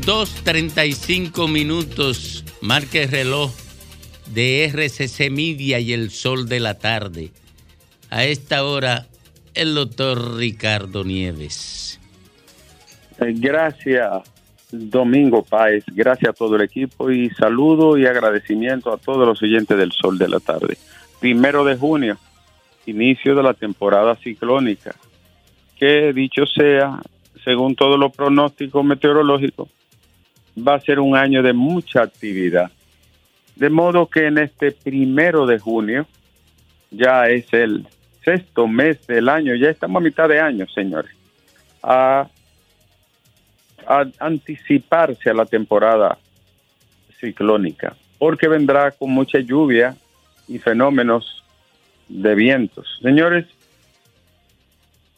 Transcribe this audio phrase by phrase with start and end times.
[0.00, 2.44] 2.35 minutos.
[2.60, 3.50] Marque el reloj
[4.32, 7.30] de RCC Media y el sol de la tarde.
[8.10, 9.06] A esta hora,
[9.54, 12.00] el doctor Ricardo Nieves.
[13.20, 14.22] Eh, Gracias,
[14.70, 15.84] Domingo Páez.
[15.88, 20.18] Gracias a todo el equipo y saludo y agradecimiento a todos los oyentes del Sol
[20.18, 20.76] de la Tarde.
[21.20, 22.18] Primero de junio,
[22.86, 24.94] inicio de la temporada ciclónica,
[25.78, 27.00] que dicho sea,
[27.44, 29.68] según todos los pronósticos meteorológicos,
[30.56, 32.70] va a ser un año de mucha actividad.
[33.56, 36.06] De modo que en este primero de junio,
[36.90, 37.86] ya es el
[38.24, 41.12] sexto mes del año, ya estamos a mitad de año, señores,
[41.82, 42.28] a,
[44.18, 46.16] anticiparse a la temporada
[47.18, 49.96] ciclónica, porque vendrá con mucha lluvia
[50.46, 51.42] y fenómenos
[52.08, 52.98] de vientos.
[53.02, 53.46] Señores,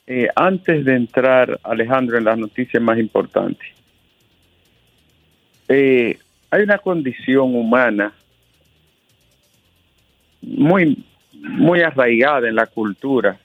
[0.06, 3.66] eh, antes de entrar, Alejandro, en las noticias más importantes,
[5.69, 6.19] eh,
[6.51, 8.12] hay una condición humana
[10.43, 13.39] muy, muy arraigada en la cultura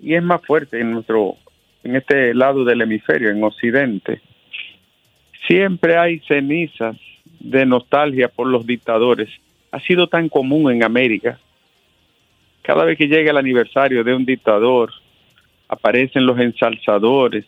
[0.00, 1.36] y es más fuerte en nuestro,
[1.84, 4.20] en este lado del hemisferio, en Occidente.
[5.46, 6.96] Siempre hay cenizas
[7.38, 9.28] de nostalgia por los dictadores.
[9.72, 11.38] Ha sido tan común en América.
[12.62, 14.92] Cada vez que llega el aniversario de un dictador,
[15.68, 17.44] aparecen los ensalzadores,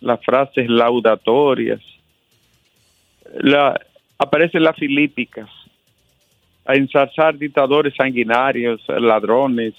[0.00, 1.80] las frases laudatorias,
[3.34, 3.80] la,
[4.18, 5.48] aparecen las filípicas,
[6.64, 9.74] a ensalzar dictadores sanguinarios, ladrones,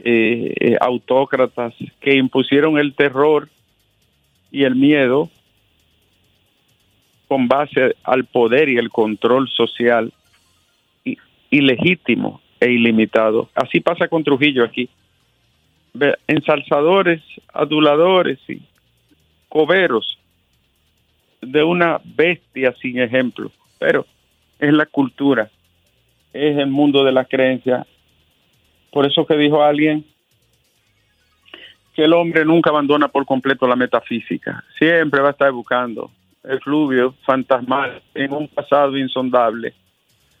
[0.00, 3.48] eh, eh, autócratas que impusieron el terror
[4.50, 5.30] y el miedo
[7.28, 10.12] con base al poder y el control social
[11.50, 13.48] ilegítimo e ilimitado.
[13.54, 14.88] Así pasa con Trujillo aquí.
[16.26, 17.22] Ensalzadores,
[17.52, 18.60] aduladores y
[19.48, 20.18] coberos
[21.46, 24.06] de una bestia sin ejemplo, pero
[24.58, 25.50] es la cultura,
[26.32, 27.86] es el mundo de la creencia.
[28.90, 30.04] Por eso que dijo alguien
[31.94, 36.10] que el hombre nunca abandona por completo la metafísica, siempre va a estar buscando
[36.42, 39.74] el fluvio fantasmal en un pasado insondable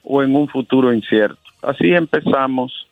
[0.02, 1.40] o en un futuro incierto.
[1.62, 2.86] Así empezamos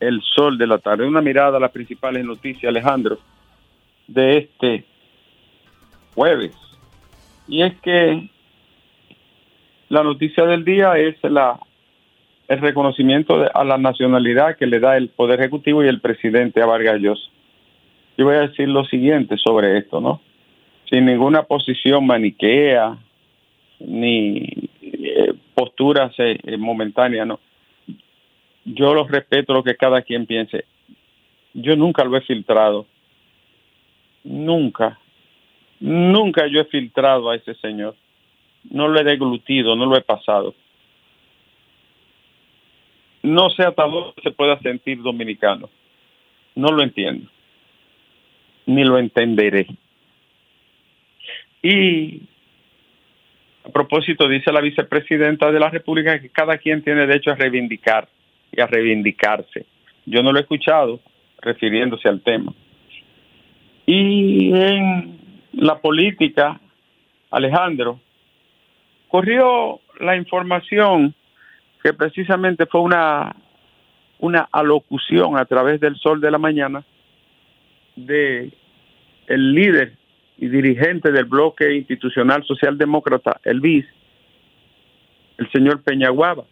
[0.00, 1.06] el sol de la tarde.
[1.06, 3.18] Una mirada a las principales noticias, Alejandro,
[4.06, 4.84] de este
[6.14, 6.54] jueves.
[7.48, 8.28] Y es que
[9.88, 11.58] la noticia del día es la
[12.46, 16.60] el reconocimiento de- a la nacionalidad que le da el Poder Ejecutivo y el presidente
[16.60, 17.30] a Vargas Llosa.
[18.18, 20.20] Yo voy a decir lo siguiente sobre esto, ¿no?
[20.90, 22.98] Sin ninguna posición maniquea,
[23.80, 24.46] ni
[24.82, 27.40] eh, posturas eh, eh, momentáneas, ¿no?
[28.66, 30.66] Yo los respeto lo que cada quien piense.
[31.54, 32.86] Yo nunca lo he filtrado.
[34.22, 34.98] Nunca.
[35.84, 37.94] Nunca yo he filtrado a ese señor.
[38.70, 40.54] No lo he deglutido, no lo he pasado.
[43.22, 45.68] No sé hasta dónde se pueda sentir dominicano.
[46.54, 47.28] No lo entiendo.
[48.64, 49.66] Ni lo entenderé.
[51.62, 52.22] Y
[53.62, 58.08] a propósito, dice la vicepresidenta de la República que cada quien tiene derecho a reivindicar
[58.50, 59.66] y a reivindicarse.
[60.06, 61.00] Yo no lo he escuchado
[61.42, 62.54] refiriéndose al tema.
[63.84, 65.23] Y en
[65.56, 66.60] la política,
[67.30, 68.00] Alejandro,
[69.08, 71.14] corrió la información
[71.82, 73.34] que precisamente fue una,
[74.18, 76.84] una alocución a través del sol de la mañana
[77.96, 78.50] de
[79.26, 79.96] el líder
[80.38, 83.86] y dirigente del bloque institucional socialdemócrata, el BIS,
[85.38, 86.44] el señor Peñaguaba,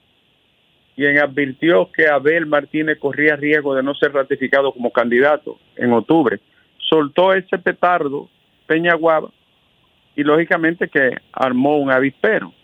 [0.94, 6.38] quien advirtió que Abel Martínez corría riesgo de no ser ratificado como candidato en octubre.
[6.78, 8.28] Soltó ese petardo
[8.72, 9.28] Peñaguaba
[10.16, 12.54] y lógicamente que armó un avispero.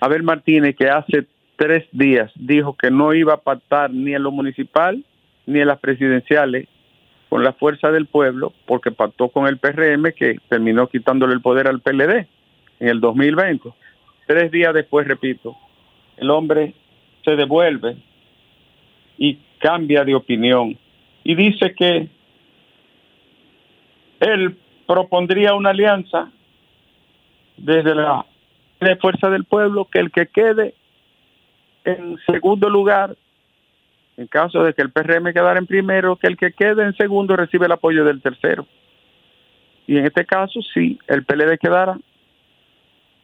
[0.00, 1.26] Abel Martínez, que hace
[1.56, 5.04] tres días dijo que no iba a pactar ni en lo municipal
[5.44, 6.66] ni en las presidenciales
[7.28, 11.68] con la fuerza del pueblo, porque pactó con el PRM que terminó quitándole el poder
[11.68, 12.26] al PLD
[12.80, 13.68] en el 2020.
[14.26, 15.58] Tres días después, repito,
[16.16, 16.72] el hombre
[17.22, 17.98] se devuelve
[19.18, 20.78] y cambia de opinión
[21.22, 22.08] y dice que
[24.22, 26.30] él propondría una alianza
[27.56, 28.24] desde la
[29.00, 30.74] fuerza del pueblo que el que quede
[31.84, 33.16] en segundo lugar
[34.16, 37.34] en caso de que el PRM quedara en primero, que el que quede en segundo
[37.34, 38.66] recibe el apoyo del tercero.
[39.86, 41.98] Y en este caso, si el PLD quedara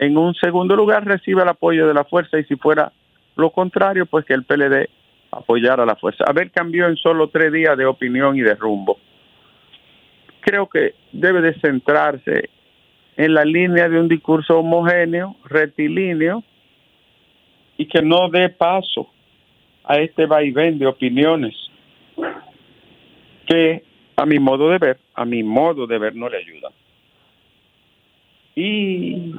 [0.00, 2.92] En un segundo lugar, recibe el apoyo de la fuerza y si fuera
[3.36, 4.88] lo contrario, pues que el PLD
[5.30, 6.24] apoyara a la fuerza.
[6.26, 8.98] A ver, cambió en solo tres días de opinión y de rumbo.
[10.40, 12.50] Creo que debe de centrarse
[13.16, 16.42] en la línea de un discurso homogéneo, rectilíneo,
[17.76, 19.08] y que no dé paso
[19.84, 21.54] a este vaivén de opiniones
[23.46, 23.82] que
[24.16, 26.70] a mi modo de ver, a mi modo de ver no le ayuda.
[28.54, 29.32] Y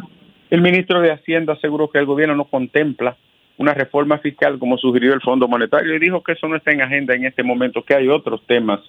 [0.49, 3.17] el ministro de Hacienda aseguró que el gobierno no contempla
[3.57, 6.81] una reforma fiscal como sugirió el Fondo Monetario y dijo que eso no está en
[6.81, 8.79] agenda en este momento, que hay otros temas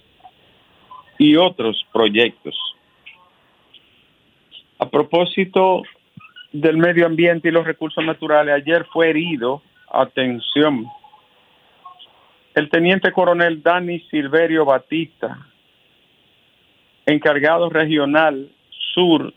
[1.20, 2.56] y otros proyectos.
[4.78, 5.82] A propósito
[6.50, 9.60] del medio ambiente y los recursos naturales, ayer fue herido,
[9.92, 10.86] atención,
[12.54, 15.46] el teniente coronel Dani Silverio Batista,
[17.04, 18.50] encargado regional
[18.94, 19.34] sur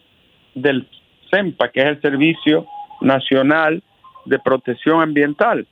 [0.56, 0.88] del
[1.30, 2.66] CEMPA, que es el Servicio
[3.02, 3.84] Nacional
[4.24, 5.68] de Protección Ambiental.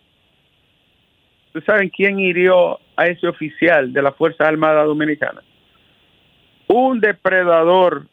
[1.45, 5.41] ¿Ustedes saben quién hirió a ese oficial de la Fuerza Armada Dominicana?
[6.73, 8.07] Un depredador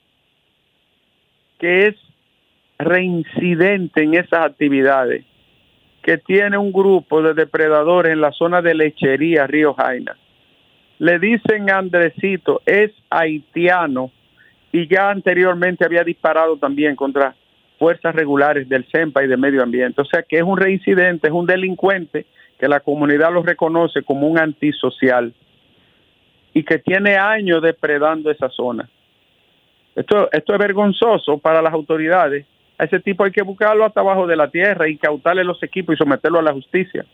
[1.60, 1.94] que es
[2.76, 5.25] reincidente en esas actividades,
[6.02, 10.16] que tiene un grupo de depredadores en la zona de lechería Río Jaina.
[10.99, 14.10] Le dicen Andresito, es haitiano
[14.72, 17.37] y ya anteriormente había disparado también contra
[17.78, 20.02] fuerzas regulares del CEMPA y de medio ambiente.
[20.02, 22.26] O sea que es un reincidente, es un delincuente
[22.58, 25.32] que la comunidad lo reconoce como un antisocial
[26.58, 28.88] y que tiene años depredando esa zona.
[29.94, 32.46] Esto, esto es vergonzoso para las autoridades.
[32.76, 35.94] A ese tipo hay que buscarlo hasta abajo de la tierra, y cautarle los equipos
[35.94, 37.06] y someterlo a la justicia.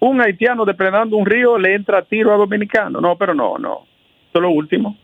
[0.00, 2.98] Un haitiano depredando un río le entra a tiro a dominicano.
[2.98, 3.84] No, pero no, no.
[4.24, 4.96] Esto es lo último.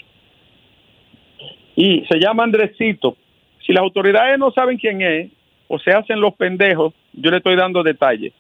[1.76, 3.18] Y se llama Andresito.
[3.66, 5.30] Si las autoridades no saben quién es
[5.68, 8.32] o se hacen los pendejos, yo le estoy dando detalles.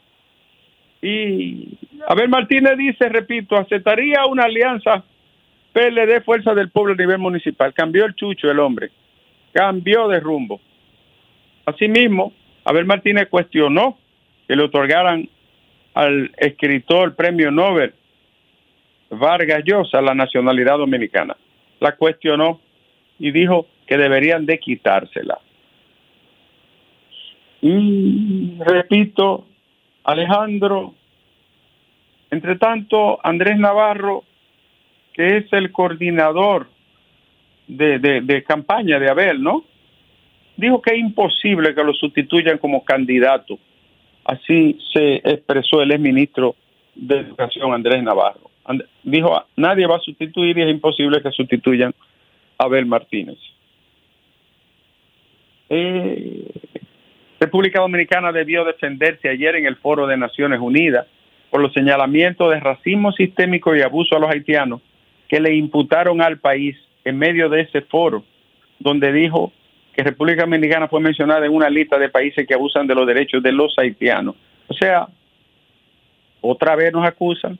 [1.02, 1.76] Y
[2.08, 5.04] Abel Martínez dice, repito, aceptaría una alianza
[5.74, 7.74] PLD Fuerza del Pueblo a nivel municipal.
[7.74, 8.90] Cambió el chucho el hombre.
[9.52, 10.60] Cambió de rumbo.
[11.66, 12.32] Asimismo,
[12.64, 13.98] Abel Martínez cuestionó
[14.46, 15.28] que le otorgaran
[15.94, 17.92] al escritor premio Nobel
[19.10, 21.36] Vargas Llosa la nacionalidad dominicana.
[21.80, 22.60] La cuestionó
[23.18, 25.38] y dijo que deberían de quitársela.
[27.60, 29.46] Y repito,
[30.04, 30.94] Alejandro,
[32.30, 34.24] entre tanto, Andrés Navarro,
[35.14, 36.68] que es el coordinador
[37.68, 39.64] de, campaña de Abel, ¿no?
[40.56, 43.58] Dijo que es imposible que lo sustituyan como candidato.
[44.24, 46.56] Así se expresó el exministro
[46.94, 48.50] de Educación, Andrés Navarro.
[49.02, 51.94] dijo, nadie va a sustituir y es imposible que sustituyan
[52.58, 53.38] a Abel Martínez.
[55.68, 56.50] Eh,
[57.40, 61.06] República Dominicana debió defenderse ayer en el Foro de Naciones Unidas
[61.50, 64.80] por los señalamientos de racismo sistémico y abuso a los haitianos
[65.34, 68.22] que le imputaron al país en medio de ese foro,
[68.78, 69.52] donde dijo
[69.92, 73.42] que República Dominicana fue mencionada en una lista de países que abusan de los derechos
[73.42, 74.36] de los haitianos.
[74.68, 75.08] O sea,
[76.40, 77.58] otra vez nos acusan,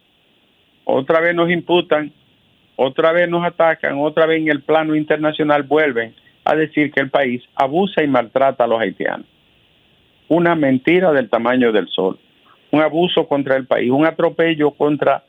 [0.85, 2.13] otra vez nos imputan,
[2.77, 6.15] otra vez nos atacan, otra vez en el plano internacional vuelven
[6.45, 9.27] a decir que el país abusa y maltrata a los haitianos.
[10.29, 12.21] Una mentira del tamaño del sol,
[12.71, 15.25] un abuso contra el país, un atropello contra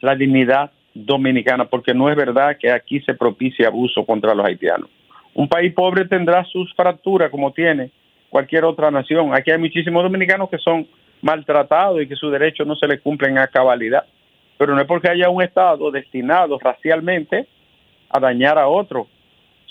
[0.00, 4.88] la dignidad dominicana, porque no es verdad que aquí se propicie abuso contra los haitianos.
[5.34, 7.90] Un país pobre tendrá sus fracturas como tiene
[8.28, 9.34] cualquier otra nación.
[9.34, 10.86] Aquí hay muchísimos dominicanos que son
[11.22, 14.04] maltratados y que sus derechos no se les cumplen a cabalidad.
[14.56, 17.46] Pero no es porque haya un Estado destinado racialmente
[18.10, 19.06] a dañar a otro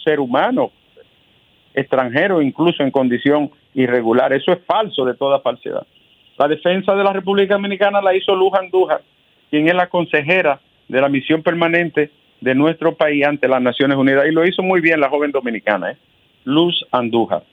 [0.03, 0.71] ser humano
[1.73, 4.33] extranjero, incluso en condición irregular.
[4.33, 5.85] Eso es falso de toda falsedad.
[6.37, 9.01] La defensa de la República Dominicana la hizo Luz Andújar,
[9.49, 14.25] quien es la consejera de la misión permanente de nuestro país ante las Naciones Unidas.
[14.27, 15.97] Y lo hizo muy bien la joven dominicana, ¿eh?
[16.45, 17.43] Luz Andújar.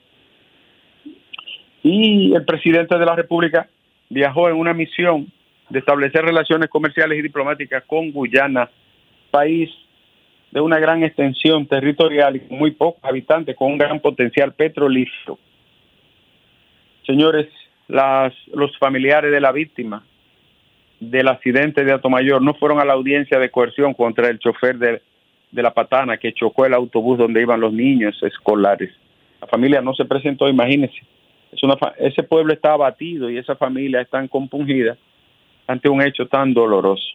[1.83, 3.67] Y el presidente de la República
[4.09, 5.31] viajó en una misión
[5.69, 8.69] de establecer relaciones comerciales y diplomáticas con Guyana,
[9.31, 9.69] país
[10.51, 15.37] de una gran extensión territorial y muy pocos habitantes, con un gran potencial petrolífero.
[17.05, 17.47] Señores,
[17.87, 20.03] las, los familiares de la víctima
[21.09, 25.01] del accidente de Atomayor no fueron a la audiencia de coerción contra el chofer de,
[25.51, 28.91] de la patana que chocó el autobús donde iban los niños escolares.
[29.41, 30.97] La familia no se presentó, imagínense.
[31.51, 34.97] Es una, ese pueblo está abatido y esa familia está compungida
[35.67, 37.07] ante un hecho tan doloroso.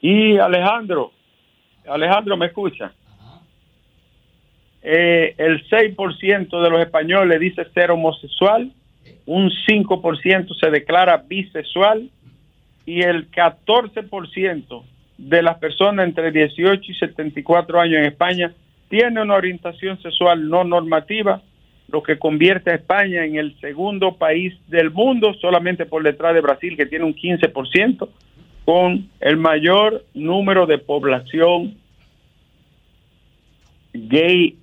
[0.00, 1.12] Y Alejandro,
[1.86, 2.92] Alejandro, ¿me escucha?
[4.88, 8.70] eh, el 6% de los españoles dice ser homosexual,
[9.26, 12.08] un 5% se declara bisexual
[12.86, 14.82] y el 14%
[15.18, 18.52] de las personas entre 18 y 74 años en España
[18.88, 21.42] tiene una orientación sexual no normativa,
[21.88, 26.40] lo que convierte a España en el segundo país del mundo, solamente por detrás de
[26.40, 28.08] Brasil, que tiene un 15%,
[28.64, 31.76] con el mayor número de población
[33.92, 34.56] gay,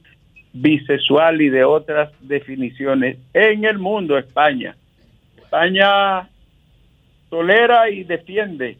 [0.54, 4.76] bisexual y de otras definiciones en el mundo, España.
[5.36, 6.30] España
[7.30, 8.78] tolera y defiende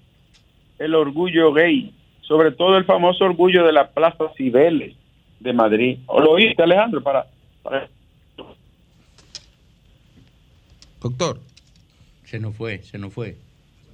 [0.80, 4.96] el orgullo gay, sobre todo el famoso orgullo de la Plaza Cibeles
[5.40, 6.00] de Madrid.
[6.06, 7.02] ¿O lo oíste, Alejandro?
[7.02, 7.28] Para,
[11.02, 11.40] Doctor.
[12.24, 13.36] Se nos fue, se nos fue.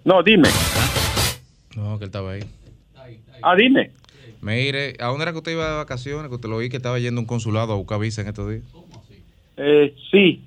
[0.06, 0.48] No, dime.
[1.76, 2.42] No, que él estaba ahí.
[3.42, 3.92] Ah, dime.
[4.42, 6.30] Mire, ¿a dónde era que usted iba de vacaciones?
[6.30, 8.50] Que usted lo vi que estaba yendo a un consulado a buscar visa en estos
[8.50, 8.64] días.
[9.58, 10.42] Eh, sí.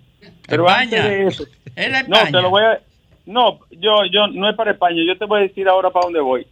[0.49, 0.83] Pero España.
[0.83, 1.45] antes de eso.
[1.77, 2.81] Era No, te lo voy a...
[3.27, 5.03] No, yo, yo, no es para España.
[5.07, 6.47] Yo te voy a decir ahora para dónde voy.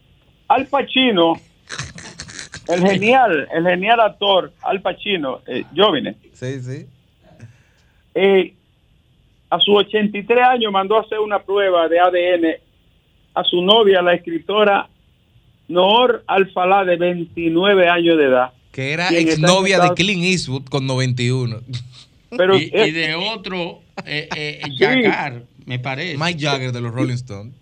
[0.48, 1.34] Al Pacino,
[2.68, 6.86] el genial, el genial actor Al Pacino, eh, Jovine, Sí, sí.
[8.14, 8.54] eh,
[9.48, 12.46] a sus 83 años mandó a hacer una prueba de ADN
[13.34, 14.88] a su novia, la escritora
[15.70, 18.52] Noor Alfalá, de 29 años de edad.
[18.72, 21.60] Que era ¿Quién está en exnovia de Clint Eastwood con 91.
[22.36, 26.16] Pero y, y eh, de otro, eh, eh, Jagger, me parece.
[26.18, 27.54] Mike Jagger de los Rolling Stones.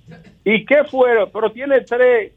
[0.45, 1.31] ¿y qué fueron?
[1.33, 2.33] Pero tiene tres,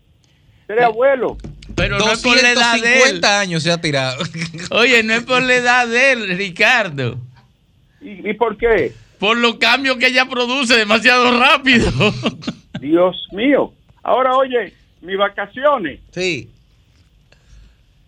[0.68, 1.38] tres abuelos.
[1.76, 3.22] Pero no es por la edad de él.
[3.22, 4.22] 250 años se ha tirado.
[4.72, 7.18] Oye, no es por la edad de él, Ricardo.
[8.02, 8.94] ¿Y, y por qué?
[9.20, 11.92] Por los cambios que ella produce demasiado rápido.
[12.80, 13.74] Dios mío.
[14.04, 16.50] Ahora, oye, mis vacaciones, Sí.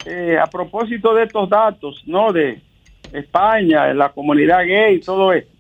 [0.06, 2.32] eh, a propósito de estos datos, ¿no?
[2.34, 2.62] De
[3.12, 5.52] España, la comunidad gay, todo esto.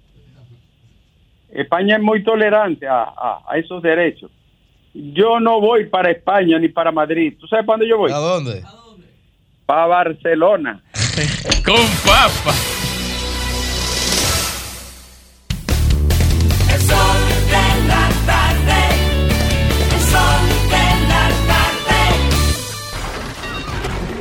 [1.51, 4.31] España es muy tolerante a, a- a esos derechos.
[4.93, 7.35] Yo no voy para España ni para Madrid.
[7.39, 8.11] ¿Tú sabes para dónde yo voy?
[8.11, 8.63] ¿A dónde?
[9.65, 10.81] Para Barcelona.
[11.65, 11.75] Con
[12.05, 12.53] papa.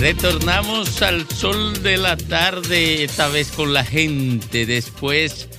[0.00, 5.50] Retornamos al sol de la tarde, esta vez con la gente, después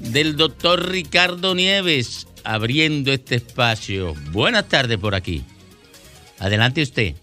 [0.00, 4.14] del doctor Ricardo Nieves abriendo este espacio.
[4.30, 5.44] Buenas tardes por aquí.
[6.40, 7.14] Adelante usted.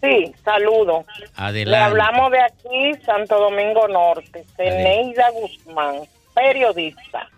[0.00, 1.04] Sí, saludo.
[1.34, 1.70] Adelante.
[1.70, 7.28] Le hablamos de aquí, Santo Domingo Norte, Ceneida Guzmán, periodista.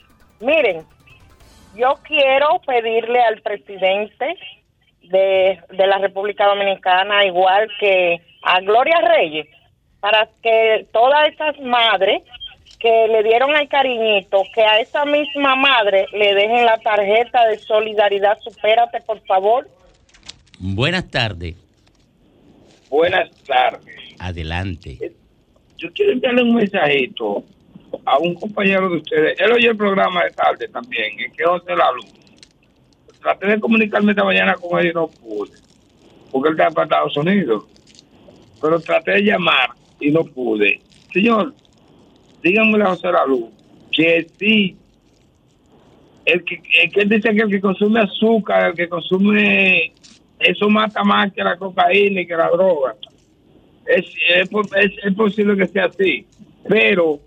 [0.41, 0.85] Miren,
[1.75, 4.37] yo quiero pedirle al presidente
[5.11, 9.47] de, de la República Dominicana, igual que a Gloria Reyes,
[10.00, 12.23] para que todas esas madres
[12.79, 17.59] que le dieron el cariñito, que a esa misma madre le dejen la tarjeta de
[17.59, 19.69] solidaridad, supérate, por favor.
[20.59, 21.57] Buenas tardes.
[22.88, 23.95] Buenas tardes.
[24.19, 25.12] Adelante.
[25.76, 27.45] Yo quiero enviarle un mensajito
[28.05, 29.38] a un compañero de ustedes.
[29.38, 32.20] Él oye el programa de tarde también, en que José La Luz.
[33.21, 35.50] Traté de comunicarme esta mañana con él y no pude,
[36.31, 37.65] porque él está para Estados Unidos.
[38.61, 40.81] Pero traté de llamar y no pude.
[41.12, 41.55] Señor,
[42.43, 43.50] díganme a José Luz
[43.93, 44.77] que sí,
[46.25, 49.93] el que, el que dice que el que consume azúcar, el que consume,
[50.39, 52.95] eso mata más que la cocaína y que la droga
[53.87, 56.25] es, es, es- es posible que sea así,
[56.69, 57.19] pero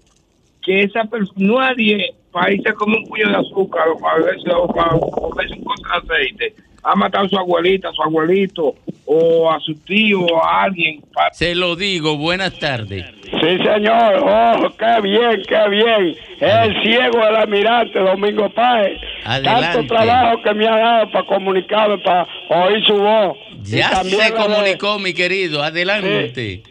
[0.64, 4.50] que esa persona, nadie para irse a comer un puño de azúcar o para beberse,
[4.52, 6.54] o para comerse un contra de aceite,
[6.86, 11.02] ha matado a su abuelita, a su abuelito, o a su tío, o a alguien.
[11.32, 13.06] Se lo digo, buenas tardes.
[13.24, 14.16] Sí, señor.
[14.24, 16.16] Oh, qué bien, qué bien.
[16.40, 19.00] El ciego del almirante Domingo Páez.
[19.26, 19.78] Adelante.
[19.78, 23.38] Tanto trabajo que me ha dado para comunicarme, para oír su voz.
[23.64, 25.64] Ya se de- comunicó, mi querido.
[25.64, 26.32] Adelante.
[26.36, 26.64] Sí,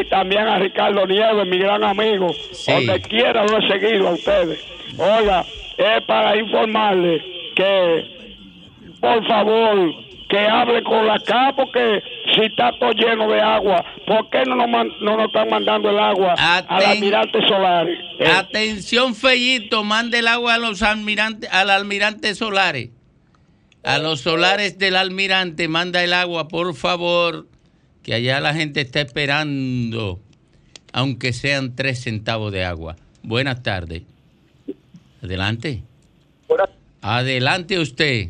[0.00, 2.28] y también a Ricardo Nieves, mi gran amigo.
[2.52, 2.72] Sí.
[2.72, 4.58] Donde quiera lo he seguido a ustedes.
[4.98, 5.44] Oiga,
[5.76, 7.22] es para informarle
[7.56, 8.04] que,
[9.00, 9.92] por favor,
[10.28, 12.02] que hable con la CA, porque
[12.34, 15.90] si está todo lleno de agua, ¿por qué no nos, man- no nos están mandando
[15.90, 17.98] el agua al almirante Solares?
[18.18, 22.90] Eh, Atención, Fellito, mande el agua a los almirantes, al almirante Solares.
[23.86, 27.46] A los solares del almirante, manda el agua, por favor,
[28.04, 30.20] que allá la gente está esperando,
[30.92, 32.96] aunque sean tres centavos de agua.
[33.22, 34.02] Buenas tardes.
[35.22, 35.82] Adelante.
[37.00, 38.28] Adelante usted.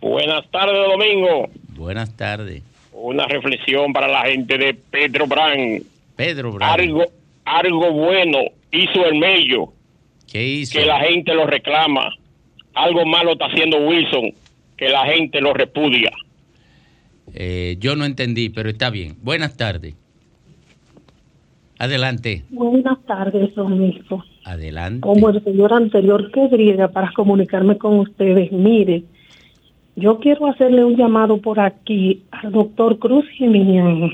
[0.00, 1.48] Buenas tardes, Domingo.
[1.70, 2.62] Buenas tardes.
[2.92, 5.82] Una reflexión para la gente de Pedro Brand.
[6.16, 6.80] Pedro Brand.
[6.80, 7.04] Algo,
[7.44, 8.38] algo bueno
[8.70, 9.72] hizo el Mello,
[10.30, 10.78] ¿Qué hizo?
[10.78, 12.14] que la gente lo reclama.
[12.74, 14.32] Algo malo está haciendo Wilson,
[14.76, 16.10] que la gente lo repudia.
[17.34, 19.16] Eh, yo no entendí, pero está bien.
[19.22, 19.94] Buenas tardes.
[21.78, 22.44] Adelante.
[22.50, 24.24] Buenas tardes, Domingo.
[24.44, 25.00] Adelante.
[25.00, 29.04] Como el señor anterior que griega para comunicarme con ustedes, mire,
[29.96, 34.12] yo quiero hacerle un llamado por aquí al doctor Cruz Jiménez,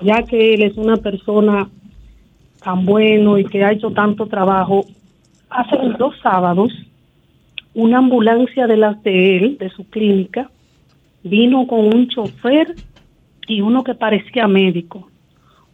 [0.00, 1.68] ya que él es una persona
[2.62, 4.86] tan bueno y que ha hecho tanto trabajo.
[5.50, 6.72] Hace dos sábados,
[7.74, 10.50] una ambulancia de las de él, de su clínica,
[11.24, 12.74] vino con un chofer
[13.48, 15.08] y uno que parecía médico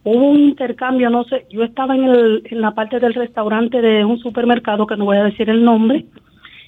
[0.05, 4.05] hubo un intercambio, no sé, yo estaba en, el, en la parte del restaurante de
[4.05, 6.07] un supermercado, que no voy a decir el nombre,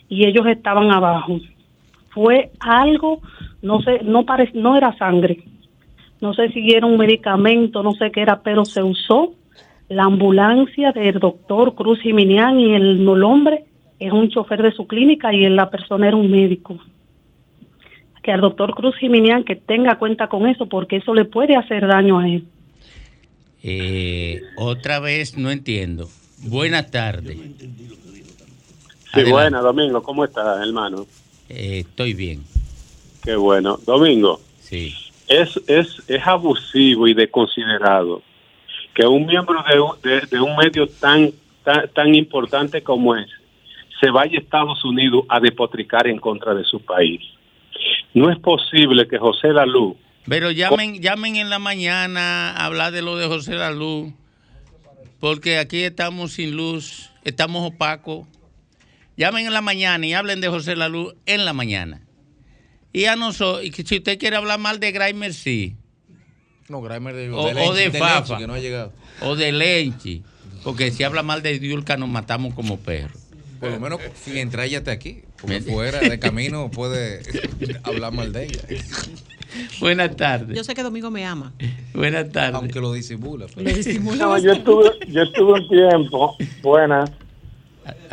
[0.09, 1.39] y ellos estaban abajo.
[2.11, 3.21] Fue algo,
[3.63, 5.45] no sé, no pare, no era sangre,
[6.21, 9.33] no sé si era un medicamento, no sé qué era, pero se usó
[9.89, 13.65] la ambulancia del doctor Cruz Jiminián y el, el hombre
[13.99, 16.79] es un chofer de su clínica y la persona era un médico.
[18.23, 21.87] Que al doctor Cruz Jiminián que tenga cuenta con eso porque eso le puede hacer
[21.87, 22.45] daño a él.
[23.63, 26.09] Eh, otra vez no entiendo.
[26.39, 27.37] Buenas tardes.
[29.15, 31.07] Sí, buena, Domingo, ¿cómo estás, hermano?
[31.49, 32.43] Eh, estoy bien.
[33.23, 33.79] Qué bueno.
[33.87, 34.95] Domingo, Sí.
[35.29, 38.23] es, es, es abusivo y desconsiderado
[38.95, 41.31] que un miembro de un, de, de un medio tan,
[41.65, 43.27] tan, tan importante como es
[44.01, 47.21] se vaya a Estados Unidos a despotricar en contra de su país.
[48.15, 53.03] No es posible que José Lalú Pero llamen, llamen en la mañana a hablar de
[53.03, 54.13] lo de José La Luz,
[55.19, 58.27] porque aquí estamos sin luz, estamos opacos.
[59.17, 62.03] Llamen en la mañana y hablen de José La Luz en la mañana.
[62.93, 65.77] Y a nosotros, y que si usted quiere hablar mal de Grimer, sí.
[66.69, 68.19] No, Grimer de, O, de o de Lenchi, Fafa.
[68.19, 68.93] Lenchi, que no ha llegado.
[69.23, 70.23] O de Lenchi.
[70.63, 73.21] Porque si habla mal de Diulca nos matamos como perros.
[73.61, 75.23] Por lo menos si entra ella hasta aquí.
[75.43, 77.21] Porque fuera de camino puede
[77.83, 78.61] hablar mal de ella.
[79.81, 80.57] Buenas tardes.
[80.57, 81.53] Yo sé que Domingo me ama.
[81.93, 82.55] Buenas tardes.
[82.55, 83.47] Aunque lo disimula.
[83.55, 87.11] pero- Lo disimula No, yo estuve, yo estuve un tiempo, buenas,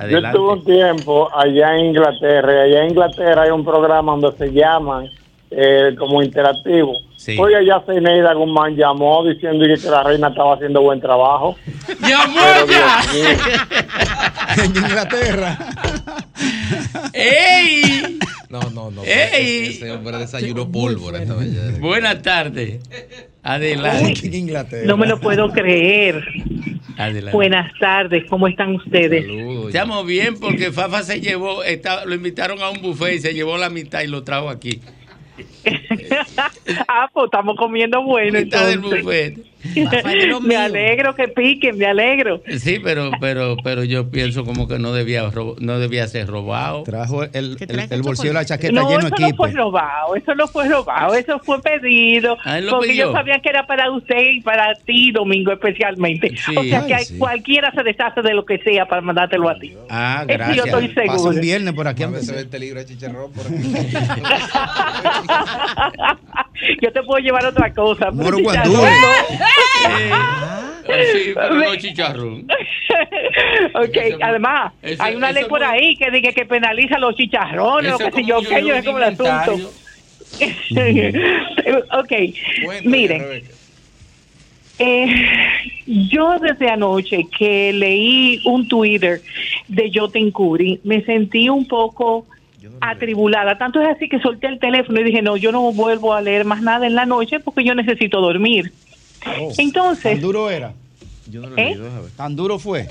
[0.10, 4.38] yo estuve un tiempo allá en Inglaterra, y allá en Inglaterra hay un programa donde
[4.38, 5.06] se llaman
[5.52, 6.94] eh, como interactivo.
[7.18, 7.36] Sí.
[7.38, 11.58] Hoy allá Ceneida Guzmán llamó diciendo que la reina estaba haciendo buen trabajo.
[12.02, 13.02] ¡Llamó ya!
[14.64, 15.58] En Inglaterra.
[17.14, 18.20] ¡Ey!
[18.50, 19.04] No, no, no.
[19.04, 19.68] ¡Ey!
[19.68, 21.78] Ese hombre desayunó pólvora esta mañana.
[21.80, 22.80] Buenas tardes.
[23.44, 24.28] Adelante.
[24.36, 24.86] Inglaterra.
[24.88, 26.24] No me lo puedo creer.
[26.98, 27.32] Adelante.
[27.32, 29.26] Buenas tardes, ¿cómo están ustedes?
[29.68, 33.58] Estamos bien porque Fafa se llevó, está- lo invitaron a un buffet y se llevó
[33.58, 34.82] la mitad y lo trajo aquí.
[36.88, 38.38] ah, pues estamos comiendo bueno.
[38.38, 39.49] Entonces.
[40.42, 42.42] Me alegro que piquen, me alegro.
[42.60, 46.84] Sí, pero, pero, pero yo pienso como que no debía, no debía ser robado.
[46.84, 47.58] Trajo el, el-
[47.90, 49.44] el bolsillo de la chaqueta No, lleno de eso no equipo.
[49.44, 52.38] fue robado, eso no fue robado, eso fue pedido.
[52.46, 53.08] Ah, porque pidió.
[53.08, 56.34] yo sabía que era para usted y para ti, Domingo, especialmente.
[56.58, 57.18] o sea que Ay, hay- sí.
[57.18, 59.74] cualquiera se deshace de lo que sea para mandártelo a ti.
[59.90, 60.58] Ah, Eso gracias.
[60.58, 61.30] yo estoy seguro.
[61.32, 62.04] Un viernes por aquí.
[62.04, 62.36] A aunque veces sea.
[62.38, 63.46] ve este libro de chicharrón por
[66.82, 68.12] yo te puedo llevar otra cosa.
[68.12, 68.50] Moro no.
[71.12, 72.48] Sí, pero no chicharrón.
[73.76, 77.98] ok, además, eso- hay una ley por ahí que dice que penaliza los chicharrones, o
[77.98, 78.12] qué
[78.56, 79.74] sé yo, es como el asunto.
[82.00, 82.12] ok,
[82.86, 83.22] miren,
[84.80, 85.06] eh,
[85.86, 89.22] yo desde anoche que leí un Twitter
[89.68, 92.26] de Joten Curry, me sentí un poco
[92.82, 93.58] atribulada.
[93.58, 96.46] Tanto es así que solté el teléfono y dije, no, yo no vuelvo a leer
[96.46, 98.72] más nada en la noche porque yo necesito dormir.
[99.58, 100.74] Entonces, ¿Tan duro era?
[101.30, 101.66] Yo no lo he ¿Eh?
[101.70, 102.88] leído, ¿Tan duro fue?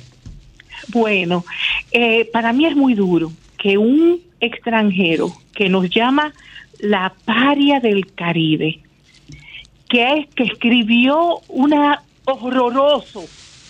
[0.88, 1.44] Bueno,
[1.90, 6.32] eh, para mí es muy duro que un extranjero que nos llama
[6.78, 8.80] la paria del Caribe,
[9.88, 13.24] que es que escribió una horroroso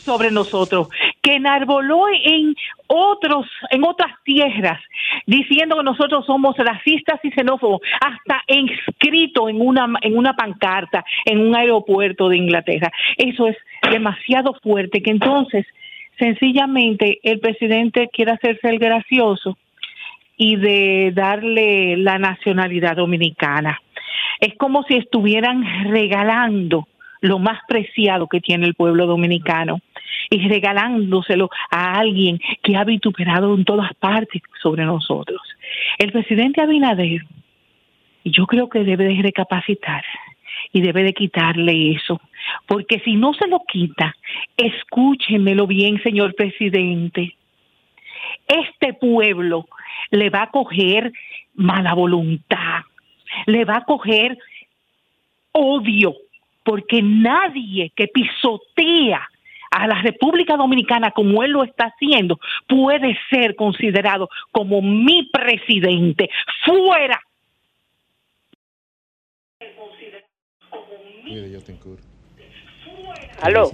[0.05, 0.89] sobre nosotros,
[1.23, 2.55] que enarboló en
[2.87, 4.81] otros, en otras tierras,
[5.27, 11.41] diciendo que nosotros somos racistas y xenófobos, hasta inscrito en una, en una pancarta en
[11.41, 12.91] un aeropuerto de Inglaterra.
[13.17, 13.57] Eso es
[13.91, 15.67] demasiado fuerte que entonces
[16.19, 19.57] sencillamente el presidente quiere hacerse el gracioso
[20.37, 23.81] y de darle la nacionalidad dominicana.
[24.41, 26.87] Es como si estuvieran regalando
[27.21, 29.81] lo más preciado que tiene el pueblo dominicano
[30.31, 35.41] y regalándoselo a alguien que ha vituperado en todas partes sobre nosotros.
[35.99, 37.23] El presidente Abinader,
[38.25, 40.05] yo creo que debe de recapacitar
[40.73, 42.21] y debe de quitarle eso,
[42.67, 44.15] porque si no se lo quita,
[44.57, 47.37] escúchenmelo bien, señor presidente,
[48.47, 49.67] este pueblo
[50.11, 51.13] le va a coger
[51.55, 52.83] mala voluntad,
[53.47, 54.39] le va a coger
[55.53, 56.15] odio,
[56.65, 59.29] porque nadie que pisotea
[59.71, 66.29] a la República Dominicana como él lo está haciendo puede ser considerado como mi presidente.
[66.65, 67.21] Fuera.
[73.43, 73.71] ¿Aló?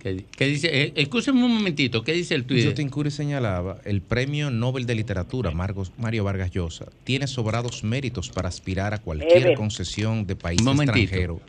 [0.00, 0.68] ¿Qué, dice?
[0.82, 2.68] Eh, escúcheme un momentito, ¿qué dice el Twitter?
[2.70, 8.30] Jotin Curi señalaba, el premio Nobel de Literatura Margos- Mario Vargas Llosa tiene sobrados méritos
[8.30, 10.98] para aspirar a cualquier concesión de país momentito.
[10.98, 11.40] extranjero,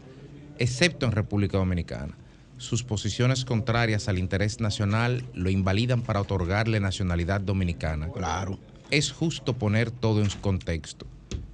[0.58, 2.15] excepto en República Dominicana.
[2.60, 8.10] Sus posiciones contrarias al interés nacional lo invalidan para otorgarle nacionalidad dominicana.
[8.12, 8.60] Claro.
[8.91, 11.08] Es justo poner todo en su contexto.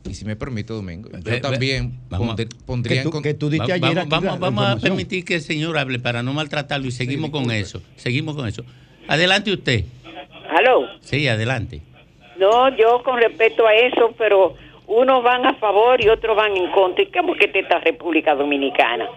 [0.10, 2.00] Y si me permite, Domingo, yo también
[2.66, 3.04] pondría
[3.60, 7.30] Va- vamos, vamos- vamos a permitir que el señor hable para no maltratarlo y seguimos
[7.32, 7.82] con eso.
[7.96, 8.64] Seguimos con eso.
[9.08, 9.86] Adelante usted.
[10.50, 10.88] ¿Aló?
[11.02, 11.82] Sí, adelante.
[12.40, 14.56] No, yo con respecto a eso, pero
[14.88, 17.04] unos van a favor y otros van en contra.
[17.04, 19.10] ¿Y cómo que esta República Dominicana?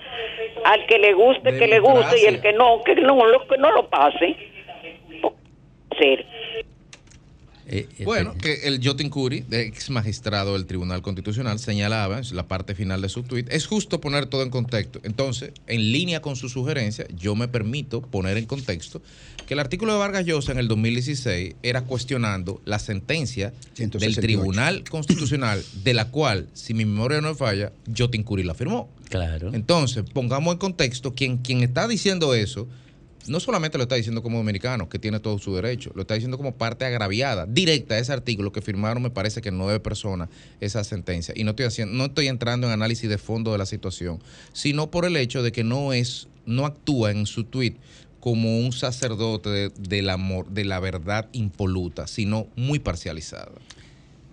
[0.65, 3.59] Al que le guste, que le guste, y el que no, que no lo, que
[3.59, 4.37] no lo pase.
[5.99, 6.25] Ser.
[8.05, 13.03] Bueno, que el Jotin Curi, ex magistrado del Tribunal Constitucional, señalaba en la parte final
[13.03, 15.01] de su tuit, es justo poner todo en contexto.
[15.03, 19.03] Entonces, en línea con su sugerencia, yo me permito poner en contexto
[19.47, 24.21] que el artículo de Vargas Llosa en el 2016 era cuestionando la sentencia del 168.
[24.21, 28.91] Tribunal Constitucional, de la cual, si mi memoria no me falla, Jotin Curi la firmó.
[29.09, 29.51] Claro.
[29.55, 32.69] Entonces, pongamos en contexto, quien, quien está diciendo eso,
[33.29, 36.37] no solamente lo está diciendo como dominicano, que tiene todo su derecho, lo está diciendo
[36.37, 40.29] como parte agraviada, directa a ese artículo que firmaron, me parece que nueve personas,
[40.61, 41.35] esa sentencia.
[41.37, 44.21] Y no estoy haciendo, no estoy entrando en análisis de fondo de la situación,
[44.53, 47.77] sino por el hecho de que no es, no actúa en su tuit
[48.21, 53.53] como un sacerdote de- del amor, de la verdad impoluta, sino muy parcializada.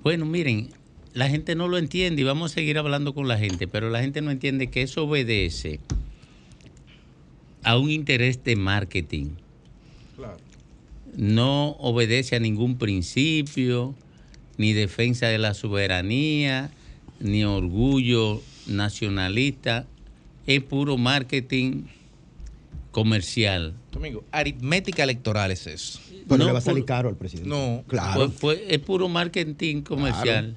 [0.04, 0.70] Bueno, miren,
[1.14, 4.02] la gente no lo entiende y vamos a seguir hablando con la gente, pero la
[4.02, 5.80] gente no entiende que eso obedece
[7.66, 9.32] a un interés de marketing.
[11.18, 13.96] No obedece a ningún principio,
[14.58, 16.72] ni defensa de la soberanía,
[17.20, 19.86] ni orgullo nacionalista.
[20.46, 21.84] Es puro marketing
[22.92, 23.74] comercial.
[23.92, 26.00] Domingo, aritmética electoral es eso.
[26.28, 27.50] Pero No, le va a salir por- caro al presidente.
[27.50, 28.28] No, claro.
[28.28, 30.56] Pues- pues es puro marketing comercial.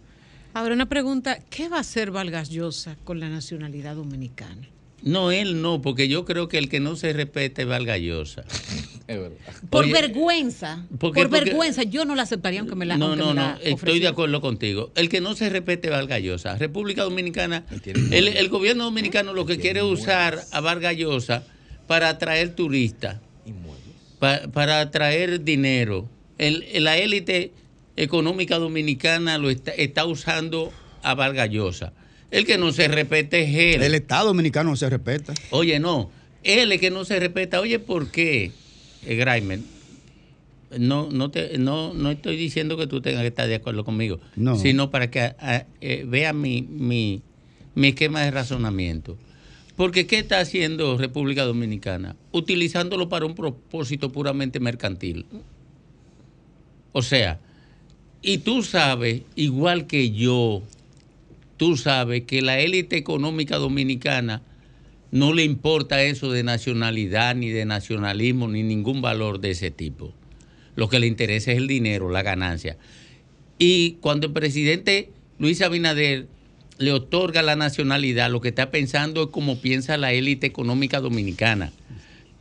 [0.54, 4.66] Ahora una pregunta, ¿qué va a hacer Vargas Llosa con la nacionalidad dominicana?
[5.02, 8.44] No, él no, porque yo creo que el que no se respete es Valgallosa.
[9.08, 9.36] Es verdad.
[9.70, 11.28] Por Oye, vergüenza, ¿por por, qué?
[11.30, 14.00] Porque- vergüenza, yo no la aceptaría aunque me la No, no, me no, la estoy
[14.00, 14.92] de acuerdo contigo.
[14.96, 16.56] El que no se respete es Valgallosa.
[16.58, 17.64] República Dominicana,
[18.10, 21.42] el, el gobierno dominicano lo que quiere es usar a Vargallosa
[21.86, 23.16] para atraer turistas,
[24.18, 26.06] pa- para atraer dinero.
[26.36, 27.52] El- la élite
[27.96, 30.70] económica dominicana lo está, está usando
[31.02, 31.94] a Vargallosa.
[32.30, 33.82] El que no se respete es él.
[33.82, 35.32] El Estado dominicano no se respeta.
[35.50, 36.10] Oye, no.
[36.42, 37.60] Él es que no se respeta.
[37.60, 38.52] Oye, ¿por qué,
[39.06, 39.60] eh, Graimer?
[40.78, 44.20] No, no, te, no, no estoy diciendo que tú tengas que estar de acuerdo conmigo,
[44.36, 44.56] No.
[44.58, 47.22] sino para que ah, eh, vea mi, mi,
[47.74, 49.16] mi esquema de razonamiento.
[49.76, 52.16] Porque ¿qué está haciendo República Dominicana?
[52.32, 55.24] Utilizándolo para un propósito puramente mercantil.
[56.92, 57.38] O sea,
[58.20, 60.62] y tú sabes, igual que yo,
[61.58, 64.40] tú sabes que la élite económica dominicana
[65.10, 70.14] no le importa eso de nacionalidad, ni de nacionalismo, ni ningún valor de ese tipo.
[70.76, 72.76] Lo que le interesa es el dinero, la ganancia.
[73.58, 76.28] Y cuando el presidente Luis Abinader
[76.78, 81.72] le otorga la nacionalidad, lo que está pensando es como piensa la élite económica dominicana,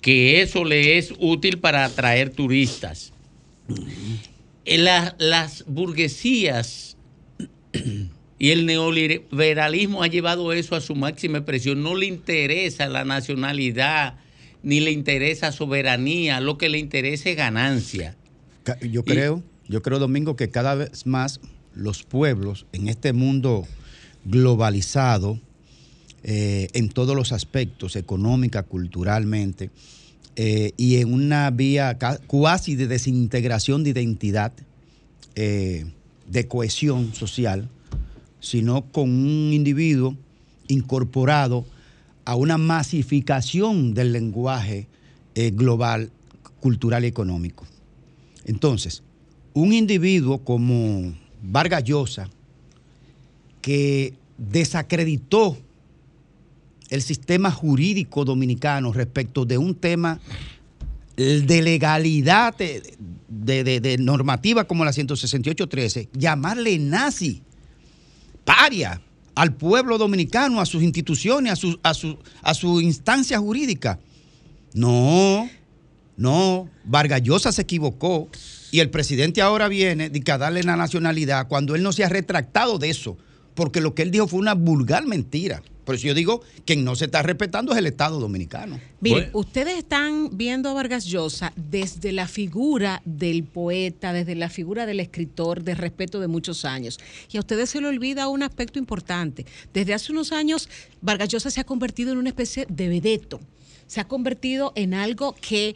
[0.01, 3.13] que eso le es útil para atraer turistas.
[4.65, 6.97] Eh, la- las burguesías
[8.39, 11.81] y el neoliberalismo ha llevado eso a su máxima expresión.
[11.81, 14.15] No le interesa la nacionalidad
[14.63, 18.15] ni le interesa soberanía, lo que le interesa es ganancia.
[18.81, 21.39] Yo creo, yo creo, Domingo, que cada vez más
[21.73, 23.65] los pueblos en este mundo
[24.25, 25.39] globalizado,
[26.23, 29.69] eh, en todos los aspectos, económica, culturalmente,
[30.35, 31.97] eh, y en una vía
[32.27, 34.51] cuasi de desintegración de identidad,
[35.35, 35.85] eh,
[36.27, 37.69] de cohesión social,
[38.39, 40.15] sino con un individuo
[40.67, 41.65] incorporado
[42.25, 44.87] a una masificación del lenguaje
[45.35, 46.11] eh, global,
[46.59, 47.65] cultural y económico.
[48.45, 49.03] Entonces,
[49.53, 52.29] un individuo como Vargas Llosa,
[53.61, 55.57] que desacreditó
[56.89, 60.19] el sistema jurídico dominicano respecto de un tema
[61.15, 62.83] de legalidad de,
[63.63, 67.41] de- de- normativa como la 168.13, llamarle nazi,
[68.47, 69.01] paria,
[69.35, 73.99] al pueblo dominicano, a sus instituciones, a su, a su, a su instancia jurídica.
[74.73, 75.49] No,
[76.15, 78.29] no, Vargas Llosa se equivocó
[78.71, 82.79] y el presidente ahora viene a darle la nacionalidad cuando él no se ha retractado
[82.79, 83.17] de eso,
[83.53, 85.61] porque lo que él dijo fue una vulgar mentira.
[85.87, 88.77] Por eso yo digo que quien no se está respetando es el Estado dominicano.
[88.99, 94.85] Miren, ustedes están viendo a Vargas Llosa desde la figura del poeta, desde la figura
[94.85, 96.99] del escritor de respeto de muchos años.
[97.31, 99.45] Y a ustedes se le olvida un aspecto importante.
[99.73, 100.67] Desde hace unos años,
[100.99, 103.39] Vargas Llosa se ha convertido en una especie de vedeto.
[103.87, 105.75] Se ha convertido en algo que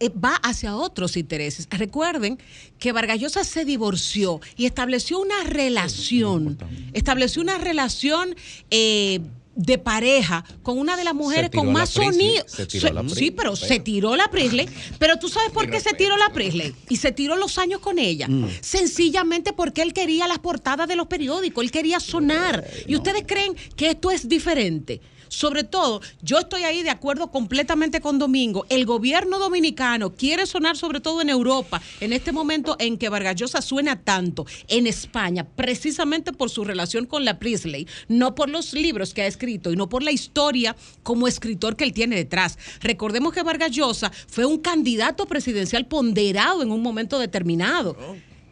[0.00, 1.66] eh, va hacia otros intereses.
[1.70, 2.38] Recuerden
[2.78, 6.58] que Vargas Llosa se divorció y estableció una relación,
[6.92, 8.34] estableció una relación
[8.70, 9.20] eh,
[9.56, 12.44] de pareja con una de las mujeres con más sonido.
[12.48, 14.68] Sí, pero pero- se tiró la Priestley.
[14.98, 17.98] Pero tú sabes por qué se tiró la Priestley y se tiró los años con
[17.98, 18.28] ella.
[18.28, 18.48] Mm.
[18.60, 22.64] Sencillamente porque él quería las portadas de los periódicos, él quería sonar.
[22.86, 25.00] Y ustedes creen que esto es diferente.
[25.30, 28.66] Sobre todo, yo estoy ahí de acuerdo completamente con Domingo.
[28.68, 33.36] El gobierno dominicano quiere sonar sobre todo en Europa, en este momento en que Vargas
[33.36, 38.72] Llosa suena tanto en España, precisamente por su relación con la Priestley, no por los
[38.72, 42.58] libros que ha escrito y no por la historia como escritor que él tiene detrás.
[42.80, 47.96] Recordemos que Vargas Llosa fue un candidato presidencial ponderado en un momento determinado.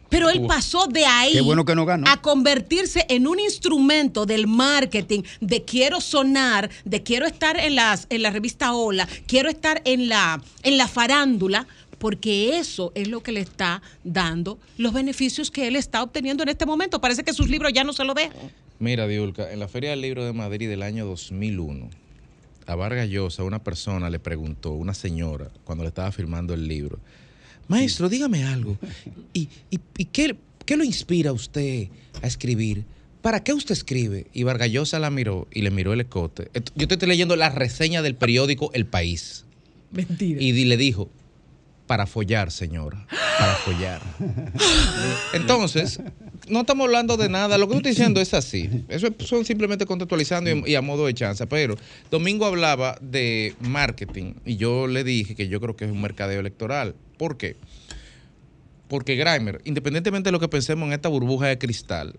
[0.09, 2.07] Pero él pasó de ahí Qué bueno que no ganó.
[2.09, 8.07] a convertirse en un instrumento del marketing, de quiero sonar, de quiero estar en las
[8.09, 11.67] en la revista Hola, quiero estar en la en la farándula,
[11.99, 16.49] porque eso es lo que le está dando los beneficios que él está obteniendo en
[16.49, 16.99] este momento.
[17.01, 18.51] Parece que sus libros ya no se lo dejan.
[18.79, 21.89] Mira, Diulca, en la Feria del Libro de Madrid del año 2001,
[22.65, 26.99] a Vargas Llosa una persona le preguntó, una señora, cuando le estaba firmando el libro,
[27.69, 28.77] maestro, dígame algo,
[29.33, 31.87] ¿y, y- y qué, qué lo inspira a usted
[32.21, 32.83] a escribir?
[33.21, 34.27] ¿Para qué usted escribe?
[34.33, 36.49] Y Vargas Llosa la miró y le miró el escote.
[36.75, 39.45] Yo te estoy leyendo la reseña del periódico El País.
[39.91, 40.41] Mentira.
[40.41, 41.09] Y di- le dijo,
[41.85, 43.05] para follar, señora,
[43.39, 44.01] para follar.
[45.33, 45.99] Entonces,
[46.47, 47.57] no estamos hablando de nada.
[47.57, 48.69] Lo que yo estoy diciendo es así.
[48.87, 51.45] Eso es- son simplemente contextualizando y, y a modo de chanza.
[51.47, 51.75] Pero
[52.11, 56.39] Domingo hablaba de marketing y yo le dije que yo creo que es un mercadeo
[56.39, 56.95] electoral.
[57.19, 57.57] ¿Por qué?
[58.87, 62.15] Porque Grimer, independientemente de lo que pensemos en esta burbuja de cristal,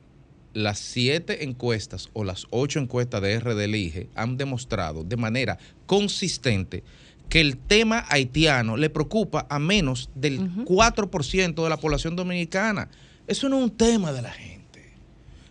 [0.52, 6.84] las siete encuestas o las ocho encuestas de RD Elige han demostrado de manera consistente
[7.30, 12.90] que el tema haitiano le preocupa a menos del 4% de la población dominicana.
[13.26, 14.59] Eso no es un tema de la gente.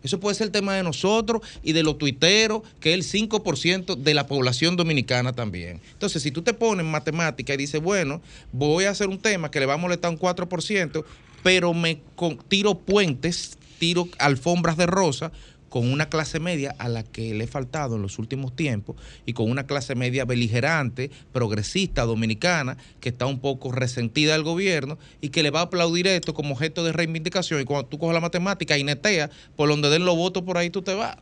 [0.04, 3.96] Eso puede ser el tema de nosotros y de los tuiteros, que es el 5%
[3.96, 5.82] de la población dominicana también.
[5.94, 9.52] Entonces, si tú te pones en matemática y dices, bueno, voy a hacer un tema
[9.52, 11.04] que le va a molestar un 4%,
[11.44, 12.02] pero me
[12.48, 15.32] tiro puentes, tiro alfombras de rosa
[15.70, 19.34] con una clase media a la que le he faltado en los últimos tiempos y
[19.34, 25.30] con una clase media beligerante, progresista, dominicana, que está un poco resentida del gobierno y
[25.30, 27.62] que le va a aplaudir esto como objeto de reivindicación.
[27.62, 30.70] Y cuando tú coges la matemática y netea, por donde den los votos por ahí
[30.70, 31.18] tú te vas.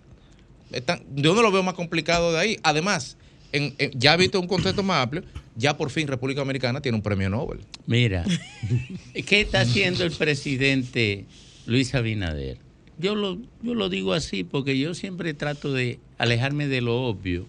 [0.71, 2.57] Están- yo no lo veo más complicado de ahí.
[2.63, 3.17] Además,
[3.51, 5.23] en- en- ya visto un contexto más amplio,
[5.55, 7.59] ya por fin República Dominicana tiene un premio Nobel.
[7.85, 8.23] Mira,
[9.25, 11.25] ¿qué está haciendo el presidente
[11.65, 12.57] Luis Abinader?
[12.99, 17.45] Yo lo, yo lo digo así porque yo siempre trato de alejarme de lo obvio.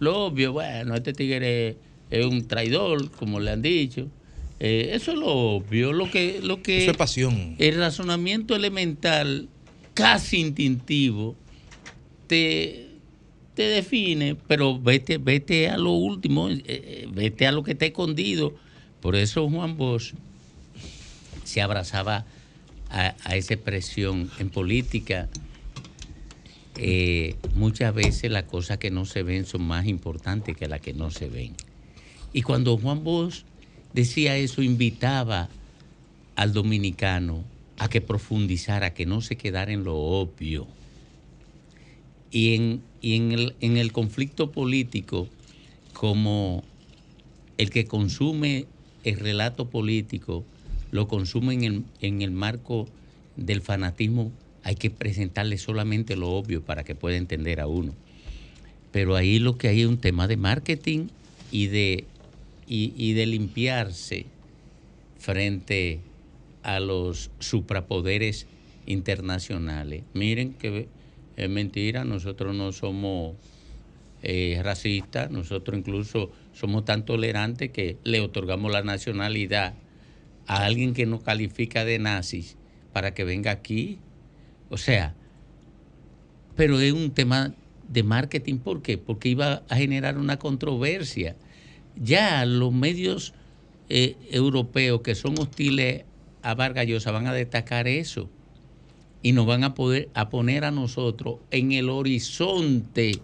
[0.00, 1.76] Lo obvio, bueno, este tigre
[2.10, 4.08] es un traidor, como le han dicho.
[4.58, 7.54] Eh, eso es lo obvio, lo que, lo que Eso es pasión.
[7.58, 9.48] el razonamiento elemental,
[9.94, 11.36] casi instintivo,
[12.26, 12.88] te,
[13.54, 17.86] te define, pero vete, vete a lo último, eh, eh, vete a lo que está
[17.86, 18.54] escondido.
[19.00, 20.14] Por eso Juan Bosch
[21.44, 22.24] se abrazaba
[22.92, 25.28] a, esa expresión en política.
[26.76, 30.92] eh, muchas veces las cosas que no se ven son más importantes que las que
[30.92, 31.54] no se ven.
[32.32, 33.44] Y cuando Juan Bosch
[33.92, 35.48] decía eso, invitaba
[36.36, 37.44] al dominicano
[37.78, 40.66] a que profundizara, que no se quedara en lo obvio.
[42.30, 45.28] Y en, y en, el, en el conflicto político,
[45.92, 46.62] como
[47.58, 48.66] el que consume
[49.04, 50.44] el relato político,
[50.92, 52.86] lo consume en el, en el marco
[53.34, 54.30] del fanatismo,
[54.62, 57.94] hay que presentarle solamente lo obvio para que pueda entender a uno.
[58.92, 61.08] Pero ahí lo que hay es un tema de marketing
[61.50, 62.04] y de,
[62.68, 64.26] y, y de limpiarse
[65.18, 66.00] frente
[66.62, 68.46] a los suprapoderes
[68.86, 70.04] internacionales.
[70.12, 70.88] Miren que
[71.36, 73.34] es mentira, nosotros no somos
[74.22, 79.74] eh, racistas, nosotros incluso somos tan tolerantes que le otorgamos la nacionalidad
[80.46, 82.56] a alguien que nos califica de nazis
[82.92, 83.98] para que venga aquí.
[84.68, 85.14] O sea,
[86.56, 87.54] pero es un tema
[87.88, 88.98] de marketing, ¿por qué?
[88.98, 91.36] Porque iba a generar una controversia.
[91.96, 93.34] Ya los medios
[93.88, 96.04] eh, europeos que son hostiles
[96.42, 98.30] a Vargas Llosa van a destacar eso
[99.22, 103.20] y nos van a poder a poner a nosotros en el horizonte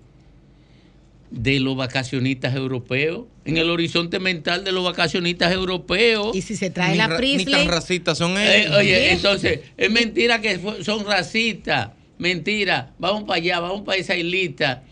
[1.30, 6.34] de los vacacionistas europeos, en el horizonte mental de los vacacionistas europeos.
[6.34, 8.76] Y si se trae Ni la ra- ni tan racistas son Eh, ellos.
[8.76, 11.90] oye, entonces, es mentira que son racistas.
[12.18, 12.92] Mentira.
[12.98, 14.82] Vamos para allá, vamos para esa islita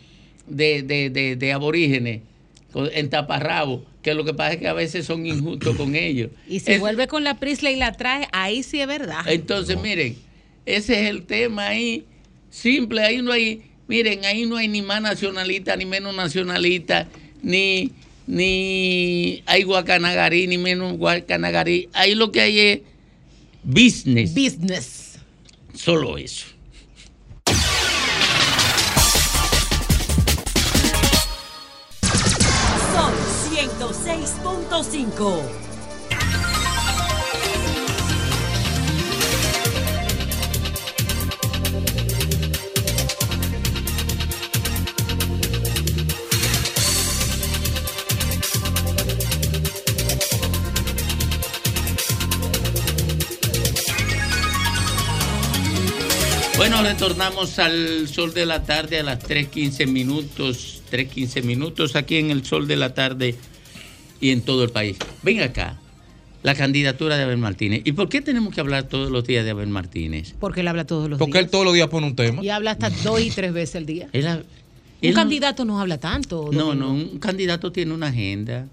[0.46, 2.20] de, de, de, de aborígenes
[2.72, 6.31] con- en taparrabo, que lo que pasa es que a veces son injustos con ellos.
[6.49, 9.20] Y si Es- vuelve con la Priestley y la trae, ahí sí es verdad.
[9.27, 10.16] entonces, miren,
[10.66, 12.05] ese es el tema ahí.
[12.51, 17.09] Simple, ahí no hay, miren, ahí no hay ni más nacionalista, ni menos nacionalista,
[17.42, 17.92] ni,
[18.27, 21.88] ni hay guacanagarí, ni menos guacanagarí.
[21.92, 22.81] Ahí lo que hay es
[23.62, 24.35] business.
[24.35, 25.18] Business.
[25.75, 26.46] Solo eso.
[32.92, 33.12] Son
[33.51, 35.65] 106.5.
[56.68, 62.33] Bueno, retornamos al sol de la tarde a las 3.15 minutos, 3.15 minutos aquí en
[62.33, 63.37] el sol de la tarde
[64.20, 64.96] y en todo el país.
[65.22, 65.79] Ven acá,
[66.42, 67.83] la candidatura de Abel Martínez.
[67.85, 70.35] ¿Y por qué tenemos que hablar todos los días de Abel Martínez?
[70.40, 71.52] Porque él habla todos los Porque él días.
[71.52, 72.42] todos los días pone un tema.
[72.42, 74.09] Y habla hasta dos y tres veces al día.
[74.12, 74.44] Él ha- Un
[75.02, 76.50] él no- candidato no habla tanto.
[76.52, 78.66] No, no, un candidato tiene una agenda.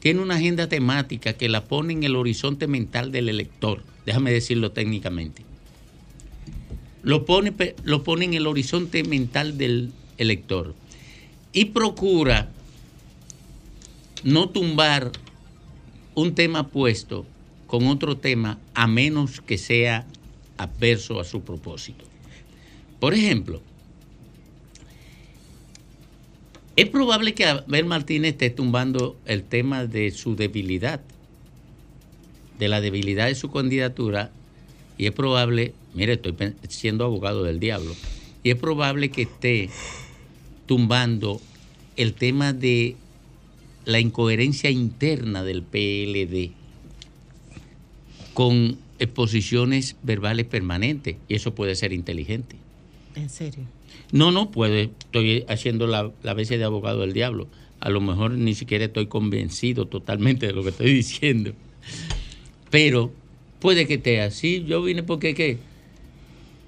[0.00, 3.84] Tiene una agenda temática que la pone en el horizonte mental del elector.
[4.06, 5.44] Déjame decirlo técnicamente.
[7.02, 7.52] Lo pone,
[7.84, 10.74] lo pone en el horizonte mental del elector.
[11.52, 12.50] Y procura
[14.24, 15.10] no tumbar
[16.14, 17.26] un tema puesto
[17.66, 20.06] con otro tema a menos que sea
[20.58, 22.04] adverso a su propósito.
[23.00, 23.60] Por ejemplo,
[26.76, 31.00] es probable que Abel Martínez esté tumbando el tema de su debilidad,
[32.58, 34.30] de la debilidad de su candidatura,
[34.98, 36.34] y es probable, mire, estoy
[36.68, 37.94] siendo abogado del diablo,
[38.42, 39.70] y es probable que esté
[40.66, 41.40] tumbando
[41.96, 42.96] el tema de
[43.84, 46.52] la incoherencia interna del PLD
[48.34, 52.56] con exposiciones verbales permanentes, y eso puede ser inteligente.
[53.14, 53.64] En serio.
[54.10, 54.90] No, no puede.
[55.00, 57.48] Estoy haciendo la, la veces de abogado del diablo.
[57.80, 61.52] A lo mejor ni siquiera estoy convencido totalmente de lo que estoy diciendo.
[62.70, 63.12] Pero
[63.62, 64.64] puede que esté así.
[64.66, 65.56] Yo vine porque qué.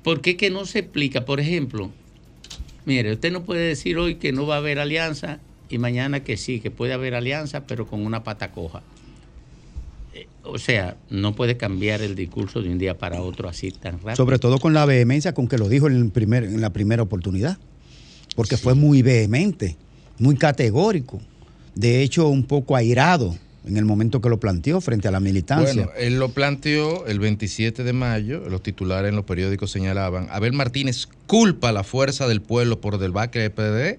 [0.05, 1.25] ¿Por qué que no se explica?
[1.25, 1.91] Por ejemplo,
[2.87, 6.37] mire, usted no puede decir hoy que no va a haber alianza y mañana que
[6.37, 8.83] sí, que puede haber alianza, pero con una pata coja.
[10.15, 13.95] Eh, O sea, no puede cambiar el discurso de un día para otro así tan
[13.95, 14.17] rápido.
[14.17, 17.03] Sobre todo con la vehemencia con que lo dijo en, el primer, en la primera
[17.03, 17.59] oportunidad.
[18.37, 19.77] Porque fue muy vehemente,
[20.19, 21.21] muy categórico.
[21.75, 23.37] De hecho, un poco airado
[23.67, 25.73] en el momento que lo planteó frente a la militancia.
[25.87, 30.53] Bueno, él lo planteó el 27 de mayo, los titulares en los periódicos señalaban, Abel
[30.53, 33.99] Martínez culpa a la fuerza del pueblo por debacle del PDD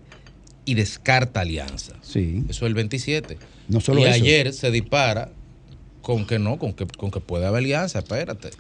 [0.66, 1.94] y descarta alianza.
[2.02, 2.44] Sí.
[2.50, 3.38] Eso es el 27.
[3.68, 4.14] No solo y eso.
[4.14, 5.30] ayer se dispara
[6.02, 8.52] con que no, con que, con que puede haber alianza, espérate.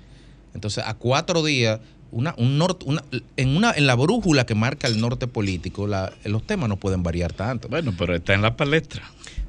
[0.55, 1.79] Entonces, a cuatro días,
[2.11, 3.03] una, un norte, una,
[3.37, 7.03] en, una, en la brújula que marca el norte político, la- los temas no pueden
[7.03, 7.67] variar tanto.
[7.67, 9.03] Bueno, pero está en la palestra.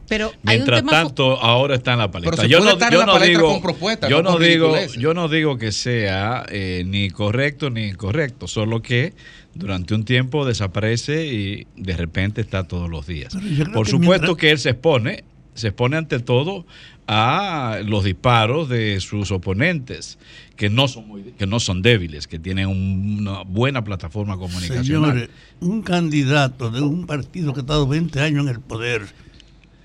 [0.09, 2.37] Pero hay un Mientras tema tanto, ahora está en la palestra.
[2.37, 5.73] Pero yo no, yo palestra digo, con yo no con digo, yo no digo que
[5.73, 9.15] sea eh, ni correcto ni incorrecto, solo que
[9.55, 13.35] durante un tiempo desaparece y de repente está todos los días.
[13.73, 16.67] Por que supuesto mientras- que él se expone se expone ante todo
[17.09, 20.19] a los disparos de sus oponentes,
[20.55, 24.85] que no son, muy- que no son débiles, que tienen un- una buena plataforma comunicacional.
[24.85, 25.31] Señores,
[25.61, 29.07] un candidato de un partido que ha estado 20 años en el poder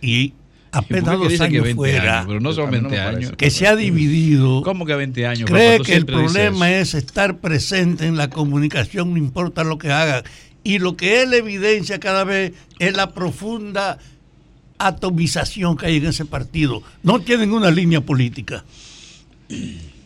[0.02, 0.34] y
[0.72, 2.28] apenas dos que años 20 fuera, años?
[2.28, 3.18] Pero no son A mí 20 me parece.
[3.26, 3.38] años.
[3.38, 5.50] que se ha dividido, ¿Cómo que 20 años?
[5.50, 5.86] cree papá?
[5.86, 10.24] Que el problema es estar presente en la comunicación, no importa lo que haga.
[10.64, 13.98] Y lo que él evidencia cada vez es la profunda
[14.78, 16.82] atomización que hay en ese partido.
[17.04, 18.64] No tienen una línea política.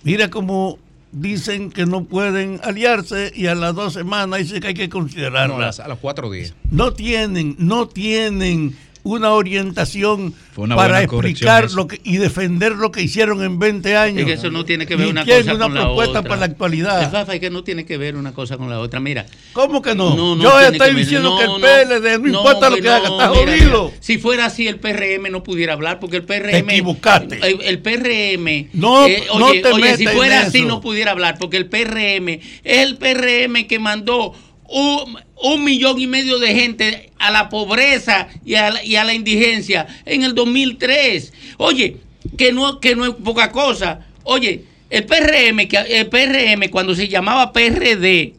[0.03, 0.77] Mira cómo
[1.11, 5.47] dicen que no pueden aliarse y a las dos semanas dicen que hay que considerarla.
[5.47, 6.53] No, a las- a los cuatro días.
[6.71, 8.75] No tienen, no tienen
[9.05, 14.19] una orientación una para explicar lo que y defender lo que hicieron en 20 años.
[14.21, 16.29] Es que eso no tiene que ver Ni una cosa una con la propuesta otra.
[16.29, 17.03] para la actualidad.
[17.03, 18.99] Es Fafa, es que no tiene que ver una cosa con la otra.
[18.99, 19.25] Mira.
[19.53, 20.15] ¿Cómo que no?
[20.15, 22.01] No, no Yo estoy que diciendo No, que el no.
[22.01, 23.85] PLD, no, importa lo que haga, está jodido.
[23.89, 23.97] mira.
[23.99, 26.49] Si fuera así, el PRM no pudiera hablar, porque el PRM.
[26.49, 27.39] Te equivocaste.
[27.47, 28.69] El, el PRM.
[28.73, 30.67] No, eh, no oye, te oye, metas si en fuera así, eso.
[30.67, 34.33] no pudiera hablar, porque el PRM es el PRM que mandó
[34.69, 40.23] un, un millón y medio de gente a la pobreza y a la, indigencia en
[40.23, 41.33] el 2003.
[41.57, 41.97] Oye,
[42.37, 44.05] que no, que no es poca cosa.
[44.23, 48.33] Oye, el PRM, que, el PRM cuando se llamaba PRD,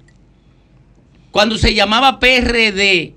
[1.31, 3.15] cuando se llamaba PRD,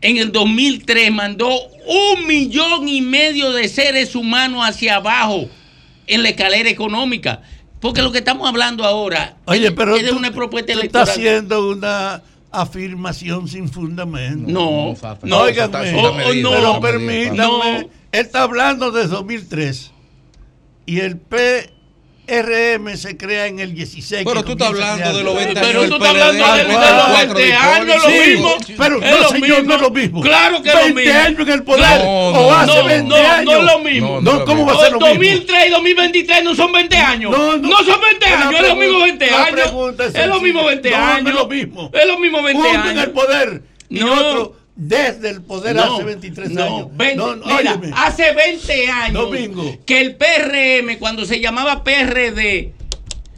[0.00, 1.48] en el 2003 mandó
[1.86, 5.48] un millón y medio de seres humanos hacia abajo
[6.06, 7.42] en la escalera económica.
[7.82, 11.02] Porque lo que estamos hablando ahora Oye, es- pero es de una propuesta electoral.
[11.08, 14.50] estás haciendo una afirmación sin fundamento.
[14.50, 17.62] No, no, está- está medido, pero está no.
[17.64, 19.90] Él está hablando de 2003
[20.86, 21.16] y el
[22.32, 24.24] PRM se crea en el 16.
[24.26, 25.54] Pero tú estás hablando de los creando.
[25.54, 27.62] 20 Pero años tú del estás hablando de, los 20 victorias.
[27.62, 28.56] años, lo mismo.
[28.78, 30.20] pero no, señor, no es lo mismo.
[30.22, 31.20] Claro que es 20 lo mismo.
[31.20, 32.00] años en el poder.
[32.06, 33.44] O hace no, 20 no, años.
[33.44, 34.20] No es lo mismo.
[34.22, 35.14] No, ¿cómo va a ser lo mismo?
[35.14, 37.30] 2003 y 2023 no son 20 años.
[37.32, 37.38] No,
[37.84, 39.60] son 20 La años, es lo mismo pregunta- 20 la años.
[40.14, 40.98] es lo mismo 20 sencilla.
[40.98, 41.28] No, no años.
[41.28, 41.90] es lo mismo.
[41.92, 42.90] Es lo mismo 20 Uno años.
[42.92, 44.61] en el poder y No.
[44.74, 46.88] Desde el poder No, hace 23 no, años.
[46.92, 47.90] 20 No, no, mira, óyeme.
[47.94, 49.78] hace 20 años Domingo.
[49.84, 52.72] que el PRM, cuando se llamaba PRD,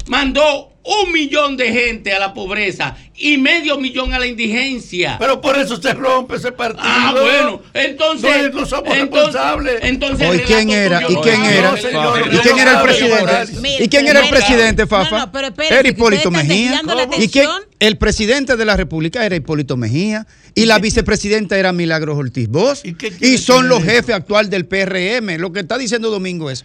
[0.07, 5.17] mandó un millón de gente a la pobreza y medio millón a la indigencia.
[5.19, 6.85] Pero por eso se rompe ese partido.
[6.87, 8.53] Ah, bueno, entonces.
[8.53, 9.79] No, no somos entonces- responsables.
[9.83, 11.03] Entonces, Hoy, ¿quién era?
[11.09, 11.71] ¿Y quién era?
[11.71, 13.83] no, señor, ¿Y quién era el presidente?
[13.85, 15.11] ¿Y quién era el presidente, Fafa?
[15.11, 16.81] No, no, pero espérense, Era Hipólito Mejía.
[17.19, 17.49] ¿Y quién?
[17.81, 20.27] El presidente de la República era Hipólito Mejía.
[20.55, 22.85] Y la vicepresidenta era Milagros Ortiz Bosch.
[23.21, 25.39] Y, son los jefes actuales del PRM.
[25.39, 26.65] Lo que está diciendo Domingo es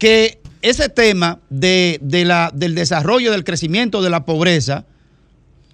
[0.00, 4.84] que ese tema de, de la, del desarrollo, del crecimiento de la pobreza,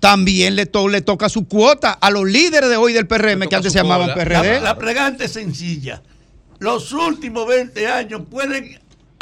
[0.01, 3.57] también le, to- le toca su cuota a los líderes de hoy del PRM, que
[3.57, 4.55] antes se llamaban PRD.
[4.57, 6.03] La, la pregunta es sencilla.
[6.59, 8.79] Los últimos 20 años pueden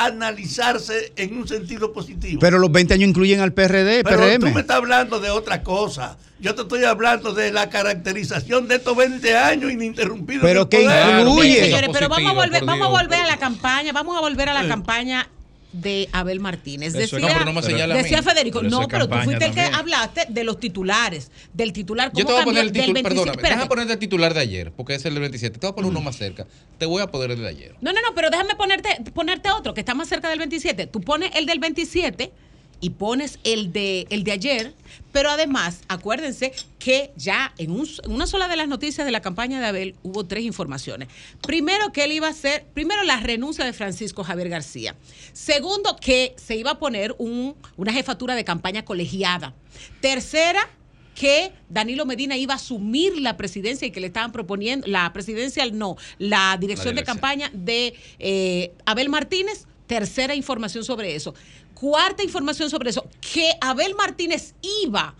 [0.07, 2.41] analizarse en un sentido positivo.
[2.41, 4.41] Pero los 20 años incluyen al PRD, Pero PRM.
[4.41, 6.17] tú me estás hablando de otra cosa.
[6.41, 10.43] Yo te estoy hablando de la caracterización de estos 20 años ininterrumpidos.
[10.43, 11.65] Pero que incluye.
[11.65, 14.55] Señores, pero vamos a volver, vamos a volver a la campaña, vamos a volver a
[14.55, 14.69] la Sí.
[14.69, 15.29] campaña
[15.75, 16.93] de Abel Martínez.
[16.93, 20.27] Decía, no, pero no me decía Federico, Pero no, pero tú fuiste el que hablaste
[20.29, 23.09] de los titulares, del titular, Yo te voy a poner el del titular, 27.
[23.09, 25.59] perdóname, déjame ponerte el titular de ayer, porque es el del 27.
[25.59, 26.47] Te voy a poner uno más cerca.
[26.79, 27.75] Te voy a poner el de ayer.
[27.81, 30.87] No, no, no, pero déjame ponerte, ponerte otro que está más cerca del 27.
[30.87, 32.33] Tú pones el del 27
[32.81, 34.75] y pones el de, el de ayer,
[35.15, 39.23] pero además, acuérdense que ya en, un- en una sola de las noticias de la
[39.23, 41.09] campaña de Abel hubo tres informaciones.
[41.47, 44.97] Primero, que él iba a hacer, primero, la renuncia de Francisco Javier García.
[45.33, 49.55] Segundo, que se iba a poner un- una jefatura de campaña colegiada.
[50.01, 50.69] Tercera,
[51.15, 55.79] que Danilo Medina iba a asumir la presidencia y que le estaban proponiendo, la presidencial
[55.79, 57.17] no, la dirección de dirección.
[57.19, 59.67] campaña de eh, Abel Martínez.
[59.87, 61.35] Tercera información sobre eso.
[61.75, 65.15] Cuarta información sobre eso, que Abel Martínez iba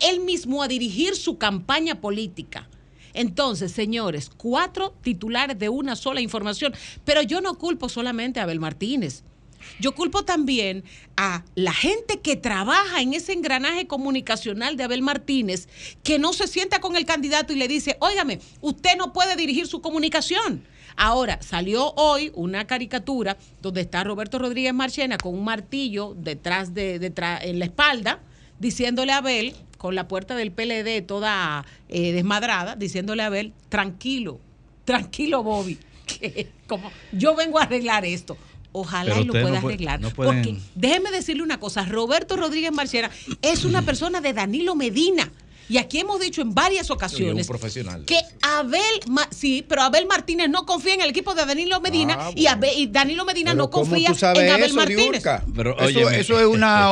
[0.00, 2.68] él mismo a dirigir su campaña política.
[3.14, 8.60] Entonces, señores, cuatro titulares de una sola información, pero yo no culpo solamente a Abel
[8.60, 9.24] Martínez.
[9.80, 10.84] Yo culpo también
[11.16, 15.68] a la gente que trabaja en ese engranaje comunicacional de Abel Martínez,
[16.02, 19.66] que no se sienta con el candidato y le dice, óigame, usted no puede dirigir
[19.66, 20.64] su comunicación.
[21.00, 26.98] Ahora, salió hoy una caricatura donde está Roberto Rodríguez Marchena con un martillo detrás de,
[26.98, 28.18] detrás, en la espalda,
[28.58, 34.40] diciéndole a Abel, con la puerta del PLD toda eh, desmadrada, diciéndole a Abel, tranquilo,
[34.84, 38.36] tranquilo Bobby, que como yo vengo a arreglar esto.
[38.72, 40.00] Ojalá Pero y lo pueda no arreglar.
[40.00, 43.08] no pueden- Porque déjeme decirle una cosa, Roberto Rodríguez Marchena
[43.40, 45.30] es una persona de Danilo Medina.
[45.68, 48.04] Y aquí hemos dicho en varias un ocasiones profesional.
[48.06, 52.16] que Abel, Ma- sí, pero Abel Martínez no confía en el equipo de Danilo Medina
[52.18, 55.22] Ah, y, Abel- y Danilo Medina Pero no ¿cómo confía en Abel eso, Martínez.
[55.54, 56.20] Pero, eso, óyeme.
[56.20, 56.88] eso es una,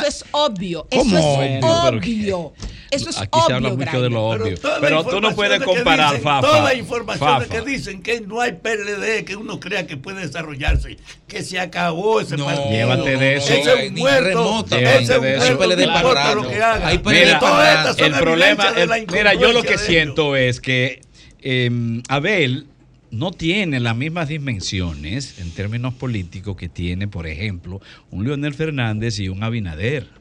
[0.00, 0.86] Eso es obvio.
[0.90, 2.52] ¿Cómo Eso es obvio?
[2.90, 3.00] Pero.
[3.02, 3.46] Eso es Aquí obvio.
[3.46, 4.46] se habla mucho de lo Grainer.
[4.48, 4.58] obvio.
[4.60, 6.46] Todas Pero, las tú no puedes comparar, dicen- Fafa.
[6.46, 7.48] Todas las informaciones Fafa.
[7.64, 12.20] que dicen que no hay PLD, que uno crea que puede desarrollarse, que se acabó
[12.20, 12.70] ese No, partido.
[12.70, 13.52] llévate de eso.
[13.52, 14.64] Ese es muerto.
[14.70, 15.20] Ese es un de eso.
[15.20, 15.44] muerto.
[15.44, 16.86] Hay PLD no importa para lo que haga.
[16.88, 20.36] Hay PLD Mira, Todas estas el problema, de el- la mira, yo lo que siento
[20.36, 21.00] es que
[21.42, 21.70] eh,
[22.08, 22.66] Abel
[23.10, 27.80] no tiene las mismas dimensiones en términos políticos que tiene, por ejemplo,
[28.10, 30.17] un Leonel Fernández y un Abinader.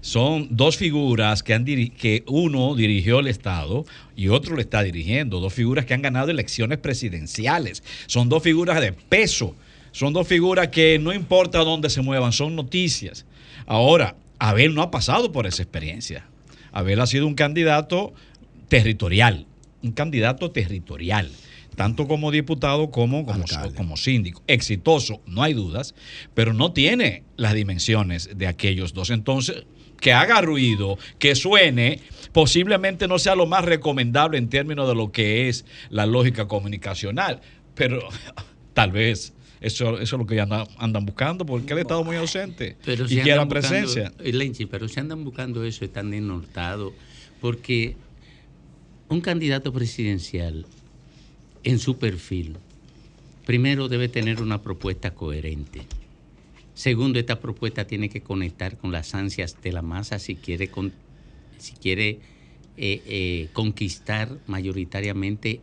[0.00, 3.84] Son dos figuras que, han que uno dirigió el Estado
[4.14, 5.40] y otro lo está dirigiendo.
[5.40, 7.82] Dos figuras que han ganado elecciones presidenciales.
[8.06, 9.56] Son dos figuras de peso.
[9.92, 13.24] Son dos figuras que no importa dónde se muevan, son noticias.
[13.66, 16.26] Ahora, Abel no ha pasado por esa experiencia.
[16.70, 18.12] Abel ha sido un candidato
[18.68, 19.46] territorial,
[19.82, 21.30] un candidato territorial,
[21.74, 23.44] tanto como diputado como como,
[23.74, 24.42] como síndico.
[24.46, 25.94] Exitoso, no hay dudas,
[26.34, 29.10] pero no tiene las dimensiones de aquellos dos.
[29.10, 29.64] Entonces,
[30.00, 32.00] que haga ruido, que suene,
[32.32, 37.40] posiblemente no sea lo más recomendable en términos de lo que es la lógica comunicacional,
[37.74, 38.00] pero
[38.74, 42.16] tal vez eso, eso es lo que andan, andan buscando, porque él ha estado muy
[42.16, 44.12] ausente Pero y quiere presencia.
[44.18, 46.92] eh, Lenchi, pero si andan buscando eso, están desnortados.
[47.40, 47.96] Porque
[49.08, 50.66] un candidato presidencial,
[51.64, 52.58] en su perfil,
[53.44, 55.82] primero debe tener una propuesta coherente.
[56.76, 60.70] Segundo, esta propuesta tiene que conectar con las ansias de la masa si quiere,
[61.58, 62.20] si quiere
[62.76, 65.60] eh, eh, conquistar mayoritariamente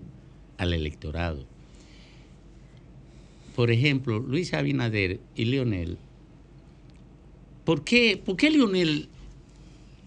[0.58, 1.46] al electorado.
[3.56, 5.98] Por ejemplo, Luis Abinader y Leonel
[7.66, 9.08] ¿Por qué, por qué Lionel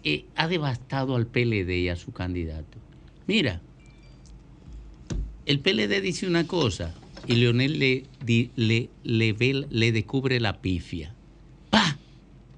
[0.04, 2.78] eh, ha devastado al PLD y a su candidato?
[3.26, 3.62] Mira,
[5.46, 6.94] el PLD dice una cosa
[7.26, 8.04] y Leonel le,
[8.56, 11.14] le, le, ve- le descubre la pifia.
[11.70, 11.98] ¡Pah!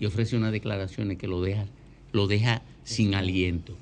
[0.01, 1.67] Y ofrece unas declaraciones que lo deja,
[2.13, 3.77] lo deja sin aliento.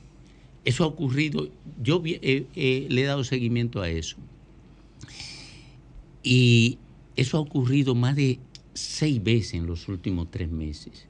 [0.65, 1.49] Eso ha ocurrido,
[1.83, 4.17] yo eh, eh, le he dado seguimiento a eso.
[6.23, 6.79] Y
[7.15, 8.39] eso ha ocurrido más de
[8.75, 11.07] seis veces en los últimos tres meses.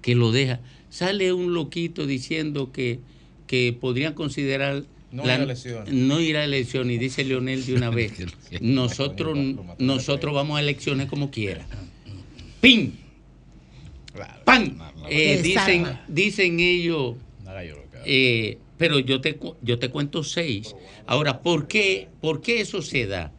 [0.00, 0.60] Que lo deja.
[0.88, 3.00] Sale un loquito diciendo que,
[3.46, 4.84] que podrían considerar
[5.16, 5.94] No ir a elecciones.
[5.94, 6.96] no ir a elecciones.
[6.96, 8.12] Y dice Leonel de una vez,
[8.60, 9.38] nosotros,
[9.78, 11.66] nosotros vamos a elecciones como quiera.
[12.60, 12.92] ¡Pim!
[14.44, 14.78] ¡Pam!
[15.08, 17.16] Eh, dicen, dicen ellos,
[18.04, 20.74] eh, pero yo te, yo te cuento seis.
[21.06, 23.32] Ahora, ¿por qué, ¿por qué eso se da?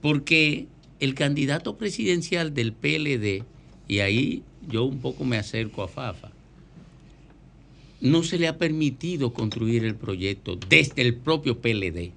[0.00, 0.66] Porque
[1.00, 3.44] el candidato presidencial del PLD,
[3.88, 6.32] y ahí yo un poco me acerco a Fafa,
[8.00, 12.12] no se le ha permitido construir el proyecto desde el propio PLD.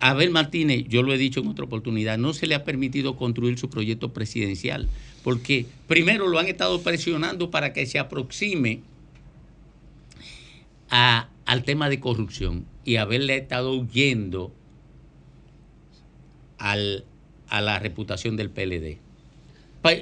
[0.00, 3.58] Abel Martínez, yo lo he dicho en otra oportunidad, no se le ha permitido construir
[3.58, 4.88] su proyecto presidencial,
[5.22, 8.80] porque primero lo han estado presionando para que se aproxime
[10.88, 14.52] a- al tema de corrupción y Abel le ha estado huyendo
[16.58, 17.04] al-
[17.48, 18.98] a la reputación del PLD.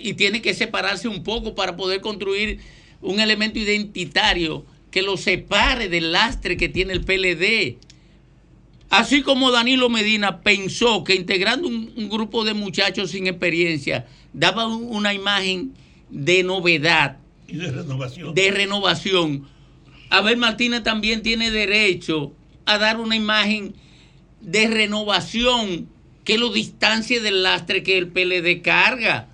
[0.03, 2.61] Y tiene que separarse un poco para poder construir
[3.01, 7.77] un elemento identitario que lo separe del lastre que tiene el PLD.
[8.91, 14.67] Así como Danilo Medina pensó que integrando un, un grupo de muchachos sin experiencia daba
[14.67, 15.75] un- una imagen
[16.11, 18.35] de novedad, Y de renovación.
[18.35, 19.49] de renovación.
[20.11, 22.33] Abel Martínez también tiene derecho
[22.65, 23.75] a dar una imagen
[24.41, 25.87] de renovación
[26.25, 29.29] que lo distancie del lastre que el PLD carga.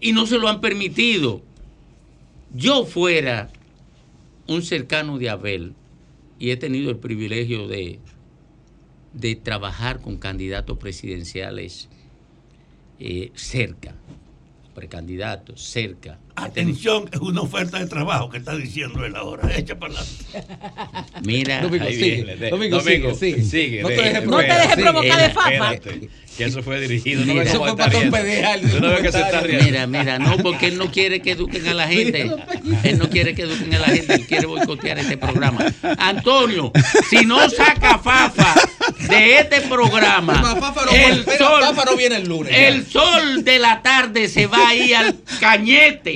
[0.00, 1.42] Y no se lo han permitido.
[2.54, 3.50] Yo fuera
[4.46, 5.74] un cercano de Abel
[6.38, 7.98] y he tenido el privilegio de,
[9.12, 11.88] de trabajar con candidatos presidenciales
[12.98, 13.94] eh, cerca,
[14.78, 16.18] precandidatos cerca.
[16.36, 19.50] Atención, es una oferta de trabajo que está diciendo él ahora.
[19.56, 20.24] Echa para adelante.
[21.24, 22.22] Mira, Domingo, ahí sigue.
[22.22, 22.50] viene.
[22.50, 22.80] Domingo,
[23.14, 23.82] sigue, sigue.
[23.82, 24.20] No te deje-
[24.60, 25.20] dejes No te provocar.
[25.20, 25.72] de Fafa.
[25.74, 27.22] Espérate, Que eso fue dirigido.
[27.22, 29.64] Mira, no eso fue para no que se está riendo.
[29.64, 32.30] Mira, mira, no, porque él no quiere que eduquen a la gente.
[32.84, 35.58] Él no quiere que eduquen a la gente, él quiere boicotear este programa.
[35.98, 36.70] Antonio,
[37.10, 38.54] si no saca Fafa
[39.08, 40.56] de este programa,
[40.92, 41.62] el sol,
[41.96, 42.68] viene el lunes, ya.
[42.68, 46.14] el sol de la tarde se va ahí al cañete.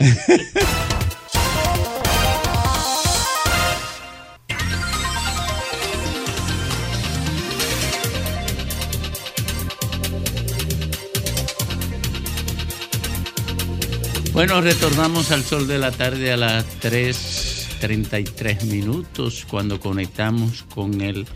[14.33, 17.53] Bueno, retornamos al sol de la tarde a las 3
[17.83, 21.27] 33 minutos cuando conectamos con el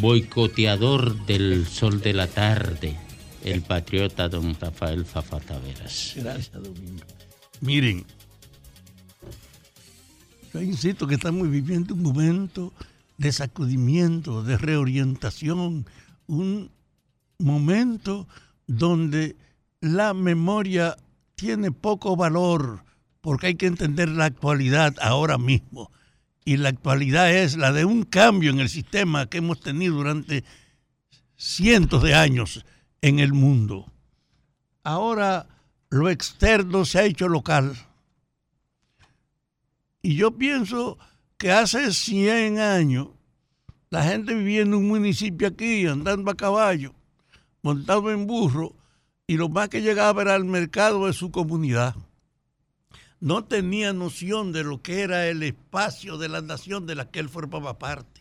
[0.00, 2.96] boicoteador del sol de la tarde,
[3.42, 6.14] el patriota don Rafael Fafa Taveras.
[6.16, 7.04] Gracias, Domingo.
[7.60, 8.04] Miren,
[10.52, 12.72] yo insisto que estamos viviendo un momento
[13.18, 15.86] de sacudimiento, de reorientación,
[16.26, 16.70] un
[17.38, 18.26] momento
[18.66, 19.36] donde
[19.80, 20.96] la memoria
[21.34, 22.84] tiene poco valor,
[23.20, 25.90] porque hay que entender la actualidad ahora mismo.
[26.44, 30.44] Y la actualidad es la de un cambio en el sistema que hemos tenido durante
[31.36, 32.64] cientos de años
[33.00, 33.90] en el mundo.
[34.82, 35.46] Ahora
[35.88, 37.74] lo externo se ha hecho local.
[40.02, 40.98] Y yo pienso
[41.38, 43.08] que hace 100 años
[43.88, 46.94] la gente vivía en un municipio aquí, andando a caballo,
[47.62, 48.74] montado en burro,
[49.26, 51.94] y lo más que llegaba era al mercado de su comunidad.
[53.24, 57.20] No tenía noción de lo que era el espacio de la nación de la que
[57.20, 58.20] él formaba parte.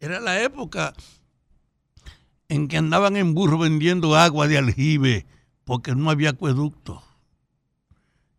[0.00, 0.92] Era la época
[2.48, 5.24] en que andaban en burro vendiendo agua de aljibe
[5.62, 7.00] porque no había acueducto.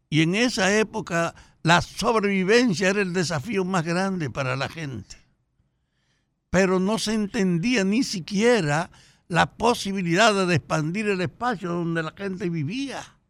[0.10, 5.16] Y en esa época la sobrevivencia era el desafío más grande para la gente.
[6.50, 8.92] Pero no se entendía ni siquiera
[9.30, 13.21] la posibilidad de expandir el espacio donde la gente vivía.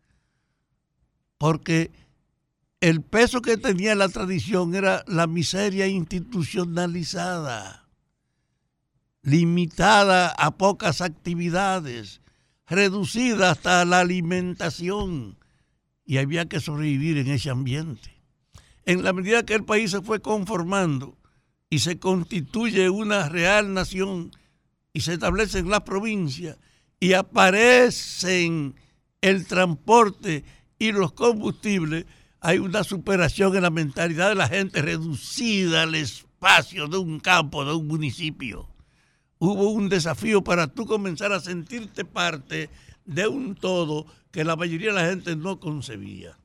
[1.42, 1.92] Porque
[2.82, 7.90] el peso que tenía la tradición era la miseria institucionalizada,
[9.24, 12.22] limitada a pocas actividades,
[12.68, 15.40] reducida hasta la alimentación,
[16.06, 18.22] y había que sobrevivir en ese ambiente.
[18.86, 21.18] En la medida que el país se fue conformando
[21.72, 24.30] y se constituye una real nación,
[24.94, 26.60] y se establecen las provincias
[27.00, 28.76] y aparecen
[29.22, 30.44] el transporte
[30.82, 32.08] y los combustibles,
[32.40, 37.64] hay una superación en la mentalidad de la gente reducida al espacio de un campo,
[37.64, 38.68] de un municipio.
[39.38, 42.72] Hubo un desafío para tú comenzar a sentirte parte
[43.06, 46.36] de un todo que la mayoría de la gente no concebía.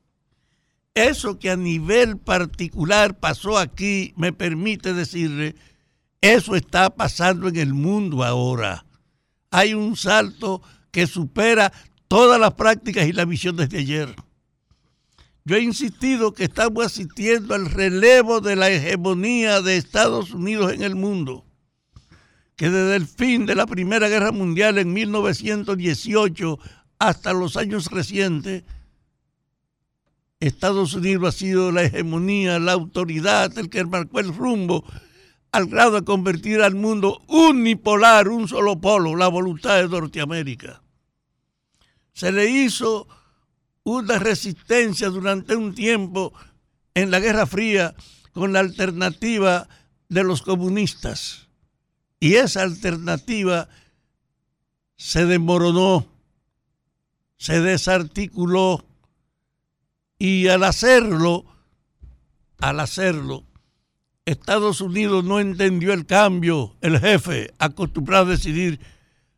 [0.93, 5.55] Eso que a nivel particular pasó aquí, me permite decirle
[6.21, 8.85] eso está pasando en el mundo ahora.
[9.49, 10.61] Hay un salto
[10.91, 11.73] que supera
[12.07, 14.15] todas las prácticas y la visión desde ayer.
[15.47, 20.83] Yo he insistido que estamos asistiendo al relevo de la hegemonía de Estados Unidos en
[20.83, 21.45] el mundo,
[22.57, 26.59] que desde el fin de la Primera Guerra Mundial en 1918
[26.99, 28.65] hasta los años recientes,
[30.41, 34.83] Estados Unidos ha sido la hegemonía, la autoridad, el que marcó el rumbo
[35.53, 40.81] al grado de convertir al mundo unipolar, un solo polo, la voluntad de Norteamérica.
[42.11, 43.07] Se le hizo
[43.91, 46.33] una resistencia durante un tiempo
[46.93, 47.95] en la Guerra Fría
[48.33, 49.69] con la alternativa
[50.09, 51.47] de los comunistas.
[52.19, 53.69] Y esa alternativa
[54.97, 56.05] se desmoronó,
[57.37, 58.83] se desarticuló
[60.19, 61.45] y al hacerlo,
[62.59, 63.45] al hacerlo,
[64.25, 68.81] Estados Unidos no entendió el cambio, el jefe acostumbrado a decidir,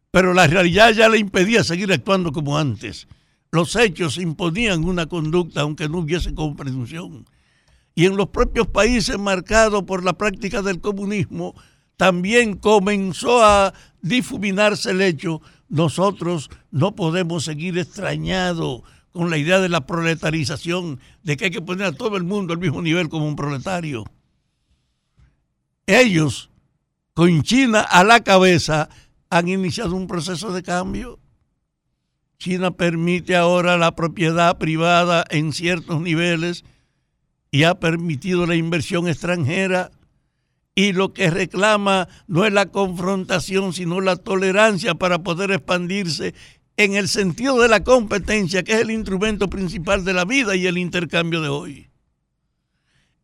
[0.09, 3.07] pero la realidad ya le impedía seguir actuando como antes.
[3.51, 7.25] Los hechos imponían una conducta aunque no hubiese comprensión.
[7.95, 11.55] Y en los propios países marcados por la práctica del comunismo,
[11.97, 19.69] también comenzó a difuminarse el hecho, nosotros no podemos seguir extrañados con la idea de
[19.69, 23.27] la proletarización, de que hay que poner a todo el mundo al mismo nivel como
[23.27, 24.05] un proletario
[25.89, 26.49] ellos,
[27.13, 28.89] con China a la cabeza,
[29.29, 31.19] han iniciado un proceso de cambio.
[32.39, 36.63] China permite ahora la propiedad privada en ciertos niveles
[37.51, 39.91] y ha permitido la inversión extranjera
[40.73, 46.33] y lo que reclama no es la confrontación, sino la tolerancia para poder expandirse
[46.77, 50.65] en el sentido de la competencia, que es el instrumento principal de la vida y
[50.65, 51.89] el intercambio de hoy.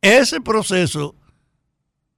[0.02, 1.16] Ese proceso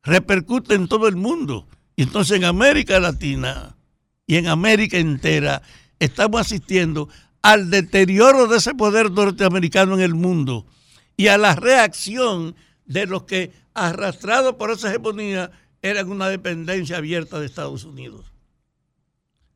[0.01, 1.67] repercute en todo el mundo.
[1.95, 3.77] Y entonces en América Latina
[4.25, 5.61] y en América entera
[5.99, 7.09] estamos asistiendo
[7.41, 10.65] al deterioro de ese poder norteamericano en el mundo
[11.15, 17.39] y a la reacción de los que, arrastrados por esa hegemonía, eran una dependencia abierta
[17.39, 18.31] de Estados Unidos.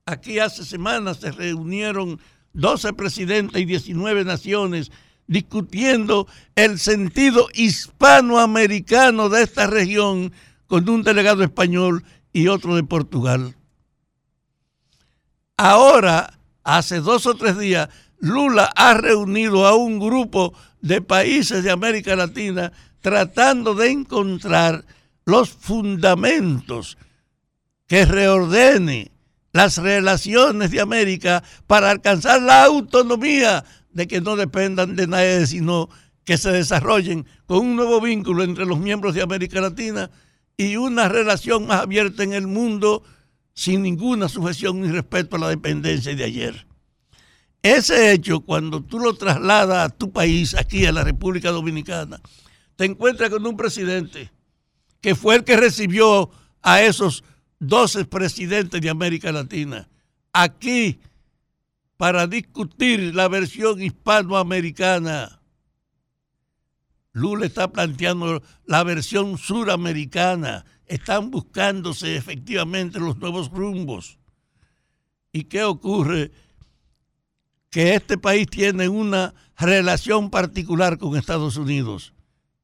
[0.06, 2.20] Aquí hace semanas se reunieron
[2.54, 4.92] 12 presidentes y 19 naciones
[5.28, 10.34] discutiendo el sentido hispanoamericano de esta región
[10.68, 13.56] con un delegado español y otro de Portugal.
[15.64, 17.88] Ahora, hace dos o tres días,
[18.18, 24.84] Lula ha reunido a un grupo de países de América Latina tratando de encontrar
[25.24, 26.98] los fundamentos
[27.86, 29.12] que reordene
[29.54, 35.90] las relaciones de América para alcanzar la autonomía de que no dependan de nadie, sino
[36.24, 40.10] que se desarrollen con un nuevo vínculo entre los miembros de América Latina
[40.58, 43.04] y una relación más abierta en el mundo
[43.54, 46.68] sin ninguna sujeción ni respeto a la dependencia de ayer.
[47.64, 52.20] Ese hecho, cuando tú lo trasladas a tu país, aquí a la República Dominicana,
[52.76, 54.32] te encuentras con un presidente
[55.00, 56.32] que fue el que recibió
[56.62, 57.24] a esos
[57.60, 59.88] 12 presidentes de América Latina
[60.34, 61.00] aquí
[61.98, 65.40] para discutir la versión hispanoamericana.
[67.14, 70.66] Lula está planteando la versión suramericana.
[70.92, 74.20] Están buscándose efectivamente los nuevos rumbos.
[75.32, 76.32] ¿Y qué ocurre?
[77.70, 82.14] Que este país tiene una relación particular con Estados Unidos.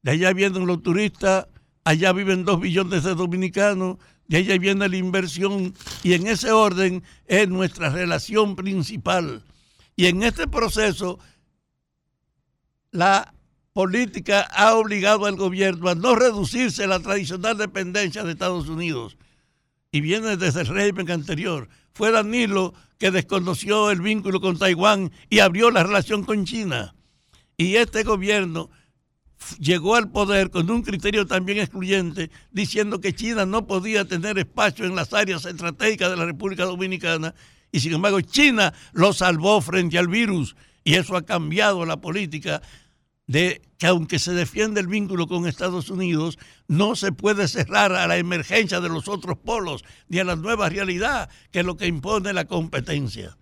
[0.02, 1.46] De allá vienen los turistas,
[1.84, 5.72] allá viven dos billones de dominicanos, de allá viene la inversión
[6.02, 9.42] y en ese orden es nuestra relación principal.
[9.96, 11.18] Y en este proceso,
[12.90, 13.32] la
[13.78, 19.16] política ha obligado al gobierno a no reducirse la tradicional dependencia de Estados Unidos.
[19.92, 21.68] Y viene desde el régimen anterior.
[21.94, 26.96] Fue Danilo que desconoció el vínculo con Taiwán y abrió la relación con China.
[27.56, 28.68] Y este gobierno
[29.60, 34.86] llegó al poder con un criterio también excluyente, diciendo que China no podía tener espacio
[34.86, 37.32] en las áreas estratégicas de la República Dominicana,
[37.70, 42.60] y sin embargo China lo salvó frente al virus, y eso ha cambiado la política
[43.28, 48.08] de que aunque se defiende el vínculo con Estados Unidos, no se puede cerrar a
[48.08, 51.86] la emergencia de los otros polos ni a la nueva realidad que es lo que
[51.86, 53.36] impone la competencia.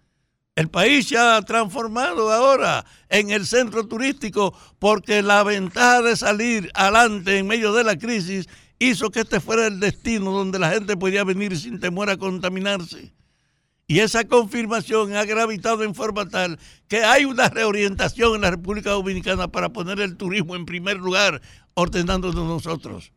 [0.56, 6.70] El país se ha transformado ahora en el centro turístico porque la ventaja de salir
[6.74, 10.96] adelante en medio de la crisis hizo que este fuera el destino donde la gente
[10.96, 13.12] podía venir sin temor a contaminarse.
[13.88, 16.58] Y esa confirmación ha gravitado en forma tal
[16.88, 21.40] que hay una reorientación en la República Dominicana para poner el turismo en primer lugar,
[21.74, 23.12] ordenándonos nosotros.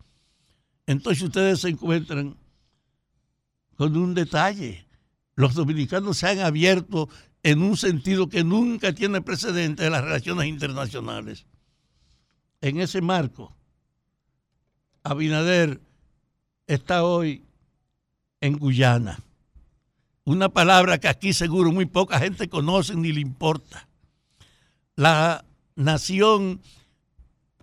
[0.86, 2.38] Entonces ustedes se encuentran
[3.76, 4.86] con un detalle.
[5.36, 7.10] Los dominicanos se han abierto
[7.42, 11.46] en un sentido que nunca tiene precedente en las relaciones internacionales.
[12.62, 13.56] En ese marco,
[15.04, 15.80] Abinader
[16.68, 17.46] está hoy
[18.42, 19.18] en Guyana.
[20.30, 23.90] Una palabra que aquí seguro muy poca gente conoce ni le importa.
[24.96, 25.44] La
[25.76, 26.62] nación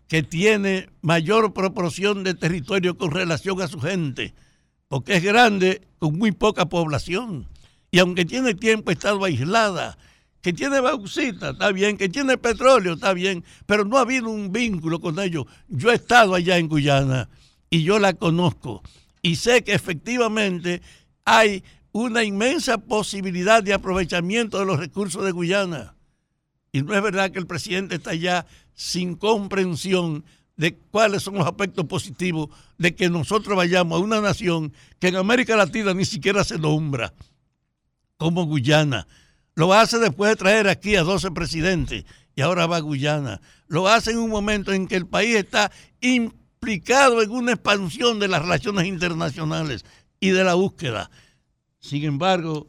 [0.08, 4.34] que tiene mayor proporción de territorio con relación a su gente,
[4.88, 7.46] porque es grande con muy poca población.
[7.92, 9.96] Y aunque tiene tiempo estado aislada,
[10.40, 14.50] que tiene bauxita, está bien, que tiene petróleo, está bien, pero no ha habido un
[14.50, 15.44] vínculo con ellos.
[15.68, 17.28] Yo he estado allá en Guyana
[17.70, 18.82] y yo la conozco.
[19.22, 20.82] Y sé que efectivamente
[21.24, 21.62] hay
[21.97, 25.94] una inmensa posibilidad de aprovechamiento de los recursos de Guyana.
[26.70, 30.24] Y no es verdad que el presidente está allá sin comprensión
[30.57, 35.16] de cuáles son los aspectos positivos de que nosotros vayamos a una nación que en
[35.16, 37.14] América Latina ni siquiera se nombra
[38.18, 39.07] como Guyana.
[39.55, 43.40] Lo hace después de traer aquí a 12 presidentes y ahora va a Guyana.
[43.68, 45.72] Lo hace en un momento en que el país está
[46.03, 49.86] implicado en una expansión de las relaciones internacionales
[50.20, 51.11] y de la búsqueda.
[51.87, 52.66] Sin embargo,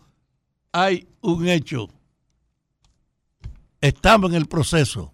[0.72, 1.88] hay un hecho.
[3.82, 5.11] Estamos en el proceso,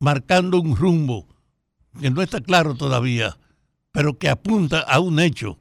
[0.00, 1.28] marcando un rumbo
[2.00, 3.38] que no está claro todavía,
[3.92, 5.56] pero que apunta a un hecho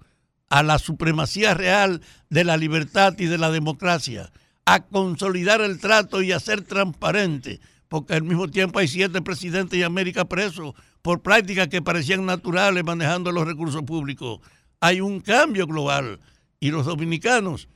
[0.49, 2.01] a la supremacía real
[2.31, 4.31] de la libertad y de la democracia,
[4.65, 7.59] a consolidar el trato y a ser transparente,
[7.89, 10.73] porque al mismo tiempo hay siete presidentes de América presos
[11.03, 14.39] por prácticas que parecían naturales manejando los recursos públicos.
[14.79, 16.19] Hay un cambio global
[16.59, 17.69] y los dominicanos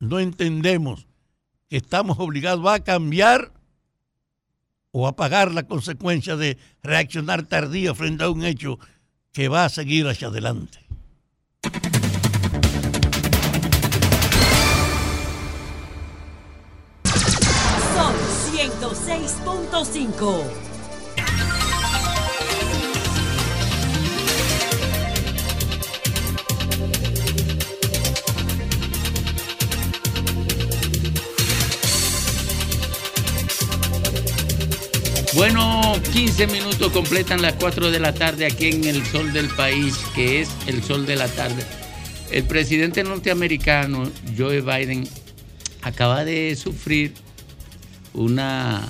[0.00, 1.06] no entendemos
[1.68, 3.52] que estamos obligados a cambiar
[4.90, 8.78] o a pagar la consecuencia de reaccionar tardío frente a un hecho
[9.32, 10.78] que va a seguir hacia adelante.
[17.94, 18.14] Son
[18.52, 20.67] 106.5.
[35.38, 39.94] Bueno, 15 minutos completan las 4 de la tarde aquí en el sol del país,
[40.12, 41.62] que es el sol de la tarde.
[42.32, 45.08] El presidente norteamericano Joe Biden
[45.82, 47.12] acaba de sufrir
[48.14, 48.82] una,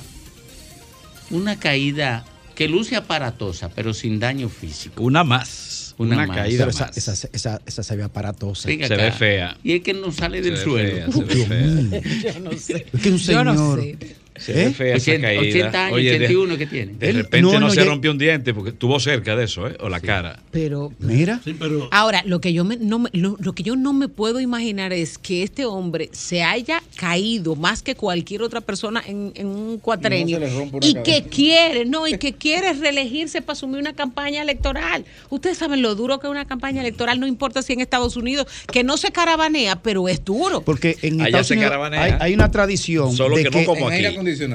[1.30, 2.24] una caída
[2.54, 5.02] que luce aparatosa, pero sin daño físico.
[5.02, 5.94] Una más.
[5.98, 6.36] Una, Una más.
[6.38, 6.96] caída Pero esa, más.
[6.96, 8.68] esa, esa, esa se ve aparatosa.
[8.68, 9.02] Venga Se acá.
[9.02, 9.58] ve fea.
[9.62, 10.90] Y es que no sale Se del ve suelo.
[10.96, 12.32] fea, se ve fea.
[12.34, 12.86] Yo no sé.
[12.90, 13.80] Es que un Yo no señor.
[13.82, 14.16] sé.
[14.38, 14.70] Se ve ¿Eh?
[14.72, 15.40] fea esa 80, caída.
[15.42, 16.92] 80 años, Oye, de- 81 que tiene.
[16.94, 19.76] De repente no, no, no, se rompió un diente porque estuvo cerca de eso, ¿eh?
[19.80, 20.40] O la cara.
[20.50, 21.40] Pero Mira.
[21.44, 24.08] Sí, pero Ahora, lo que yo me- no me- lo, lo que yo no me
[24.08, 29.32] puedo imaginar es que este hombre se haya caído más que cualquier otra persona en,
[29.34, 30.38] en un cuatrenio
[30.82, 35.04] Y que quiere, no, y que quiere reelegirse para asumir una campaña electoral.
[35.30, 38.46] Ustedes saben lo duro que es una campaña electoral, no importa si en Estados Unidos,
[38.72, 40.60] que no se carabanea, pero es duro.
[40.62, 42.02] Porque en Allá Estados se Unidos caravanea.
[42.02, 44.02] hay, hay una tradición Solo de que no como aquí.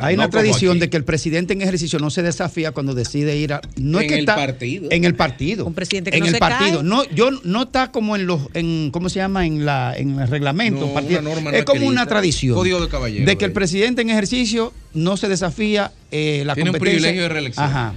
[0.01, 0.79] Hay una No tradición aquí.
[0.81, 4.03] de que el presidente en ejercicio no se desafía cuando decide ir a no es
[4.03, 4.87] En que el está partido.
[4.91, 6.83] en el partido Un presidente que en no el se partido cae.
[6.83, 10.27] no yo no está como en los en cómo se llama en la en el
[10.27, 11.19] reglamento No, partido.
[11.19, 14.01] una norma no es como una tradición Código de caballero, de que el de- presidente
[14.01, 17.65] en ejercicio no se desafía eh, la Tiene un privilegio de reelección.
[17.65, 17.93] ajá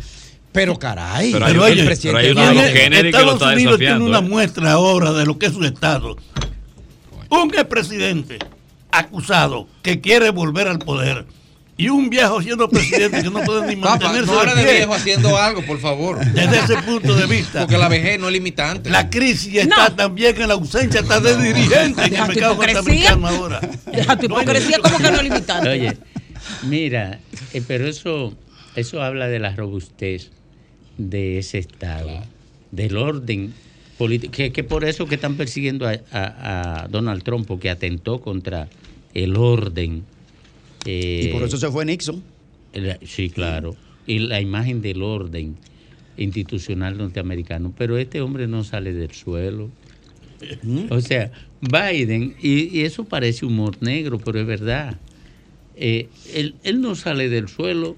[0.53, 3.03] pero caray Pero hay el uno- pero presidente hay uno no- de los Kennedy que
[3.03, 4.22] lo Estados está Unidos tiene una ¿eh?
[4.22, 6.16] muestra ahora de lo que es su Estado.
[7.29, 8.39] Un expresidente
[8.91, 11.27] acusado que quiere volver al poder
[11.79, 14.74] y un viejo siendo presidente que no puede ni mantenerse no hable de pie.
[14.77, 16.24] viejo haciendo algo, por favor.
[16.33, 18.89] Desde ese punto de vista, Porque la vejez no es limitante.
[18.91, 23.61] la crisis está también en la ausencia está de dirigentes en el mercado norteamericano ahora.
[23.93, 25.68] Deja tu hipocresía como que no es limitante.
[25.68, 25.97] Oye,
[26.62, 27.18] mira,
[27.53, 28.35] eh, pero eso,
[28.74, 30.31] eso habla de la robustez
[30.99, 32.22] de ese Estado,
[32.70, 33.53] del orden
[33.99, 38.20] político, que, que por eso que están persiguiendo a, a- a Donald Trump, porque atentó
[38.22, 38.68] contra
[39.12, 40.05] el orden.
[40.87, 42.22] Eh, y por eso se fue Nixon
[42.72, 43.76] el- sí, claro.
[44.07, 45.57] Y la imagen del orden
[46.16, 47.72] institucional norteamericano.
[47.76, 49.70] Pero este hombre no sale del suelo.
[50.91, 51.30] O sea,
[51.61, 54.97] Biden, y, y eso parece humor negro, pero es verdad.
[55.76, 57.97] Eh, él, él no sale del suelo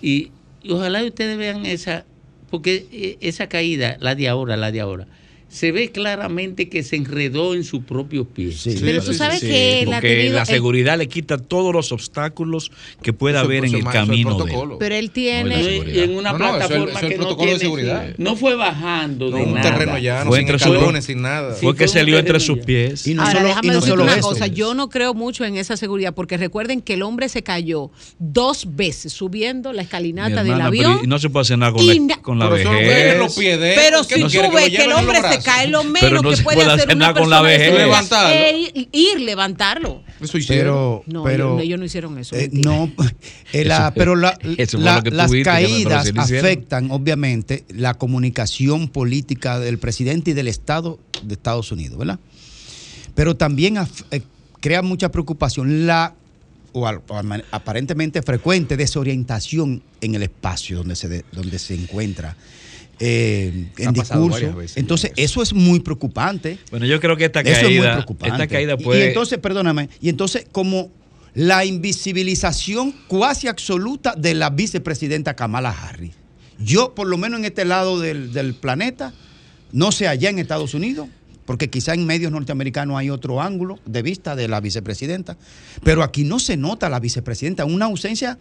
[0.00, 0.30] y,
[0.62, 2.04] y ojalá ustedes vean esa,
[2.50, 5.06] porque eh, esa caída, la de ahora, la de ahora,
[5.52, 8.66] se ve claramente que se enredó en sus propios pies.
[8.80, 12.70] Pero tú sabes que él ha tenido la el- seguridad le quita todos los obstáculos
[13.02, 14.48] que pueda haber en el camino de él.
[14.48, 14.78] protocolo.
[14.78, 15.62] Pero él No, tiene.
[15.92, 18.06] y en una No, no, eso plataforma eso que no de tiene, seguridad.
[18.08, 19.70] sí, no fue bajando No, de un nada.
[19.70, 21.54] terreno llano, Fue sin entre sus- escalones, sin nada.
[21.54, 23.06] Fue que fue se un lió entre sus pies.
[23.06, 25.44] y no Ahora, solo déjame y no solo una eso cosa, yo no creo mucho
[25.44, 30.42] en esa seguridad porque recuerden que el hombre se cayó dos veces subiendo la escalinata
[30.42, 31.00] del avión.
[31.04, 32.92] y no se puede hacer nada con la, con la Pero eso no vejez.
[32.94, 33.78] puede los pies de él.
[33.84, 35.41] Pero ¿Qué si quieres, que ves lo que el hombre se?
[35.42, 37.42] Cae, lo Pero menos no que se puede puede hacer hacer una nada con la
[37.42, 37.74] vejez.
[37.74, 38.34] Levantarlo.
[38.34, 40.02] es ir, ir levantarlo.
[40.20, 40.74] Eso hicieron.
[40.74, 42.36] pero No, pero ellos, ellos no hicieron eso.
[42.36, 42.90] Eh, no,
[43.52, 47.64] eh, la- Eso- pero la- la- lo que tú las viste, caídas sí afectan obviamente
[47.68, 52.18] la comunicación política del presidente y del Estado de Estados Unidos, ¿verdad?
[53.14, 54.22] Pero también af- eh,
[54.60, 56.14] crea mucha preocupación la
[56.74, 56.88] o
[57.50, 62.34] aparentemente frecuente desorientación en el espacio donde se de- donde se encuentra
[63.04, 64.54] eh, en Ha discurso.
[64.56, 66.58] veces Entonces eso es muy preocupante.
[66.70, 68.34] Bueno, yo creo que esta Eso es muy caída, preocupante.
[68.34, 69.00] esta caída Y- puede.
[69.04, 70.90] Y, entonces, perdóname, y entonces como
[71.34, 76.12] la invisibilización cuasi absoluta de la vicepresidenta Kamala Harris.
[76.60, 79.12] Yo, por lo menos en este lado del, del planeta,
[79.72, 81.08] no sé allá en Estados Unidos,
[81.44, 85.36] porque quizá en medios norteamericanos hay otro ángulo de vista de la vicepresidenta,
[85.82, 88.38] pero aquí no se nota la vicepresidenta, una ausencia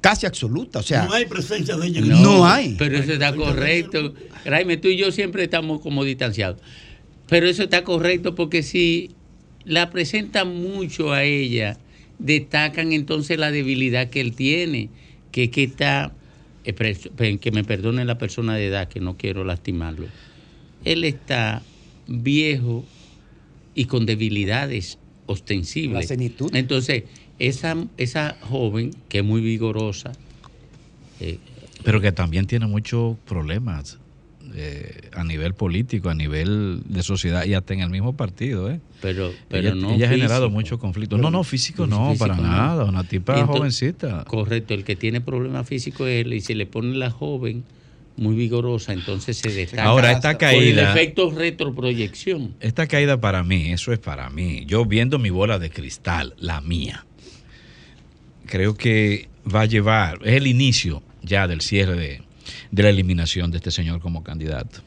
[0.00, 0.78] casi absoluta.
[0.80, 2.00] O sea, no hay presencia de ella.
[2.00, 2.76] No hay.
[2.78, 4.14] Pero eso está correcto.
[4.44, 6.60] Raime, tú y yo siempre estamos como distanciados.
[7.28, 9.10] Pero eso está correcto porque si
[9.64, 11.78] la presentan mucho a ella,
[12.18, 14.88] destacan entonces la debilidad que él tiene,
[15.30, 16.12] que, que está,
[16.64, 20.06] eh, que me perdone la persona de edad, que no quiero lastimarlo.
[20.84, 21.62] Él está
[22.06, 22.84] viejo
[23.74, 26.02] y con debilidades ostensibles.
[26.02, 26.50] La senitud.
[26.54, 27.04] Entonces,
[27.38, 30.12] esa, esa joven, que es muy vigorosa,
[31.20, 31.38] eh,
[31.84, 33.98] Pero que también tiene muchos problemas
[34.54, 38.70] eh, a nivel político, a nivel de sociedad y hasta en el mismo partido.
[38.70, 38.80] ¿eh?
[39.02, 40.56] pero, pero ella, no ella ha generado físico.
[40.58, 41.20] muchos conflictos.
[41.20, 42.42] No, no, físico no, Físico para no.
[42.42, 42.84] nada.
[42.84, 44.24] Una tipa Entonces- jovencita.
[44.24, 47.64] Correcto, el que tiene problemas físicos es él y se le pone la joven
[48.16, 49.84] muy vigorosa, entonces se destaca.
[49.84, 52.54] Ahora, esta Por el caída- efecto retroproyección.
[52.58, 54.64] Esta caída para mí, eso es para mí.
[54.66, 57.04] Yo viendo mi bola de cristal, la mía,
[58.48, 62.22] creo que va a llevar, es el inicio ya del cierre de,
[62.70, 64.80] de la eliminación de este señor como candidato.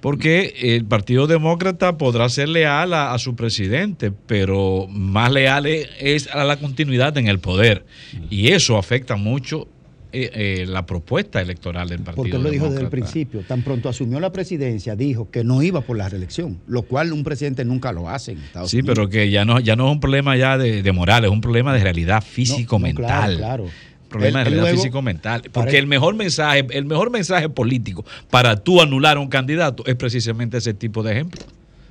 [0.00, 5.88] Porque el Partido Demócrata podrá ser leal a, a su presidente, pero más leal es,
[5.98, 7.84] es a la continuidad en el poder.
[8.30, 9.68] Y eso afecta mucho
[10.12, 10.30] eh,
[10.62, 13.40] eh, la propuesta electoral del Partido Porque él lo dijo desde el principio.
[13.46, 17.22] Tan pronto asumió la presidencia, dijo que no iba por la reelección, lo cual un
[17.24, 18.94] presidente nunca lo hace en Estados Sí, Unidos.
[18.96, 21.40] pero que ya no, ya no es un problema ya de, de moral, es un
[21.40, 23.04] problema de realidad No, no, físico-mental.
[23.06, 23.66] claro, claro.
[24.08, 25.42] Problemas Él- de realidad físico-mental.
[25.52, 29.94] Porque el mejor mensaje, el mejor mensaje político para tú anular a un candidato es
[29.94, 31.40] precisamente ese tipo de ejemplo.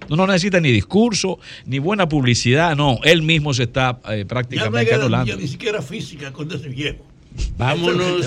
[0.09, 2.97] No, no necesita ni discurso, ni buena publicidad, no.
[3.03, 5.37] Él mismo se está eh, Ya no hay prácticamente anulando.
[5.37, 7.05] ni siquiera física con ese viejo.
[7.57, 8.25] Vámonos,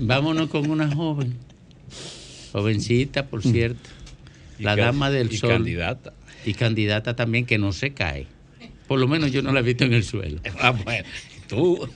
[0.00, 1.36] vámonos con una joven.
[2.52, 3.88] Jovencita, por cierto.
[4.58, 5.50] Y La dama del y sol.
[5.50, 6.12] candidata.
[6.44, 8.26] Y candidata también que no se cae.
[8.88, 10.40] Por lo menos yo no la he visto en el suelo.
[10.60, 11.06] Ah, bueno.
[11.48, 11.88] Tú.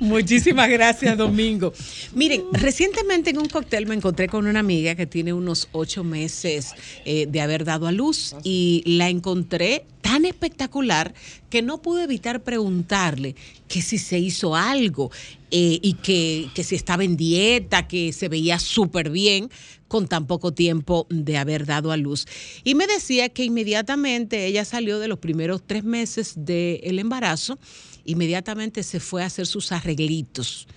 [0.00, 1.72] Muchísimas gracias, Domingo.
[2.14, 6.72] Miren, recientemente en un cóctel me encontré con una amiga que tiene unos ocho meses
[7.04, 11.14] eh, de haber dado a luz y la encontré tan espectacular
[11.50, 13.34] que no pude evitar preguntarle
[13.66, 15.10] que si se hizo algo
[15.50, 19.50] eh, y que, que si estaba en dieta, que se veía súper bien
[19.88, 22.28] con tan poco tiempo de haber dado a luz.
[22.62, 27.58] Y me decía que inmediatamente ella salió de los primeros tres meses del embarazo,
[28.04, 30.68] inmediatamente se fue a hacer sus arreglitos.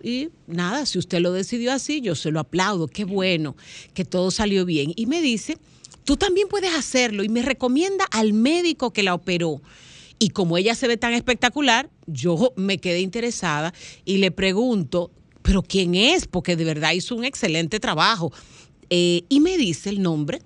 [0.00, 3.56] Y nada, si usted lo decidió así, yo se lo aplaudo, qué bueno,
[3.94, 4.92] que todo salió bien.
[4.94, 5.58] Y me dice,
[6.04, 9.60] tú también puedes hacerlo y me recomienda al médico que la operó.
[10.18, 13.72] Y como ella se ve tan espectacular, yo me quedé interesada
[14.04, 15.10] y le pregunto,
[15.42, 16.26] pero ¿quién es?
[16.26, 18.32] Porque de verdad hizo un excelente trabajo.
[18.90, 20.40] Eh, y me dice el nombre.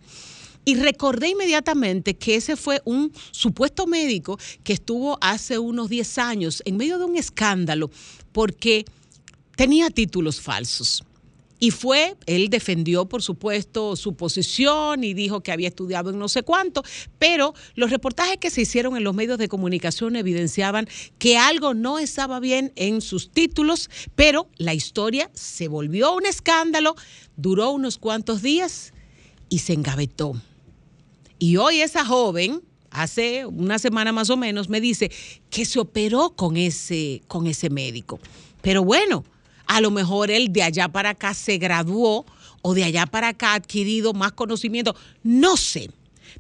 [0.65, 6.63] Y recordé inmediatamente que ese fue un supuesto médico que estuvo hace unos 10 años
[6.65, 7.91] en medio de un escándalo
[8.33, 8.85] porque
[9.57, 11.05] tenía títulos falsos.
[11.59, 16.29] Y fue, él defendió, por supuesto, su posición y dijo que había estudiado en no
[16.29, 16.83] sé cuánto,
[17.19, 20.89] pero los reportajes que se hicieron en los medios de comunicación evidenciaban
[21.19, 26.97] que algo no estaba bien en sus títulos, pero la historia se volvió un escándalo,
[27.37, 28.93] duró unos cuantos días
[29.49, 30.35] y se engavetó.
[31.39, 35.11] Y hoy esa joven, hace una semana más o menos, me dice
[35.51, 38.19] que se operó con ese, con ese médico.
[38.63, 39.25] Pero bueno,
[39.67, 42.25] a lo mejor él de allá para acá se graduó
[42.63, 44.97] o de allá para acá ha adquirido más conocimiento.
[45.23, 45.91] No sé.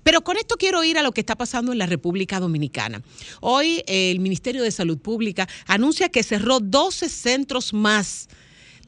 [0.03, 3.03] Pero con esto quiero ir a lo que está pasando en la República Dominicana.
[3.41, 8.29] Hoy eh, el Ministerio de Salud Pública anuncia que cerró 12 centros más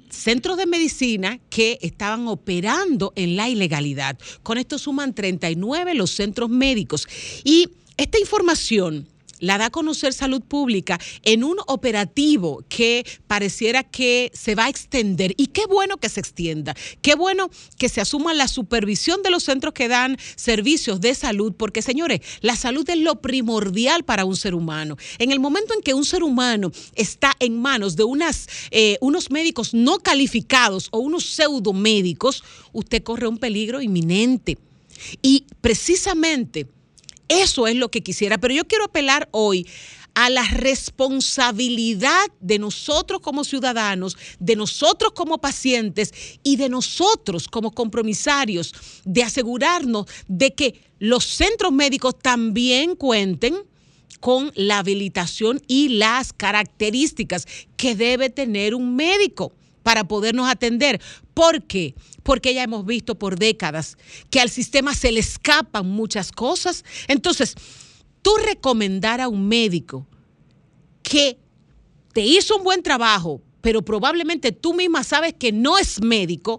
[0.08, 4.16] centros de medicina que estaban operando en la ilegalidad.
[4.42, 7.08] Con esto suman 39 los centros médicos.
[7.44, 9.06] Y esta información
[9.40, 14.68] la da a conocer Salud Pública en un operativo que pareciera que se va a
[14.68, 15.34] extender.
[15.36, 19.44] Y qué bueno que se extienda, qué bueno que se asuma la supervisión de los
[19.44, 24.36] centros que dan servicios de salud, porque señores, la salud es lo primordial para un
[24.36, 24.96] ser humano.
[25.18, 29.30] En el momento en que un ser humano está en manos de unas, eh, unos
[29.30, 34.58] médicos no calificados o unos pseudomédicos, usted corre un peligro inminente.
[35.22, 36.66] Y precisamente
[37.28, 39.66] eso es lo que quisiera, pero yo quiero apelar hoy
[40.16, 46.12] a la responsabilidad de nosotros como ciudadanos, de nosotros como pacientes
[46.42, 48.72] y de nosotros como compromisarios
[49.04, 53.56] de asegurarnos de que los centros médicos también cuenten
[54.20, 57.46] con la habilitación y las características
[57.76, 59.52] que debe tener un médico
[59.86, 61.00] para podernos atender.
[61.32, 61.94] ¿Por qué?
[62.24, 63.96] Porque ya hemos visto por décadas
[64.30, 66.84] que al sistema se le escapan muchas cosas.
[67.06, 67.54] Entonces,
[68.20, 70.04] tú recomendar a un médico
[71.04, 71.38] que
[72.12, 76.58] te hizo un buen trabajo, pero probablemente tú misma sabes que no es médico,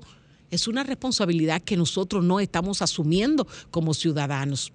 [0.50, 4.72] es una responsabilidad que nosotros no estamos asumiendo como ciudadanos.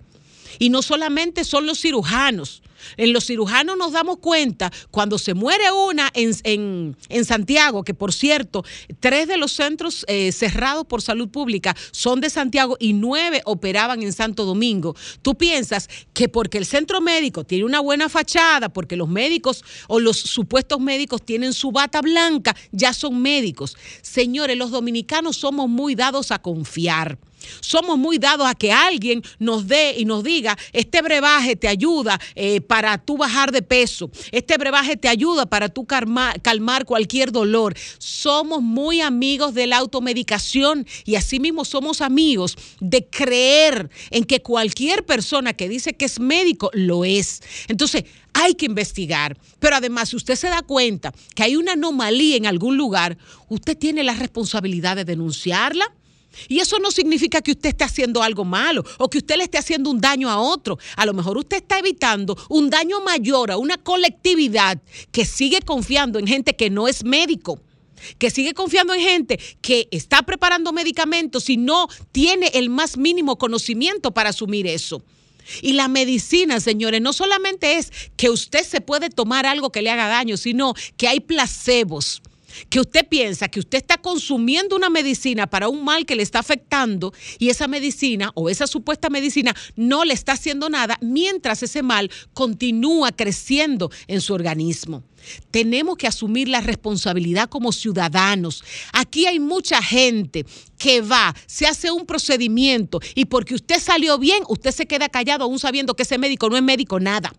[0.59, 2.63] Y no solamente son los cirujanos.
[2.97, 6.33] En los cirujanos nos damos cuenta cuando se muere una en,
[7.09, 8.65] en- Santiago, que por cierto,
[9.01, 14.03] tres de los centros eh, cerrados por salud pública son de Santiago y nueve operaban
[14.03, 14.95] en Santo Domingo.
[15.23, 20.01] Tú piensas que porque el centro médico tiene una buena fachada, porque los médicos o
[20.01, 23.77] los supuestos médicos tienen su bata blanca, ya son médicos.
[24.03, 27.19] Señores, los dominicanos somos muy dados a confiar.
[27.61, 32.21] Somos muy dados a que alguien nos dé y nos diga, este brebaje te ayuda
[32.35, 37.33] eh, para tú bajar de peso, este brebaje te ayuda para tú calma- calmar cualquier
[37.33, 37.75] dolor.
[37.99, 45.05] Somos muy amigos de la automedicación y asimismo somos amigos de creer en que cualquier
[45.05, 47.43] persona que dice que es médico lo es.
[47.69, 49.37] Entonces, hay que investigar.
[49.59, 53.19] Pero además, si usted se da cuenta que hay una anomalía en algún lugar,
[53.49, 55.85] usted tiene la responsabilidad de denunciarla.
[56.49, 59.59] Y eso no significa que usted esté haciendo algo malo o que usted le esté
[59.59, 60.79] haciendo un daño a otro.
[60.97, 64.81] A lo mejor usted está evitando un daño mayor a una colectividad
[65.11, 67.61] que sigue confiando en gente que no es médico
[68.19, 73.39] que sigue confiando en gente que está preparando medicamentos y no tiene el más mínimo
[73.39, 75.05] conocimiento para asumir eso.
[75.61, 79.91] Y la medicina, señores, no solamente es que usted se puede tomar algo que le
[79.91, 82.23] haga daño, sino que hay placebos
[82.69, 86.39] que usted piensa que usted está consumiendo una medicina para un mal que le está
[86.41, 91.83] afectando y esa medicina o esa supuesta medicina no le está haciendo nada mientras ese
[91.83, 95.05] mal continúa creciendo en su organismo.
[95.51, 98.65] Tenemos que asumir la responsabilidad como ciudadanos.
[98.93, 100.45] Aquí hay mucha gente
[100.79, 105.45] que va, se hace un procedimiento y porque usted salió bien, usted se queda callado
[105.45, 107.33] aún sabiendo que ese médico no es médico nada.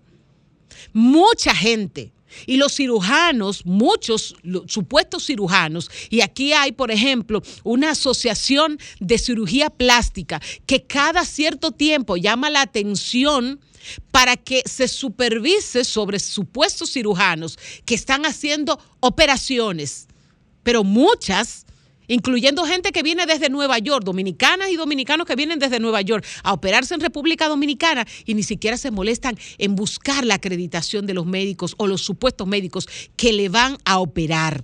[0.93, 2.13] Mucha gente
[2.45, 4.35] y los cirujanos, muchos
[4.67, 11.71] supuestos cirujanos, y aquí hay, por ejemplo, una asociación de cirugía plástica que cada cierto
[11.71, 13.59] tiempo llama la atención
[14.11, 20.07] para que se supervise sobre supuestos cirujanos que están haciendo operaciones,
[20.63, 21.65] pero muchas
[22.07, 26.25] incluyendo gente que viene desde Nueva York, dominicanas y dominicanos que vienen desde Nueva York
[26.43, 31.13] a operarse en República Dominicana y ni siquiera se molestan en buscar la acreditación de
[31.13, 34.63] los médicos o los supuestos médicos que le van a operar.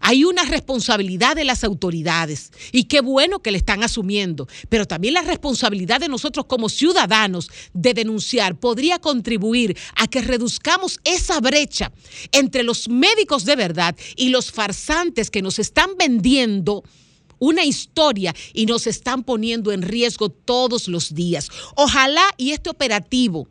[0.00, 5.14] Hay una responsabilidad de las autoridades y qué bueno que le están asumiendo, pero también
[5.14, 11.92] la responsabilidad de nosotros como ciudadanos de denunciar podría contribuir a que reduzcamos esa brecha
[12.32, 16.84] entre los médicos de verdad y los farsantes que nos están vendiendo
[17.38, 21.48] una historia y nos están poniendo en riesgo todos los días.
[21.76, 23.48] Ojalá y este operativo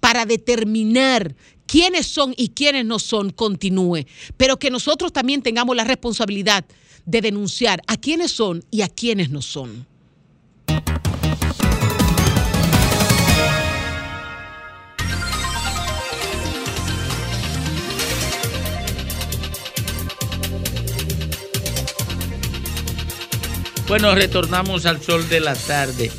[0.00, 1.34] para determinar
[1.74, 4.06] quiénes son y quiénes no son continúe,
[4.36, 6.64] pero que nosotros también tengamos la responsabilidad
[7.04, 9.84] de denunciar a quiénes son y a quiénes no son.
[23.88, 26.12] Bueno, retornamos al sol de la tarde.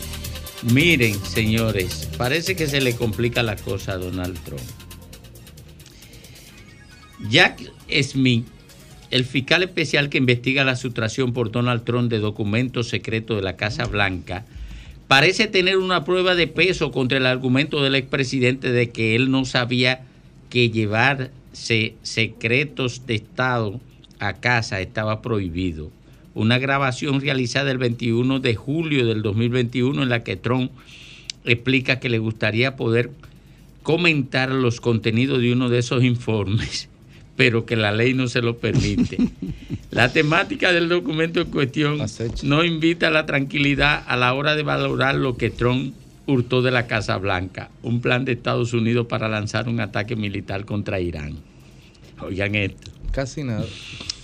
[0.63, 4.84] Miren, señores, parece que se le complica la cosa a Donald Trump.
[7.29, 7.71] Jack
[8.01, 8.45] Smith,
[9.11, 13.55] el fiscal especial que investiga la sustracción por Donald Trump de documentos secretos de la
[13.55, 14.45] Casa Blanca,
[15.07, 19.45] parece tener una prueba de peso contra el argumento del expresidente de que él no
[19.45, 20.03] sabía
[20.49, 23.79] que llevarse secretos de Estado
[24.19, 25.91] a casa estaba prohibido.
[26.33, 30.71] Una grabación realizada el 21 de julio del 2021 en la que Trump
[31.45, 33.11] explica que le gustaría poder
[33.83, 36.89] comentar los contenidos de uno de esos informes,
[37.35, 39.17] pero que la ley no se lo permite.
[39.91, 41.99] La temática del documento en cuestión
[42.43, 46.71] no invita a la tranquilidad a la hora de valorar lo que Trump hurtó de
[46.71, 51.37] la Casa Blanca, un plan de Estados Unidos para lanzar un ataque militar contra Irán.
[52.19, 52.91] Oigan esto.
[53.11, 53.65] Casi nada.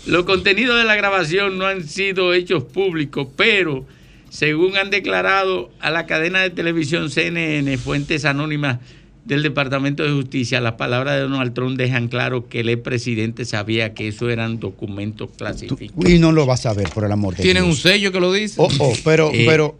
[0.05, 3.85] Los contenidos de la grabación no han sido hechos públicos, pero
[4.29, 8.79] según han declarado a la cadena de televisión CNN, fuentes anónimas
[9.25, 13.93] del Departamento de Justicia, las palabras de Donald Trump dejan claro que el expresidente sabía
[13.93, 16.09] que eso eran documentos clasificados.
[16.09, 17.75] Y no lo vas a ver, por el amor de Tienen Dios.
[17.77, 18.55] un sello que lo dice.
[18.57, 19.43] Oh, oh, pero, Eh.
[19.47, 19.77] pero,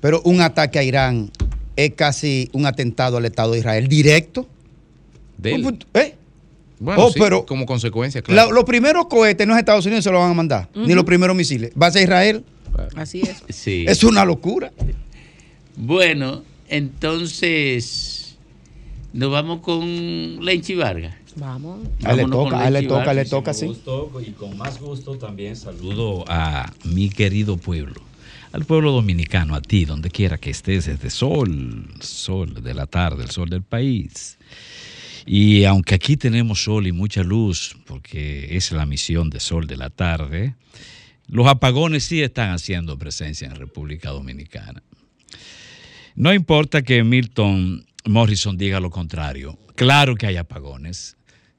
[0.00, 1.30] pero un ataque a Irán
[1.76, 4.48] es casi un atentado al Estado de Israel directo.
[5.38, 5.78] De él.
[5.94, 6.14] ¿Eh?
[6.80, 8.52] Bueno, Oh, sí, pero- como consecuencia, La- claro.
[8.52, 11.36] los primeros cohetes no es Estados Unidos se lo van a mandar, ni los primeros
[11.36, 11.70] misiles.
[11.80, 12.44] Va a ser Israel.
[12.96, 13.42] Así es.
[13.54, 13.84] Sí.
[13.86, 14.72] Es una locura.
[15.76, 18.21] Bueno, entonces
[19.12, 21.14] nos vamos con Lenchi Vargas.
[21.36, 21.86] Vamos.
[22.04, 23.66] A él le toca, a él le toca, le toca, sí.
[23.66, 28.02] gusto y con más gusto también saludo a mi querido pueblo,
[28.52, 33.24] al pueblo dominicano, a ti, donde quiera que estés, desde sol, sol de la tarde,
[33.24, 34.38] el sol del país.
[35.24, 39.76] Y aunque aquí tenemos sol y mucha luz, porque es la misión de sol de
[39.76, 40.54] la tarde,
[41.28, 44.82] los apagones sí están haciendo presencia en República Dominicana.
[46.14, 51.16] No importa que Milton Morrison diga lo contrario, claro que hay apagones.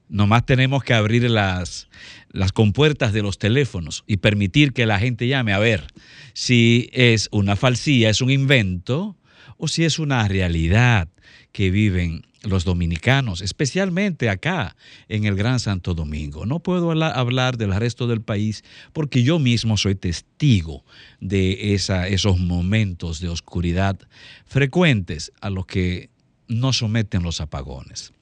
[0.08, 1.88] Nomás tenemos que abrir las,
[2.30, 5.86] las compuertas de los teléfonos y permitir que la gente llame a ver
[6.34, 9.16] si es una falsía, es un invento
[9.56, 11.08] o si es una realidad
[11.52, 14.76] que viven los dominicanos, especialmente acá
[15.08, 16.44] en el Gran Santo Domingo.
[16.44, 18.62] No puedo habla- hablar del resto del país
[18.92, 20.84] porque yo mismo soy testigo
[21.20, 23.98] de esa- esos momentos de oscuridad
[24.44, 26.10] frecuentes a los que
[26.48, 28.12] nos someten los apagones.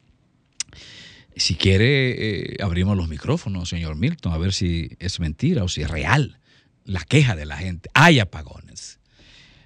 [1.37, 5.83] Si quiere, eh, abrimos los micrófonos, señor Milton, a ver si es mentira o si
[5.83, 6.39] es real
[6.85, 7.91] la queja de la gente.
[7.95, 8.99] Hay apagones.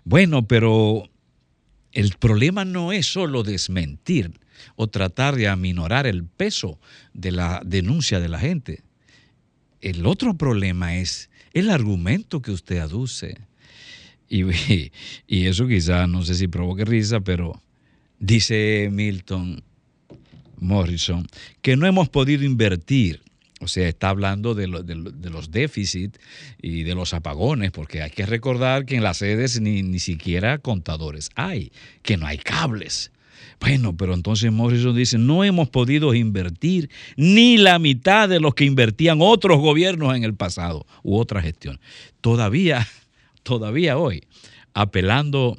[0.05, 1.11] Bueno, pero
[1.93, 4.39] el problema no es solo desmentir
[4.77, 6.79] o tratar de aminorar el peso
[7.13, 8.83] de la denuncia de la gente.
[9.81, 13.39] El otro problema es el argumento que usted aduce.
[14.29, 14.45] Y,
[15.27, 17.63] y eso quizá, no sé si provoque risa, pero
[18.19, 19.63] dice Milton
[20.59, 21.27] Morrison,
[21.63, 23.23] que no hemos podido invertir.
[23.61, 26.19] O sea, está hablando de, lo- de lo- de los déficits
[26.61, 30.59] y de los apagones, porque hay que recordar que en las sedes ni, ni siquiera
[30.59, 31.73] contadores hay,
[32.03, 33.13] que no hay cables.
[33.59, 38.65] Bueno, pero entonces Morrison dice, no hemos podido invertir ni la mitad de lo que
[38.67, 41.81] invertían otros gobiernos en el pasado u otra gestión.
[42.21, 42.87] Todavía,
[43.43, 44.25] todavía hoy,
[44.75, 45.57] apelando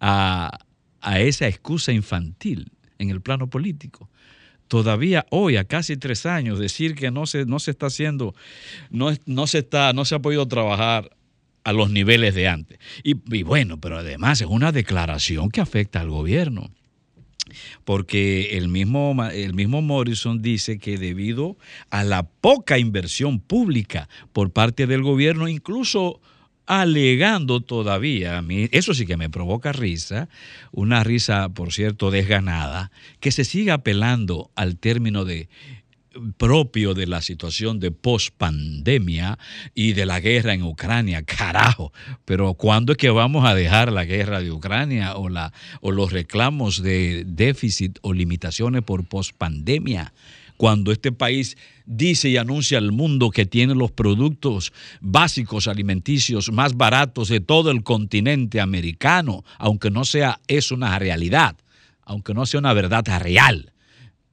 [0.00, 0.58] a,
[1.00, 4.08] a esa excusa infantil en el plano político.
[4.68, 8.34] Todavía hoy, a casi tres años, decir que no se, no se está haciendo,
[8.90, 11.10] no, no, se está, no se ha podido trabajar
[11.64, 12.78] a los niveles de antes.
[13.02, 16.70] Y, y bueno, pero además es una declaración que afecta al gobierno
[17.84, 21.56] porque el mismo, el mismo Morrison dice que debido
[21.90, 26.20] a la poca inversión pública por parte del gobierno, incluso
[26.70, 30.28] alegando todavía, a mí, eso sí que me provoca risa,
[30.70, 35.48] una risa, por cierto, desganada, que se siga apelando al término de
[36.36, 39.36] propio de la situación de pospandemia
[39.74, 41.92] y de la guerra en Ucrania, carajo.
[42.24, 46.12] Pero ¿cuándo es que vamos a dejar la guerra de Ucrania o, la, o los
[46.12, 50.12] reclamos de déficit o limitaciones por pospandemia?
[50.60, 51.56] Cuando este país
[51.86, 57.70] dice y anuncia al mundo que tiene los productos básicos alimenticios más baratos de todo
[57.70, 61.56] el continente americano, aunque no sea es una realidad,
[62.02, 63.72] aunque no sea una verdad real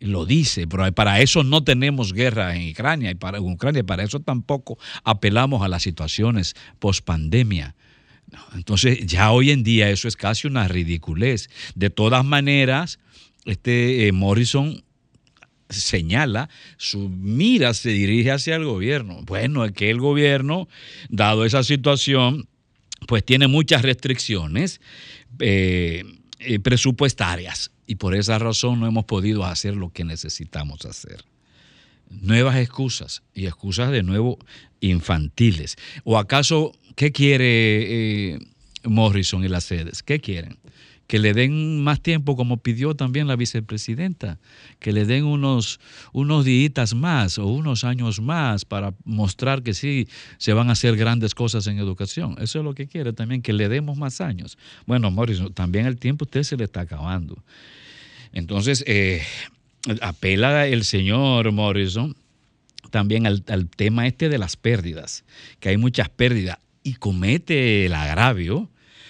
[0.01, 4.03] lo dice, pero para eso no tenemos guerra en Ucrania y para en Ucrania, para
[4.03, 7.73] eso tampoco apelamos a las situaciones post pandemia.
[8.53, 11.49] Entonces, ya hoy en día eso es casi una ridiculez.
[11.73, 12.99] De todas maneras,
[13.45, 14.83] este eh, Morrison
[15.69, 19.21] señala, su mira se dirige hacia el gobierno.
[19.23, 20.67] Bueno, es que el gobierno,
[21.09, 22.47] dado esa situación,
[23.07, 24.81] pues tiene muchas restricciones
[25.39, 26.03] eh,
[26.39, 31.23] eh, presupuestarias y por esa razón no hemos podido hacer lo que necesitamos hacer.
[32.09, 34.39] Nuevas excusas y excusas de nuevo
[34.79, 35.75] infantiles.
[36.03, 38.39] ¿O acaso qué quiere eh,
[38.83, 40.03] Morrison y las sedes?
[40.03, 40.57] ¿Qué quieren?
[41.07, 44.39] Que le den más tiempo como pidió también la vicepresidenta,
[44.79, 45.79] que le den unos,
[46.11, 50.07] unos días más o unos años más para mostrar que sí
[50.37, 52.35] se van a hacer grandes cosas en educación.
[52.39, 54.57] Eso es lo que quiere también, que le demos más años.
[54.85, 57.41] Bueno, Morrison, también el tiempo a usted se le está acabando.
[58.33, 59.21] Entonces, eh,
[60.01, 62.15] apela el señor Morrison
[62.91, 65.23] también al, al tema este de las pérdidas,
[65.59, 68.69] que hay muchas pérdidas y comete el agravio,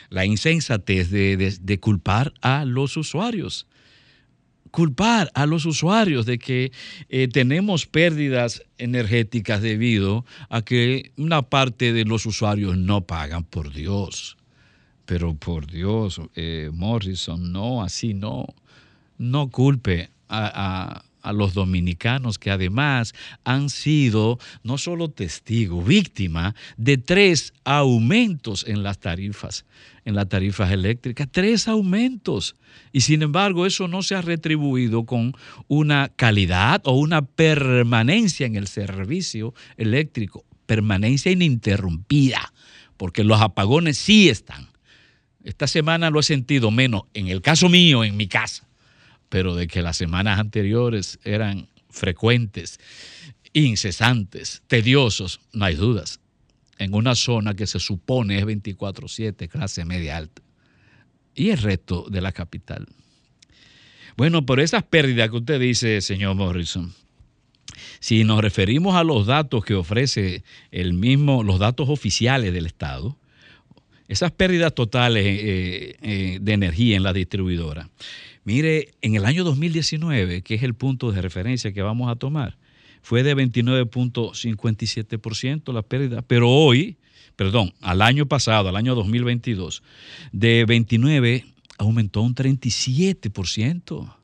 [0.09, 3.67] la insensatez de, de- culpar a los usuarios.
[4.71, 6.71] Culpar a los usuarios de que
[7.09, 13.73] eh, tenemos pérdidas energéticas debido a que una parte de los usuarios no pagan, por
[13.73, 14.38] Dios.
[15.05, 18.45] Pero por Dios, eh, Morrison, no, así no
[19.17, 23.13] no culpe a, a- los dominicanos que además
[23.43, 29.65] han sido no solo testigos, víctima de tres aumentos en las tarifas,
[30.05, 32.55] en las tarifas eléctricas, tres aumentos.
[32.91, 35.33] Y sin embargo eso no se ha retribuido con
[35.67, 42.53] una calidad o una permanencia en el servicio eléctrico, permanencia ininterrumpida,
[42.97, 44.67] porque los apagones sí están.
[45.43, 48.66] Esta semana lo he sentido menos, en el caso mío, en mi casa
[49.29, 52.79] pero de que las semanas anteriores eran frecuentes,
[53.53, 56.19] incesantes, tediosos, no hay dudas.
[56.77, 60.41] En una zona que se supone es 24/7, clase media alta.
[61.33, 62.87] Y el resto de la capital.
[64.15, 66.93] Bueno, por esas pérdidas que usted dice, señor Morrison,
[67.99, 73.17] si nos referimos a los datos que ofrece el mismo, los datos oficiales del Estado,
[74.07, 77.89] esas pérdidas totales eh, eh, de energía en la distribuidora.
[78.47, 82.57] Mire, en el año 2019, que es el punto de referencia que vamos a tomar,
[83.01, 86.95] fue de 29.57% la pérdida, pero hoy,
[87.35, 89.83] perdón, al año pasado, al año 2022,
[90.31, 91.43] de 29
[91.77, 94.15] aumentó un 37%.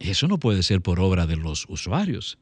[0.00, 2.38] Eso no puede ser por obra de los usuarios.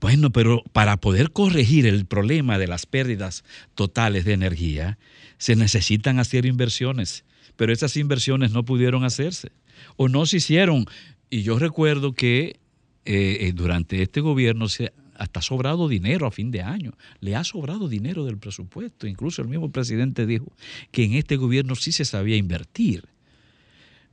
[0.00, 3.44] Bueno, pero para poder corregir el problema de las pérdidas
[3.74, 4.96] totales de energía,
[5.36, 7.26] se necesitan hacer inversiones,
[7.62, 9.52] pero esas inversiones no pudieron hacerse
[9.94, 10.84] o no se hicieron.
[11.30, 12.56] Y yo recuerdo que
[13.04, 17.36] eh, eh, durante este gobierno se hasta ha sobrado dinero a fin de año, le
[17.36, 19.06] ha sobrado dinero del presupuesto.
[19.06, 20.50] Incluso el mismo presidente dijo
[20.90, 23.04] que en este gobierno sí se sabía invertir,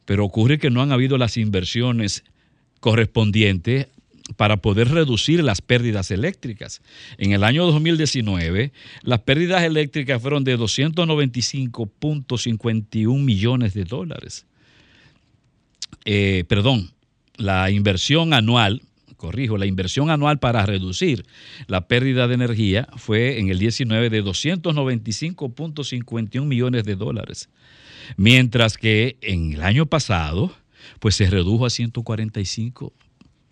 [0.06, 2.24] pero ocurre que no han habido las inversiones
[2.80, 3.88] correspondientes
[4.36, 6.82] para poder reducir las pérdidas eléctricas.
[7.18, 14.46] En el año 2019, las pérdidas eléctricas fueron de 295.51 millones de dólares.
[16.06, 16.92] Eh, perdón,
[17.38, 18.84] la inversión anual,
[19.18, 21.26] corrijo, la inversión anual para reducir
[21.68, 27.50] la pérdida de energía fue en el 19 de 295.51 millones de dólares.
[28.18, 30.52] Mientras que en el año pasado,
[31.00, 31.70] pues se redujo a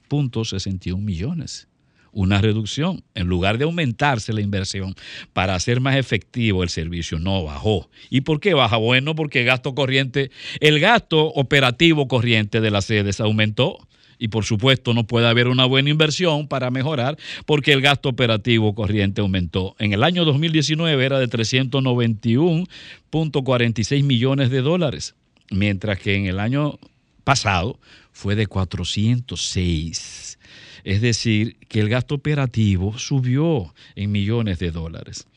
[0.10, 1.68] 145.61 millones.
[2.12, 3.04] Una reducción.
[3.14, 4.96] En lugar de aumentarse la inversión
[5.34, 7.90] para hacer más efectivo el servicio, no bajó.
[8.10, 8.78] ¿Y por qué baja?
[8.78, 13.78] Bueno, porque gasto corriente, el gasto operativo corriente de las sedes aumentó.
[14.20, 18.74] Y por supuesto no puede haber una buena inversión para mejorar porque el gasto operativo
[18.74, 19.76] corriente aumentó.
[19.78, 25.14] En el año 2019 era de 391.46 millones de dólares,
[25.52, 26.80] mientras que en el año
[27.24, 27.80] pasado
[28.18, 30.40] fue de 406.
[30.84, 35.28] Es decir, que el gasto operativo subió en millones de dólares.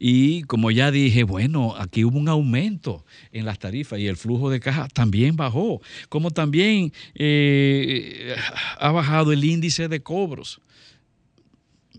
[0.00, 4.50] Y como ya dije, bueno, aquí hubo un aumento en las tarifas y el flujo
[4.50, 8.34] de caja también bajó, como también eh,
[8.80, 10.60] ha bajado el índice de cobros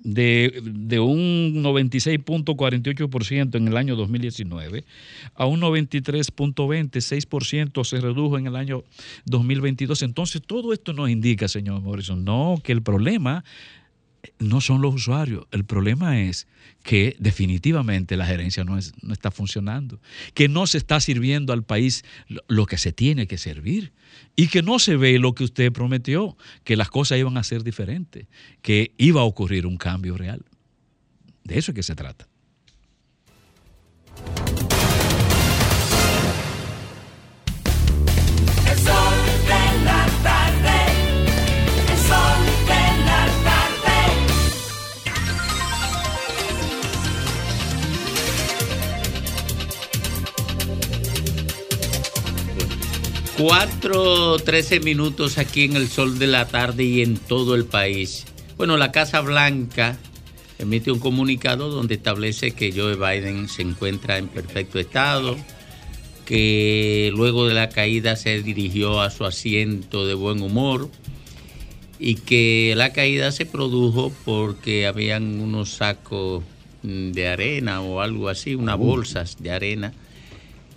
[0.04, 4.84] de, de un 96.48% en el año 2019
[5.36, 8.84] a un 93.26% se redujo en el año
[9.26, 10.02] 2022.
[10.04, 13.44] Entonces, todo esto nos indica, señor Morrison, no, que el problema
[14.40, 15.46] no son los usuarios.
[15.52, 16.48] El problema es
[16.84, 20.02] que definitivamente la gerencia no, es- no está funcionando,
[20.34, 22.04] que no se está sirviendo al país
[22.48, 23.92] lo, que se tiene que servir
[24.36, 27.64] y que no se ve lo que usted prometió, que las cosas iban a ser
[27.64, 28.28] diferentes,
[28.62, 30.44] que iba a ocurrir un cambio real.
[31.44, 32.28] De eso es que se trata.
[53.40, 58.26] 4.13 minutos aquí en el sol de la tarde y en todo el país.
[58.58, 59.98] Bueno, la Casa Blanca
[60.58, 65.38] emite un comunicado donde establece que Joe Biden se encuentra en perfecto estado,
[66.26, 70.90] que luego de la caída se dirigió a su asiento de buen humor
[71.98, 76.44] y que la caída se produjo porque habían unos sacos
[76.84, 79.94] mm, de arena o algo así, unas bolsas de arena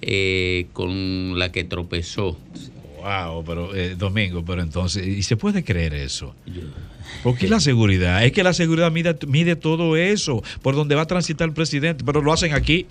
[0.02, 2.36] eh, con la que tropezó.
[3.00, 6.34] Wow, pero eh, Domingo, pero entonces, ¿y se puede creer eso?
[7.22, 11.06] Porque la seguridad, es que la seguridad mide, mide todo eso, por donde va a
[11.06, 12.86] transitar el presidente, pero lo hacen aquí.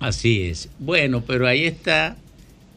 [0.00, 0.68] Así es.
[0.78, 2.16] Bueno, pero ahí está.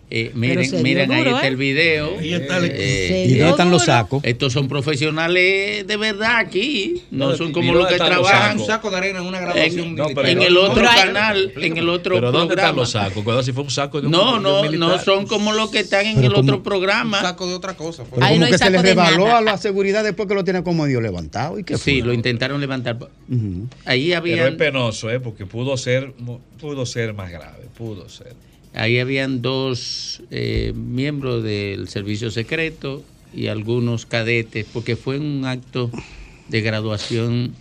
[0.09, 1.47] Eh, miren, miren, ahí está ¿eh?
[1.47, 2.17] el video.
[2.19, 4.23] Ahí está el- Eh, ¿Y dónde están los sacos?
[4.23, 7.03] Estos son profesionales de verdad aquí.
[7.11, 8.59] No No, son ¿y como los que los trabajan.
[8.59, 12.15] Un saco de arena en una graduación En, el otro no, canal, en el otro
[12.15, 12.69] Pero ¿dónde programa.
[12.69, 13.23] están los sacos?
[13.23, 14.79] Cuidado si fue un saco de un No, no, militar.
[14.79, 17.17] no son como los que están en Pero el como- otro programa.
[17.19, 18.03] Un saco de otra cosa.
[18.09, 21.01] Pero como que se le rebaló a la seguridad después que lo tiene como medio
[21.01, 21.59] levantado.
[21.59, 22.07] ¿Y qué Sí, fue?
[22.07, 22.97] lo intentaron levantar.
[23.85, 25.19] Ahí Pero es penoso, ¿eh?
[25.19, 26.13] porque pudo ser,
[26.59, 28.33] pudo ser más grave, pudo ser.
[28.73, 33.03] Ahí habían dos eh, miembros del servicio secreto
[33.33, 35.91] y algunos cadetes, porque fue un acto
[36.49, 37.53] de graduación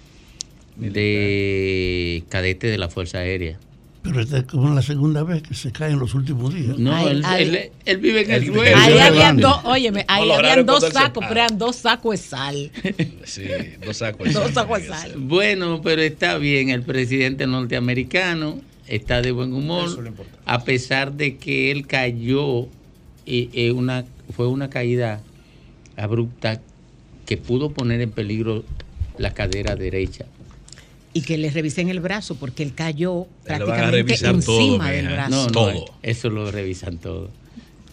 [0.76, 3.58] de cadete de la Fuerza Aérea.
[4.02, 6.78] Pero esta es como la segunda vez que se cae en los últimos días.
[6.78, 7.42] No, Ay, él, ay.
[7.42, 8.76] él- él vive en el suelo.
[8.76, 12.70] Ahí habían dos, óyeme, ahí habían dos sacos, pero eran dos sacos de sal.
[13.24, 13.42] Sí,
[13.84, 14.32] dos sacos.
[14.32, 15.14] Dos sacos de sal.
[15.16, 20.14] Bueno, pero está bien, el presidente norteamericano está de buen humor,
[20.44, 22.68] a pesar de que él cayó,
[23.24, 24.04] y, eh, una,
[24.34, 25.22] fue una caída
[25.96, 26.60] abrupta
[27.24, 28.64] que pudo poner en peligro
[29.18, 30.26] la cadera derecha.
[31.12, 35.50] Y que le revisen el brazo porque él cayó prácticamente todo, encima del brazo.
[35.50, 37.30] No, no, eso lo revisan todo.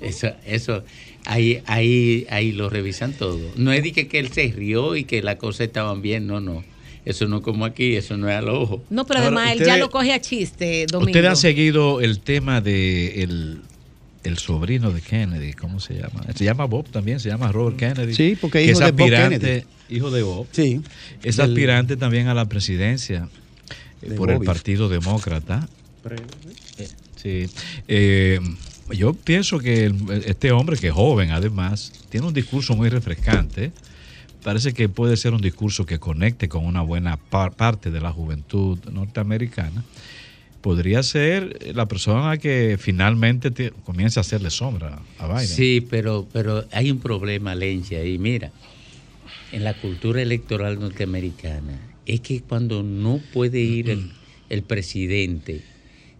[0.01, 0.83] Eso, eso,
[1.25, 3.39] ahí, ahí, ahí lo revisan todo.
[3.55, 6.41] No es de que, que él se rió y que las cosas estaban bien, no,
[6.41, 6.63] no.
[7.05, 8.81] Eso no como aquí, eso no es al ojo.
[8.89, 11.09] No, pero Ahora, además él ya lo coge a chiste, Domingo.
[11.11, 13.61] Ustedes han seguido el tema de el,
[14.23, 16.23] el sobrino de Kennedy, ¿cómo se llama?
[16.33, 18.13] Se llama Bob también, se llama Robert Kennedy.
[18.15, 19.65] Sí, porque que hijo es de Bob aspirante, Kennedy.
[19.89, 20.47] hijo de Bob.
[20.51, 20.81] Sí.
[21.23, 23.27] Es Del- aspirante también a la presidencia
[24.01, 24.39] eh, por el.
[24.39, 25.67] Partido Demócrata.
[27.15, 27.45] Sí.
[27.87, 28.39] Eh,
[28.91, 33.71] yo pienso que el- este hombre, que es joven además, tiene un discurso muy refrescante.
[34.43, 38.11] Parece que puede ser un discurso que conecte con una buena par- parte de la
[38.11, 39.83] juventud norteamericana.
[40.61, 45.47] Podría ser la persona que finalmente te- comience a hacerle sombra a Biden.
[45.47, 48.51] Sí, pero, pero hay un problema, Lencia, y mira,
[49.51, 54.11] en la cultura electoral norteamericana es que cuando no puede ir
[54.49, 55.61] el presidente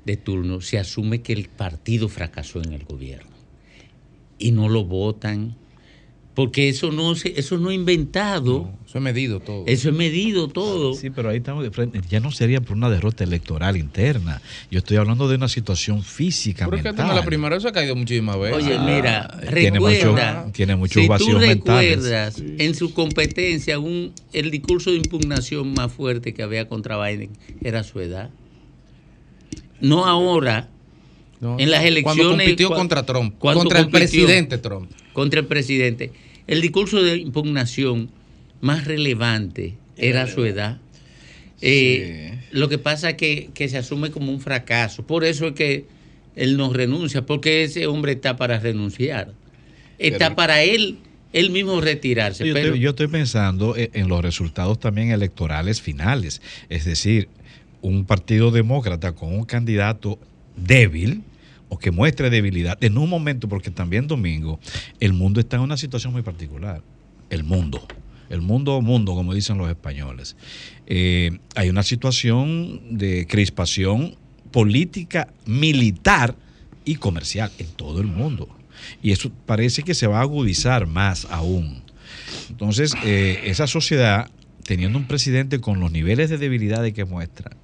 [0.05, 3.31] de turno, se asume que el partido fracasó en el gobierno
[4.37, 5.55] y no lo votan.
[6.35, 8.71] Porque eso no se, eso no es inventado.
[8.87, 9.65] eso es medido todo.
[9.67, 10.95] Eso es medido todo.
[10.95, 12.01] Sí, pero ahí estamos de frente.
[12.09, 14.41] Ya no sería por una derrota electoral interna.
[14.71, 17.05] Yo estoy hablando de una situación física, Pero es que mental.
[17.05, 18.57] hasta en la primera se ha caído muchísimas veces.
[18.65, 21.95] Oye, mira, tiene recuerda, mucho- tiene muchos si vacíos tú mentales.
[21.97, 27.29] recuerdas en su competencia un, el discurso de impugnación más fuerte que había contra Biden
[27.61, 28.31] era su edad.
[29.81, 30.69] No ahora,
[31.41, 32.27] No, en las cuando elecciones.
[32.47, 34.89] compitió cua- contra Trump, cuando contra el compitió presidente Trump.
[35.13, 36.11] Contra el presidente.
[36.47, 38.09] El discurso de impugnación
[38.61, 40.79] más relevante era su edad.
[41.61, 45.05] Eh, Lo que pasa es que, que se asume como un fracaso.
[45.05, 45.85] Por eso es que
[46.35, 49.33] él no renuncia, porque ese hombre está para renunciar.
[49.99, 50.97] Está Pero- para él,
[51.31, 52.45] él mismo retirarse.
[52.45, 56.41] Yo pero estoy, yo estoy pensando e- en los resultados también electorales finales.
[56.69, 57.29] Es decir,
[57.81, 60.19] un partido demócrata con un candidato
[60.57, 61.21] débil
[61.69, 64.59] o que muestre debilidad en un momento, porque también domingo,
[64.99, 66.81] el mundo está en una situación muy particular.
[67.29, 67.85] El mundo.
[68.29, 70.35] El mundo, mundo, como dicen los españoles.
[70.87, 74.15] Eh, hay una situación de crispación
[74.51, 76.35] política, militar
[76.85, 78.47] y comercial en todo el mundo.
[79.01, 81.81] Y eso parece que se va a agudizar más aún.
[82.49, 84.29] Entonces, eh, esa sociedad,
[84.63, 87.57] teniendo un presidente con los niveles de debilidad que muestra,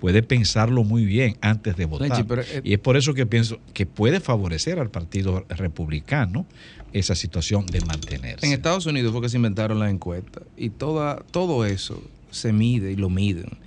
[0.00, 2.26] puede pensarlo muy bien antes de votar.
[2.26, 6.46] Pero, eh, y es por eso que pienso que puede favorecer al Partido Republicano
[6.92, 8.46] esa situación de mantenerse.
[8.46, 12.92] En Estados Unidos fue que se inventaron las encuestas y toda, todo eso se mide
[12.92, 13.58] y lo miden.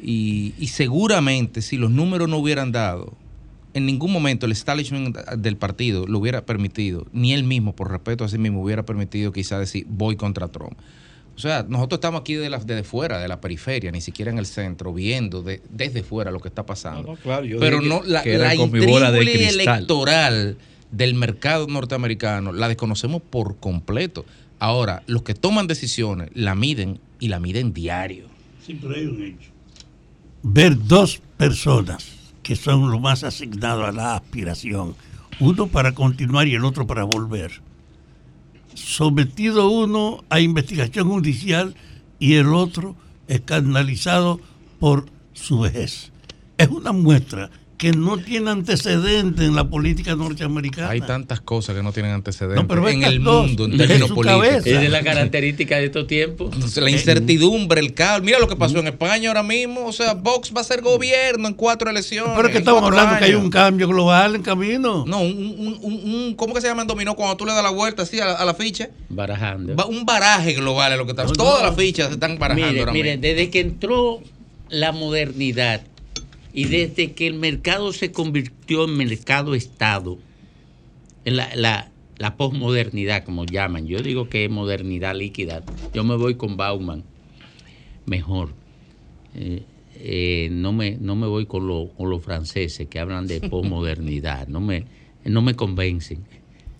[0.00, 3.16] Y, y seguramente si los números no hubieran dado,
[3.74, 8.24] en ningún momento el establishment del partido lo hubiera permitido, ni él mismo, por respeto
[8.24, 10.78] a sí mismo, hubiera permitido quizá decir voy contra Trump.
[11.34, 14.38] O sea, nosotros estamos aquí de la- desde fuera, de la periferia, ni siquiera en
[14.38, 17.02] el centro, viendo de- desde fuera lo que está pasando.
[17.02, 19.18] No, no, claro, yo Pero no, la, la de
[19.48, 20.56] electoral
[20.90, 24.26] del mercado norteamericano la desconocemos por completo.
[24.58, 28.26] Ahora, los que toman decisiones la miden y la miden diario.
[28.64, 29.50] Sí, pero hay un hecho.
[30.42, 32.06] Ver dos personas
[32.42, 34.94] que son lo más asignados a la aspiración,
[35.40, 37.60] uno para continuar y el otro para volver.
[38.74, 41.74] Sometido uno a investigación judicial
[42.18, 42.96] y el otro
[43.28, 44.40] escandalizado
[44.78, 46.12] por su vejez.
[46.58, 47.50] Es una muestra
[47.82, 50.90] que no tiene antecedente en la política norteamericana.
[50.90, 54.12] Hay tantas cosas que no tienen antecedentes No, pero en el dos, mundo, en términos
[54.12, 54.64] políticos.
[54.66, 56.50] es la característica de estos tiempos.
[56.54, 58.22] Entonces, la incertidumbre, el caos.
[58.22, 59.84] Mira lo que pasó en España ahora mismo.
[59.84, 62.32] O sea, Vox va a ser gobierno en cuatro elecciones.
[62.36, 63.42] Pero es que estamos hablando que hay años.
[63.42, 65.04] un cambio global en camino.
[65.04, 67.64] No, un, un- un- un- ¿cómo que se llama en dominó cuando tú le das
[67.64, 68.90] la vuelta así a la, a la ficha?
[69.08, 69.74] Barajando.
[69.74, 71.24] Va- un baraje global es lo que está.
[71.24, 71.66] No, Todas no.
[71.66, 73.22] las fichas se están barajando Mire, ahora mire, mismo.
[73.22, 74.20] desde que entró
[74.68, 75.82] la modernidad
[76.52, 80.18] y desde que el mercado se convirtió en mercado Estado,
[81.24, 81.88] en la,
[82.18, 85.62] la, posmodernidad, como llaman, yo digo que es modernidad líquida.
[85.94, 87.04] Yo me voy con Bauman,
[88.06, 88.50] mejor.
[89.34, 89.62] Eh,
[89.94, 94.60] eh, no, me, no me voy con, con los franceses que hablan de posmodernidad, no
[94.60, 94.84] me,
[95.24, 96.24] no me convencen.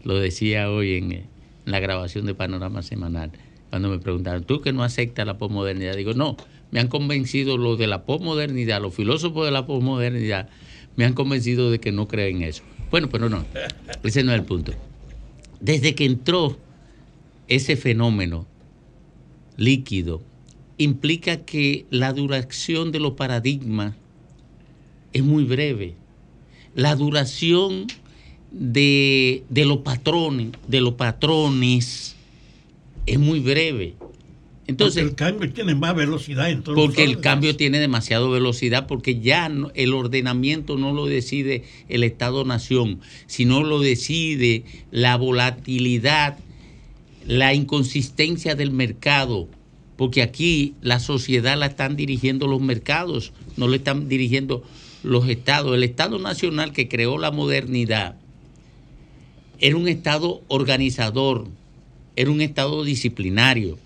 [0.04, 1.26] Lo decía hoy en, eh,
[1.64, 3.32] en la grabación de Panorama Semanal,
[3.70, 5.96] cuando me preguntaron, ¿tú que no aceptas la posmodernidad?
[5.96, 6.36] Digo, no,
[6.72, 10.48] me han convencido los de la posmodernidad, los filósofos de la posmodernidad,
[10.96, 12.62] me han convencido de que no creen en eso.
[12.90, 13.44] Bueno, pero no,
[14.02, 14.72] ese no es el punto.
[15.60, 16.58] Desde que entró
[17.46, 18.46] ese fenómeno
[19.56, 20.22] líquido,
[20.78, 23.94] implica que la duración de los paradigmas
[25.12, 25.94] es muy breve.
[26.74, 27.86] La duración
[28.50, 32.16] de, de los patrones, de los patrones,
[33.04, 33.94] es muy breve.
[34.68, 38.86] Entonces, Porque el cambio tiene más velocidad en todos porque el cambio tiene demasiada velocidad,
[38.86, 46.38] porque ya no- el ordenamiento no lo decide el Estado-Nación, sino lo decide la volatilidad,
[47.26, 49.48] la inconsistencia del mercado,
[49.96, 54.62] porque aquí la sociedad la están dirigiendo los mercados, no le están dirigiendo
[55.02, 55.74] los estados.
[55.74, 58.14] El Estado Nacional que creó la modernidad
[59.58, 61.48] era un Estado organizador,
[62.14, 63.78] era un Estado disciplinario,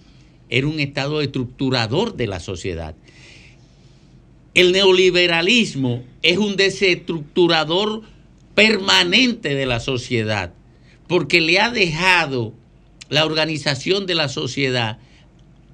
[0.48, 2.94] era un Estado estructurador de la sociedad.
[4.54, 8.02] El neoliberalismo es un desestructurador
[8.54, 10.52] permanente de la sociedad,
[11.08, 12.54] porque le ha dejado
[13.10, 14.98] la organización de la sociedad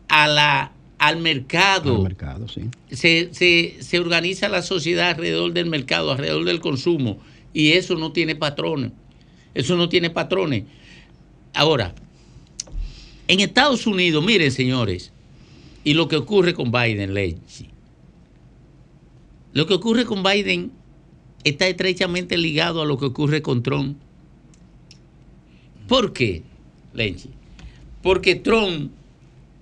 [0.09, 1.97] a la, al mercado.
[1.97, 2.63] Al mercado, sí.
[2.91, 7.19] Se, se- se organiza la sociedad alrededor del mercado, alrededor del consumo,
[7.55, 8.91] y eso no tiene patrones.
[9.55, 10.65] Eso no tiene patrones.
[11.55, 11.95] Ahora,
[13.33, 15.11] En Estados Unidos, miren señores,
[15.85, 17.67] y lo que ocurre con Biden, Lenchi.
[19.55, 20.71] Lo que ocurre con Biden
[21.43, 23.97] está estrechamente ligado a lo que ocurre con Trump.
[25.89, 26.43] ¿Por qué,
[26.93, 27.31] Lenchi?
[28.03, 28.93] Porque Trump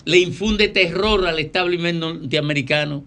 [0.05, 3.05] le infunde terror al establishment norteamericano.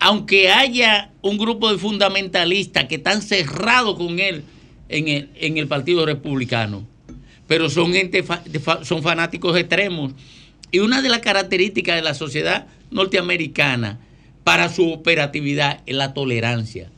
[0.00, 4.42] Aunque haya un grupo de fundamentalistas que están cerrados con él
[4.88, 6.88] en el, en el Partido Republicano,
[7.46, 8.24] pero son, gente
[8.82, 10.12] son fanáticos extremos.
[10.70, 13.98] Y una de las características de la sociedad norteamericana
[14.44, 16.90] para su operatividad es la tolerancia.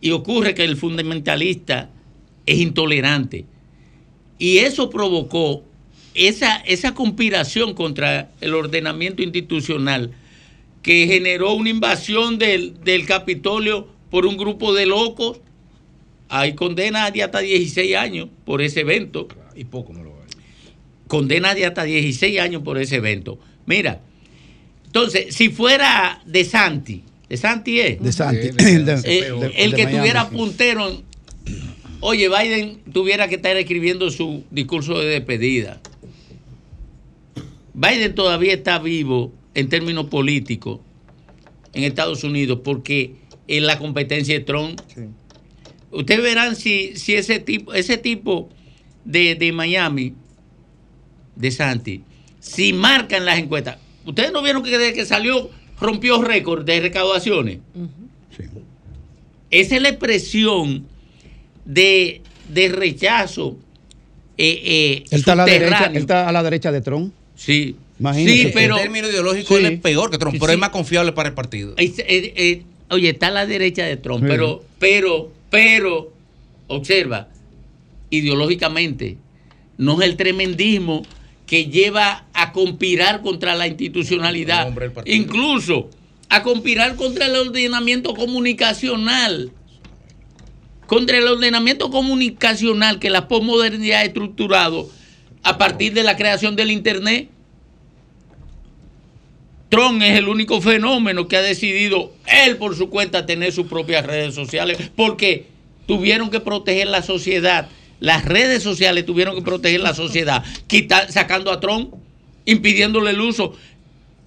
[0.00, 1.90] Y ocurre que el fundamentalista
[2.46, 3.46] es intolerante.
[4.38, 5.64] Y eso provocó
[6.14, 10.12] esa, esa conspiración contra el ordenamiento institucional
[10.82, 15.40] que generó una invasión del, del Capitolio por un grupo de locos.
[16.34, 19.28] Hay condena de hasta 16 años por ese evento.
[19.54, 20.12] Y poco me lo
[21.06, 23.38] Condena de hasta 16 años por ese evento.
[23.66, 24.00] Mira,
[24.86, 28.00] entonces, si fuera de Santi, de Santi es.
[28.02, 28.46] De Santi.
[28.48, 30.34] Eh, El de- el de- el de que tuviera sí.
[30.34, 30.88] puntero.
[30.90, 31.02] en-
[32.00, 35.82] Oye, Biden tuviera que estar escribiendo su discurso de despedida.
[37.74, 40.80] Biden todavía está vivo en términos políticos
[41.74, 43.16] en Estados Unidos porque
[43.48, 44.80] es la competencia de Trump.
[45.92, 48.48] Ustedes verán si, si ese tipo, ese tipo
[49.04, 50.14] de, de Miami,
[51.36, 52.02] de Santi,
[52.40, 53.78] si marcan las encuestas.
[54.04, 55.50] Ustedes no vieron que desde que salió
[55.80, 57.58] rompió récord de recaudaciones.
[59.50, 60.86] Esa es la expresión
[61.64, 63.56] de, de rechazo.
[64.38, 67.12] eh, eh, Él está, a la derecha, él está a la derecha de Trump.
[67.36, 67.76] Sí.
[68.00, 68.42] Imagínese.
[68.48, 69.64] Sí, pero- En términos ideológicos, Sí.
[69.64, 70.54] él es peor que Trump, Sí, pero sí.
[70.54, 71.74] es más confiable para el partido.
[71.76, 74.26] Es- eh, oye, está a la derecha de Trump, Sí.
[74.28, 76.14] pero, pero, pero,
[76.66, 77.28] observa,
[78.08, 79.18] ideológicamente,
[79.76, 81.02] no es el tremendismo
[81.46, 84.74] que lleva a conspirar contra la institucionalidad,
[85.04, 85.90] incluso
[86.30, 89.52] a conspirar contra el ordenamiento comunicacional,
[90.86, 94.88] contra el ordenamiento comunicacional que la posmodernidad ha estructurado
[95.42, 97.28] a partir de la creación del Internet.
[99.72, 104.04] Trump es el único fenómeno que ha decidido él por su cuenta tener sus propias
[104.04, 105.46] redes sociales porque
[105.86, 107.70] tuvieron que proteger la sociedad.
[107.98, 111.94] Las redes sociales tuvieron que proteger la sociedad, quita- sacando a Trump,
[112.44, 113.54] impidiéndole el uso.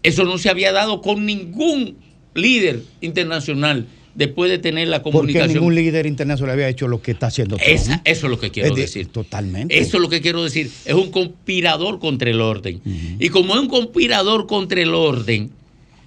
[0.01, 1.95] Eso no se había dado con ningún
[2.33, 3.85] líder internacional
[4.15, 5.53] después de tener la Porque comunicación.
[5.53, 7.69] ningún líder internacional había hecho lo que está haciendo Trump.
[7.69, 9.07] Esa- eso es lo que quiero de- decir.
[9.07, 9.77] Totalmente.
[9.77, 10.71] Eso es lo que quiero decir.
[10.85, 12.81] Es un conspirador contra el orden.
[13.19, 15.51] Y como es un conspirador contra el orden,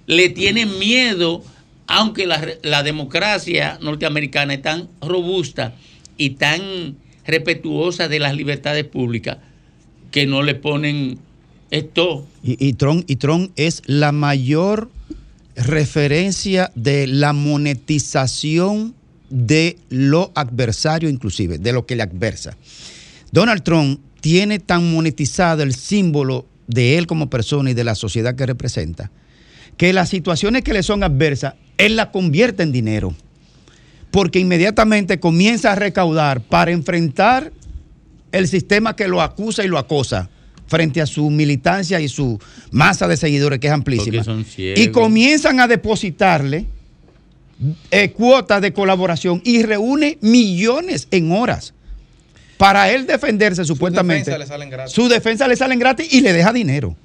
[0.07, 1.43] le tienen miedo,
[1.87, 5.75] aunque la, la democracia norteamericana es tan robusta
[6.17, 9.37] y tan respetuosa de las libertades públicas,
[10.11, 11.19] que no le ponen
[11.69, 12.25] esto.
[12.43, 14.89] Y, y Trump, y Trump es la mayor
[15.59, 18.95] referencia de la monetización
[19.29, 22.57] de lo adversario, inclusive, de lo que le adversa.
[23.31, 28.35] Donald Trump tiene tan monetizado el símbolo de él como persona y de la sociedad
[28.35, 29.11] que representa,
[29.77, 33.13] que las situaciones que le son adversas, él las convierte en dinero.
[34.11, 37.51] Porque inmediatamente comienza a recaudar para enfrentar
[38.31, 40.29] el sistema que lo acusa y lo acosa
[40.69, 42.39] frente a su militancia y su
[42.71, 44.23] masa de seguidores que es amplísima.
[44.55, 46.65] Y comienzan a depositarle
[47.91, 51.73] eh, cuotas de colaboración y reúne millones en horas
[52.57, 54.31] para él defenderse supuestamente.
[54.31, 54.93] defensa le salen gratis.
[54.93, 56.95] Su defensa le salen gratis y le deja dinero.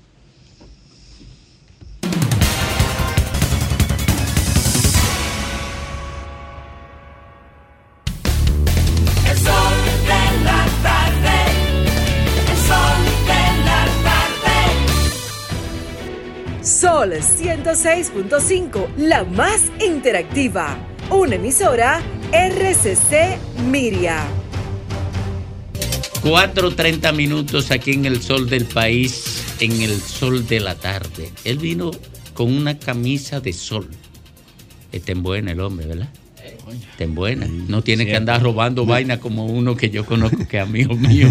[17.22, 20.76] 106.5, la más interactiva.
[21.10, 22.00] Una emisora
[22.32, 23.38] RCC
[23.70, 24.24] Miria.
[26.22, 31.30] 4.30 minutos aquí en el sol del país, en el sol de la tarde.
[31.44, 31.90] Él vino
[32.32, 33.90] con una camisa de sol.
[34.90, 36.08] Está en buena el hombre, ¿verdad?
[36.90, 37.46] Está en buena.
[37.46, 41.28] No tiene que andar robando vaina como uno que yo conozco que es amigo mío.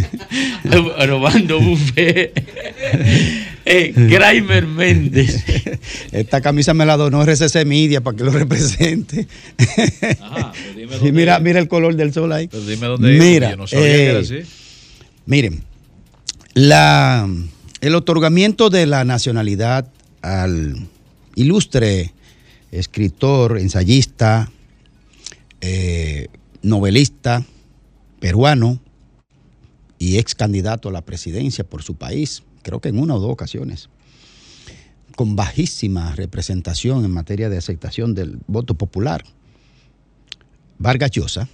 [1.08, 3.43] robando buffet.
[3.66, 5.44] Eh, Graimer Méndez.
[6.12, 9.28] Esta camisa me la donó RCC Media para que lo represente.
[10.76, 11.42] dime Y dónde mira, es.
[11.44, 12.48] mira el color del sol ahí.
[12.48, 14.50] Dime dónde es, Mira, yo no sabía que era eh, así.
[15.26, 15.64] Miren,
[16.54, 17.30] la,
[17.82, 19.88] el otorgamiento de la nacionalidad
[20.22, 20.76] al
[21.36, 22.14] ilustre
[22.72, 24.52] escritor, ensayista,
[25.62, 26.28] eh,
[26.62, 27.46] novelista
[28.20, 28.80] peruano
[30.00, 33.32] y ex candidato a la presidencia por su país, creo que en una o dos
[33.32, 33.90] ocasiones,
[35.16, 39.24] con bajísima representación en materia de aceptación del voto popular.
[40.80, 41.48] Vargas Llosa,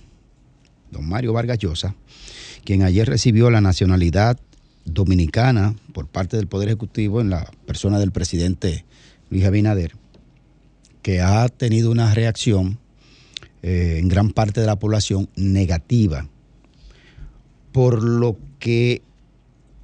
[0.91, 1.95] don Mario Vargas Llosa,
[2.64, 4.40] quien ayer recibió la nacionalidad
[4.86, 8.86] dominicana por parte del Poder Ejecutivo en la persona del presidente
[9.30, 9.95] Luis Abinader,
[11.02, 12.80] que ha tenido una reacción
[13.61, 16.27] eh, en gran parte de la población negativa,
[17.72, 19.02] por lo que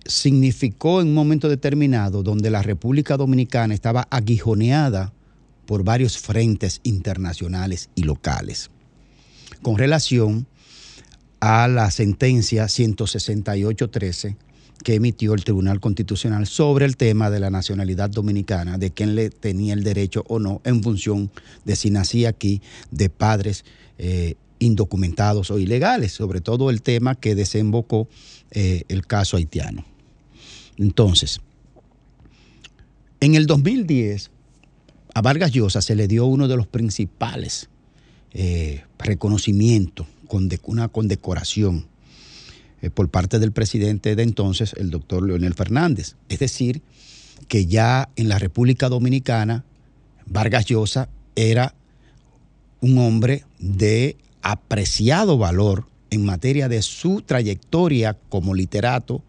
[0.06, 5.14] significó en un momento determinado donde la República Dominicana estaba aguijoneada
[5.66, 8.70] por varios frentes internacionales y locales
[9.66, 10.46] con relación
[11.40, 14.38] a la sentencia 168.13
[14.84, 19.32] que emitió el Tribunal Constitucional sobre el tema de la nacionalidad dominicana, de quién le
[19.32, 21.32] tenía el derecho o no en función
[21.64, 22.62] de si nacía aquí
[22.92, 23.66] de padres
[23.98, 28.08] eh, indocumentados o ilegales, sobre todo el tema que desembocó
[28.52, 29.84] eh, el caso haitiano.
[30.78, 31.42] Entonces,
[33.20, 34.32] en el 2010,
[35.14, 37.70] a Vargas Llosa se le dio uno de los principales
[38.34, 40.08] eh, reconocimientos,
[40.64, 41.88] una condecoración
[42.82, 46.16] eh, por parte del presidente de entonces, el doctor Leonel Fernández.
[46.28, 46.82] Es decir,
[47.48, 49.64] que ya en la República Dominicana,
[50.26, 51.74] Vargas Llosa era
[52.82, 59.24] un hombre de apreciado valor en materia de su trayectoria como literato,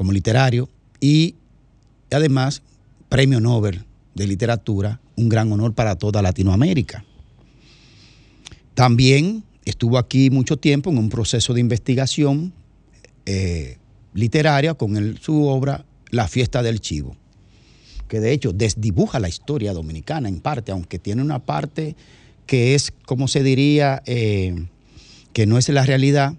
[0.00, 0.66] como literario
[0.98, 1.34] y
[2.10, 2.62] además
[3.10, 7.04] premio Nobel de literatura, un gran honor para toda Latinoamérica.
[8.72, 12.54] También estuvo aquí mucho tiempo en un proceso de investigación
[13.26, 13.76] eh,
[14.14, 17.14] literaria con su obra La fiesta del chivo,
[18.08, 21.94] que de hecho desdibuja la historia dominicana en parte, aunque tiene una parte
[22.46, 24.64] que es, como se diría, eh,
[25.34, 26.36] que no es la realidad,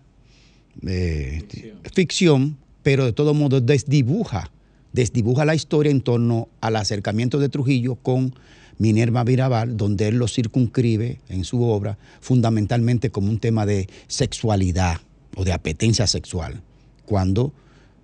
[0.81, 4.52] eh, ficción pero de todo modo desdibuja,
[4.94, 8.34] desdibuja la historia en torno al acercamiento de Trujillo con
[8.78, 14.98] Minerva Mirabal, donde él lo circunscribe en su obra fundamentalmente como un tema de sexualidad
[15.36, 16.62] o de apetencia sexual,
[17.06, 17.53] cuando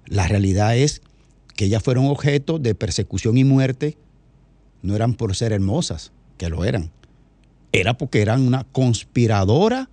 [0.06, 1.02] la realidad es
[1.56, 3.98] que ellas fueron objeto de persecución y muerte,
[4.84, 6.92] no eran por ser hermosas, que lo eran,
[7.72, 9.90] era porque eran una conspiradora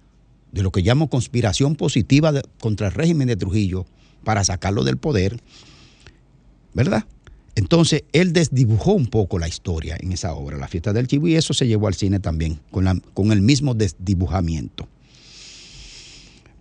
[0.53, 3.87] de lo que llamo conspiración positiva contra el régimen de Trujillo,
[4.25, 5.41] para sacarlo del poder,
[6.73, 7.05] ¿verdad?
[7.57, 11.37] Entonces, él desdibujó un poco la historia en esa obra, La fiesta del chivo, y
[11.37, 14.89] eso se llevó al cine también, con, con el mismo desdibujamiento.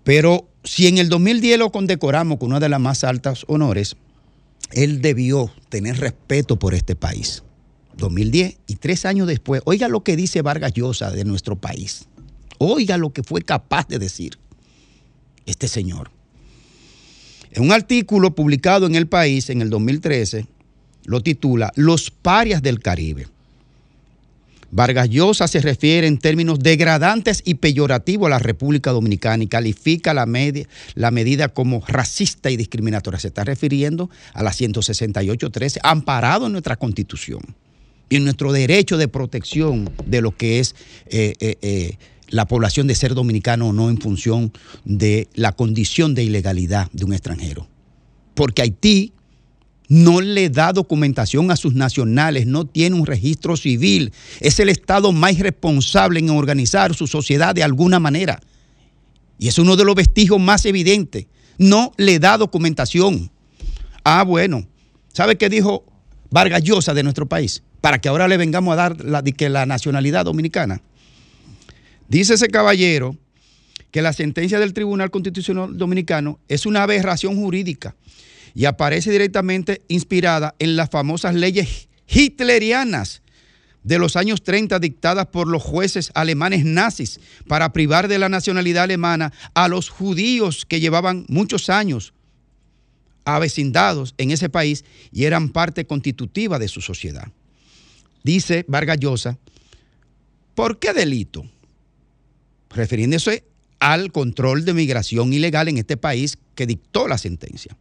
[0.03, 3.95] Pero si en el 2010 lo condecoramos con una de las más altas honores,
[4.72, 7.44] él debió tener respeto por este país.
[7.98, 12.07] 2010 y tres años después, oiga lo que dice Vargas Llosa de nuestro país.
[12.57, 14.40] Oiga lo que fue capaz de decir
[15.45, 16.11] este señor.
[17.53, 20.47] En un artículo publicado en El País en el 2013,
[21.05, 23.27] lo titula Los parias del Caribe.
[24.71, 30.15] Vargas Llosa se refiere en términos degradantes y peyorativos a la República Dominicana y califica
[30.15, 33.19] la, medida como racista y discriminatoria.
[33.19, 37.41] Se está refiriendo a la 168.13, amparado en nuestra Constitución
[38.09, 40.73] y en nuestro derecho de protección de lo que es
[41.05, 41.97] eh, eh, eh,
[42.30, 44.52] la población de ser dominicano o no en función
[44.86, 47.68] de la condición de ilegalidad de un extranjero.
[48.36, 49.14] Porque Haití
[49.88, 55.12] no le da documentación a sus nacionales, no tiene un registro civil, es el Estado
[55.12, 58.40] más responsable en organizar su sociedad de alguna manera.
[59.38, 61.28] Y es uno de los vestigios más evidentes.
[61.58, 63.30] No le da documentación.
[64.04, 64.66] Ah, bueno.
[65.12, 65.86] ¿Sabe qué dijo
[66.32, 67.62] Vargas Llosa de nuestro país?
[67.82, 70.82] Para que ahora le vengamos a dar la, que la nacionalidad dominicana.
[72.14, 73.18] Dice ese caballero
[73.90, 77.95] que la sentencia del Tribunal Constitucional Dominicano es una aberración jurídica
[78.53, 83.23] y aparece directamente inspirada en las famosas leyes hitlerianas
[83.81, 88.84] de los años 30 dictadas por los jueces alemanes nazis para privar de la nacionalidad
[88.84, 92.14] alemana a los judíos que llevaban muchos años
[93.26, 97.30] avecindados en ese país y eran parte constitutiva de su sociedad.
[98.22, 99.40] Dice Vargas Llosa,
[100.53, 101.49] ¿por qué delito?
[102.74, 103.44] Refiriéndose
[103.80, 107.76] al control de migración ilegal en este país que dictó la sentencia.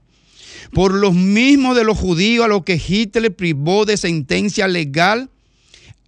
[0.72, 5.30] Por los mismos de los judíos a los que Hitler privó de sentencia legal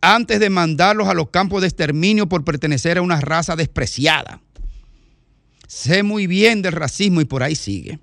[0.01, 4.41] antes de mandarlos a los campos de exterminio por pertenecer a una raza despreciada.
[5.67, 7.99] Sé muy bien del racismo y por ahí sigue.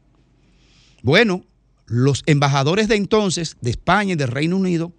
[1.04, 1.46] Bueno,
[1.86, 4.94] los embajadores de entonces de España y del Reino Unido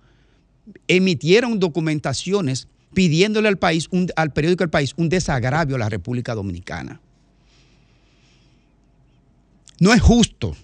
[0.88, 7.00] emitieron documentaciones pidiéndole al país, al periódico El País, un desagravio a la República Dominicana.
[9.78, 10.56] No es justo,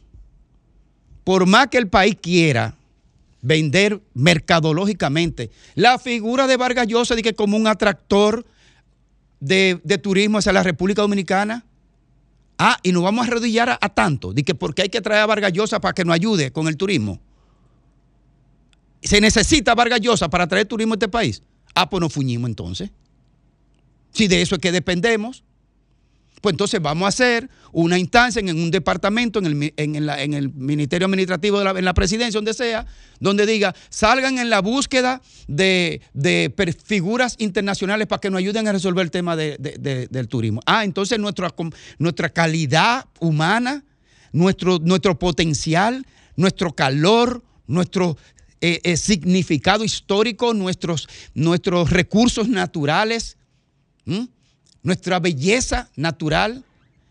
[1.24, 2.74] por más que el país quiera
[3.40, 8.44] vender mercadológicamente la figura de Vargas Llosa de que como un atractor
[9.40, 11.64] de, de turismo hacia la República Dominicana.
[12.60, 15.22] Ah, y nos vamos a arrodillar a, a tanto, de que porque hay que traer
[15.22, 17.20] a Vargas Llosa para que nos ayude con el turismo.
[19.00, 21.42] Se necesita Vargas Llosa para traer turismo a este país.
[21.74, 22.90] Ah, pues nos fuñimos entonces.
[24.12, 25.45] Si de eso es que dependemos,
[26.40, 31.07] pues entonces vamos a hacer una instancia en un departamento, en el, en el Ministerio
[31.07, 32.86] Administrativo, de la, en la presidencia, donde sea,
[33.20, 36.53] donde diga, salgan en la búsqueda de, de
[36.85, 40.61] figuras internacionales para que nos ayuden a resolver el tema de- de- de- del turismo.
[40.65, 41.53] Ah, entonces nuestra,
[41.99, 43.85] nuestra calidad humana,
[44.32, 48.16] nuestro, nuestro potencial, nuestro calor, nuestro
[48.60, 53.36] eh, eh, significado histórico, nuestros, nuestros recursos naturales,
[54.82, 56.64] nuestra belleza natural,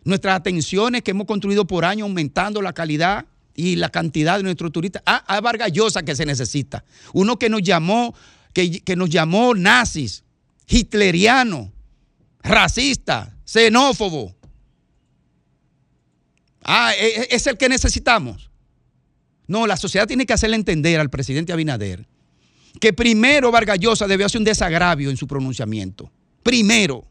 [0.04, 3.26] nuestras atenciones que hemos construido por años, aumentando la calidad
[3.56, 5.04] y la cantidad de nuestros turistas.
[5.06, 6.84] Ah, a Vargas Llosa que se necesita.
[7.14, 8.14] Uno que nos llamó,
[8.54, 10.24] que, que nos llamó nazis,
[10.68, 11.72] hitleriano,
[12.42, 14.36] racista, xenófobo.
[16.64, 18.50] Ah, e- e- es el que necesitamos.
[19.48, 22.06] No, la sociedad tiene que hacerle entender al presidente Abinader
[22.80, 26.12] que primero Vargas Llosa debió hacer un desagravio en su pronunciamiento.
[26.44, 27.06] Primero.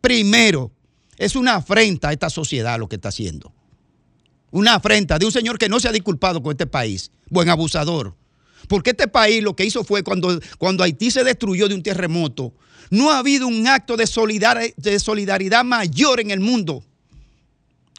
[0.00, 0.72] Primero.
[1.16, 3.52] Es una afrenta a esta sociedad lo que está haciendo.
[4.50, 7.10] Una afrenta de un señor que no se ha disculpado con este país.
[7.30, 8.16] Buen abusador.
[8.68, 12.52] Porque este país lo que hizo fue cuando, cuando Haití se destruyó de un terremoto,
[12.90, 16.82] no ha habido un acto de, solidar- de solidaridad mayor en el mundo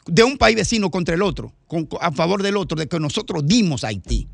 [0.06, 3.42] de un país vecino contra el otro, con- a favor del otro, de que nosotros
[3.46, 4.28] dimos a Haití.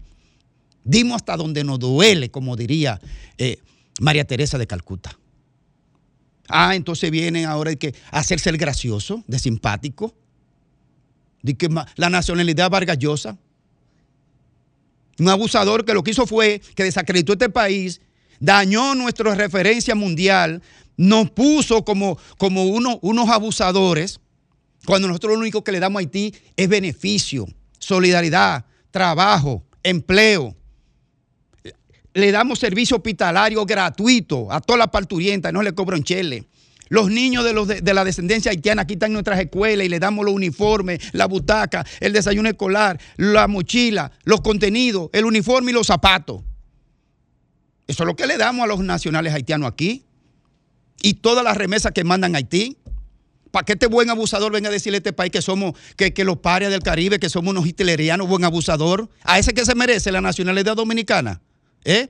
[0.85, 3.01] Dimos hasta donde nos duele, como diría
[3.39, 3.59] eh,
[4.01, 5.19] María Teresa de Calcuta.
[6.49, 10.15] Ah, entonces vienen ahora que hacerse el gracioso, de simpático,
[11.43, 13.39] de que la nacionalidad Vargas Llosa.
[15.19, 18.01] Un abusador que lo que hizo fue que desacreditó este país,
[18.41, 20.63] dañó nuestra referencia mundial,
[20.97, 24.21] nos puso como, como uno- unos abusadores,
[24.87, 27.47] cuando nosotros lo único que le damos a Haití es beneficio,
[27.79, 30.57] solidaridad, trabajo, empleo.
[32.15, 36.45] Le damos servicio hospitalario gratuito a toda la parturienta, no le cobran chele.
[36.89, 39.89] Los niños de, los de, de la descendencia haitiana aquí están en nuestras escuelas y
[39.89, 45.71] le damos los uniformes, la butaca, el desayuno escolar, la mochila, los contenidos, el uniforme
[45.71, 46.43] y los zapatos.
[47.87, 50.05] Eso es lo que le damos a los nacionales haitianos aquí.
[51.03, 52.77] Y todas las remesas que mandan a Haití.
[53.53, 56.25] Para que este buen abusador venga a decirle a este país que somos, que, que
[56.25, 59.09] los parias del Caribe, que somos unos hitlerianos, buen abusador.
[59.23, 61.41] A ese que se merece la nacionalidad dominicana.
[61.85, 62.09] ¿Eh?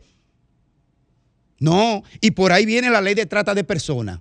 [1.59, 4.21] No, y por ahí viene la ley de trata de personas.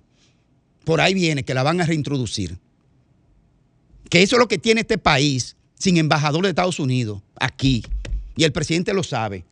[0.84, 2.58] Por ahí viene que la van a reintroducir.
[4.10, 7.84] Que eso es lo que tiene este país sin embajador de Estados Unidos aquí.
[8.36, 9.44] Y el presidente lo sabe.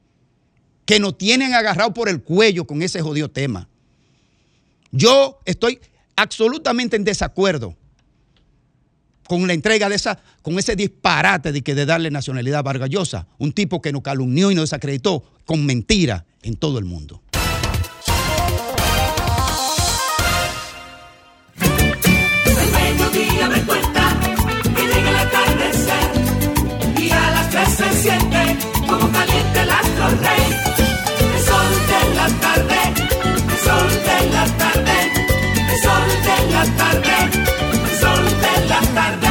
[0.86, 3.68] Que nos tienen agarrado por el cuello con ese jodido tema.
[4.90, 5.78] Yo estoy
[6.20, 7.74] absolutamente en desacuerdo
[9.26, 12.90] con la entrega de esa, con ese disparate de que de darle nacionalidad a Vargas
[12.90, 17.22] Llosa, un tipo que nos calumnió y nos desacreditó con mentira en todo el mundo.
[28.02, 28.96] Siente el
[31.44, 32.74] sol de la tarde,
[33.34, 34.79] el sol de la tarde,
[36.60, 37.10] la tarde,
[37.72, 39.28] el sol de la tarde.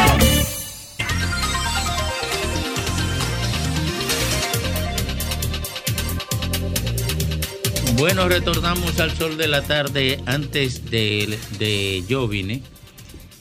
[7.98, 10.20] Bueno, retornamos al sol de la tarde.
[10.26, 12.64] Antes de, de Jovine,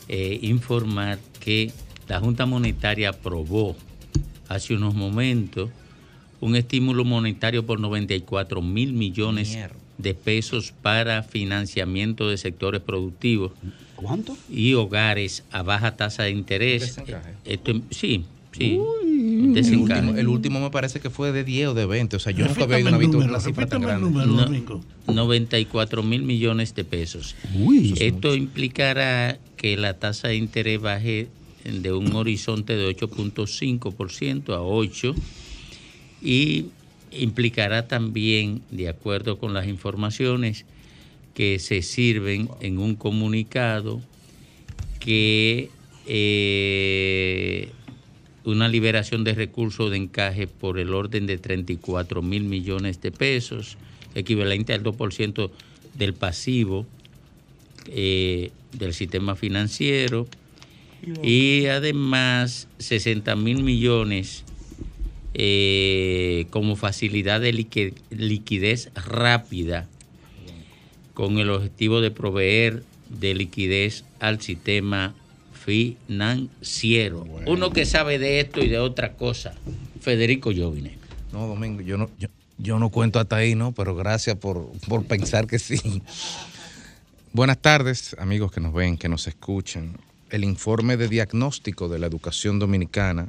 [0.09, 1.73] eh, informar que
[2.09, 3.75] la Junta Monetaria aprobó
[4.49, 5.71] hace unos momentos
[6.41, 9.59] un estímulo monetario por 94 mil millones
[9.99, 13.53] de pesos para financiamiento de sectores productivos.
[13.97, 14.37] ¿Cuánto?
[14.49, 16.83] Y hogares a baja tasa de interés.
[16.97, 17.35] Desencaje.
[17.45, 18.81] Esto, sí, sí.
[19.55, 22.17] El último, el último me parece que fue de 10 o de 20.
[22.17, 24.09] O sea, yo nunca había visto una cifra tan grande.
[24.09, 24.81] número, Domingo.
[25.07, 27.35] 94 mil millones de pesos.
[27.99, 31.29] Esto implicará que la tasa de interés baje
[31.65, 35.15] de un horizonte de 8.5% a 8%
[36.23, 36.67] y
[37.13, 40.65] implicará también, de acuerdo con las informaciones
[41.35, 44.01] que se sirven en un comunicado,
[44.99, 45.71] que
[46.07, 47.71] eh,
[48.45, 53.77] una liberación de recursos de encaje por el orden de 34 mil millones de pesos,
[54.15, 55.51] equivalente al 2%
[55.95, 56.87] del pasivo
[57.87, 60.27] eh, del sistema financiero,
[61.23, 64.45] y además 60 mil millones
[65.41, 69.87] eh, como facilidad de liquidez rápida
[71.15, 75.15] con el objetivo de proveer de liquidez al sistema
[75.65, 77.25] financiero.
[77.47, 79.55] Uno que sabe de esto y de otra cosa,
[80.01, 80.99] Federico Jovine.
[81.33, 82.27] No, Domingo, yo no, yo,
[82.59, 83.71] yo no cuento hasta ahí, ¿no?
[83.71, 86.03] Pero gracias por, por pensar que sí.
[87.33, 89.99] Buenas tardes, amigos que nos ven, que nos escuchan.
[90.31, 93.29] El informe de diagnóstico de la educación dominicana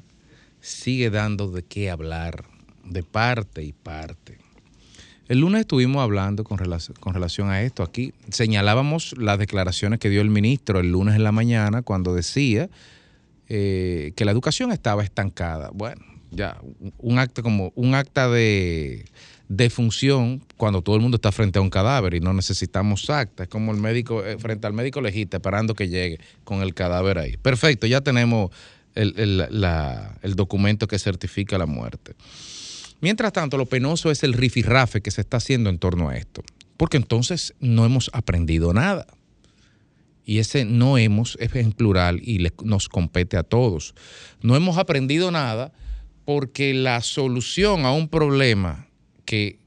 [0.61, 2.45] sigue dando de qué hablar,
[2.84, 4.38] de parte y parte.
[5.27, 8.14] El lunes estuvimos hablando con relación, con relación a esto aquí.
[8.30, 12.68] Señalábamos las declaraciones que dio el ministro el lunes en la mañana cuando decía
[13.48, 15.69] eh, que la educación estaba estancada.
[15.72, 16.60] Bueno, ya,
[16.98, 19.06] un acta como un acta de,
[19.49, 23.44] de función cuando todo el mundo está frente a un cadáver y no necesitamos acta.
[23.44, 27.18] Es como el médico eh, frente al médico legista esperando que llegue con el cadáver
[27.18, 27.38] ahí.
[27.38, 28.52] Perfecto, ya tenemos
[28.95, 32.15] el, el- la- el documento que certifica la muerte.
[33.01, 36.43] Mientras tanto, lo penoso es el rifirrafe que se está haciendo en torno a esto,
[36.77, 39.07] porque entonces no hemos aprendido nada.
[40.25, 43.95] Y ese no hemos es en plural y nos compete a todos.
[44.41, 45.71] No hemos aprendido nada
[46.25, 48.87] porque la solución a un problema
[49.25, 49.57] que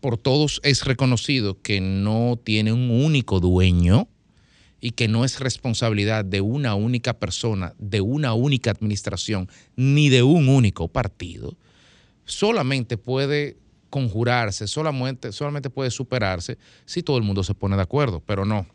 [0.00, 4.08] por todos es reconocido que no tiene un único dueño
[4.84, 10.24] y que no es responsabilidad de una única persona, de una única administración, ni de
[10.24, 11.56] un único partido,
[12.24, 13.56] solamente puede
[13.90, 18.66] conjurarse, solamente, solamente puede superarse si todo el mundo se pone de acuerdo, pero no.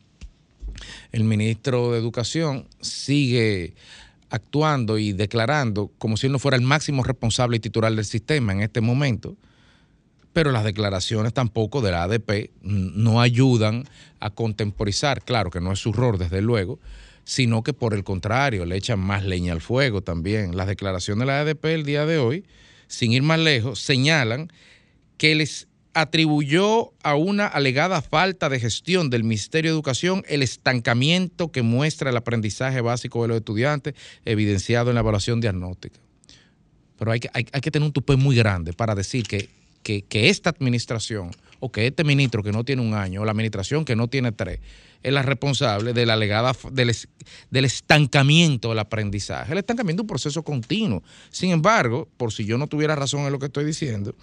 [1.11, 3.75] El ministro de Educación sigue
[4.29, 8.53] actuando y declarando como si él no fuera el máximo responsable y titular del sistema
[8.53, 9.35] en este momento,
[10.37, 13.85] pero las declaraciones tampoco de la ADP no ayudan
[14.19, 16.77] a contemporizar, claro que no es su error desde luego,
[17.23, 20.55] sino que por el contrario le echan más leña al fuego también.
[20.55, 22.45] Las declaraciones de la ADP el día de hoy,
[22.85, 24.51] sin ir más lejos, señalan
[25.17, 31.51] que les atribuyó a una alegada falta de gestión del Ministerio de Educación el estancamiento
[31.51, 35.99] que muestra el aprendizaje básico de los estudiantes evidenciado en la evaluación diagnóstica.
[36.99, 39.57] Pero hay que, hay, hay que tener un tupé muy grande para decir que,
[39.87, 43.85] que, esta administración o que este ministro que no tiene un año o la administración
[43.85, 44.59] que no tiene tres
[45.01, 46.93] es la responsable de la alegada f- del,
[47.49, 49.53] del estancamiento del aprendizaje.
[49.53, 51.03] El estancamiento es un proceso continuo.
[51.29, 54.13] Sin embargo, por si yo no tuviera razón en lo que estoy diciendo,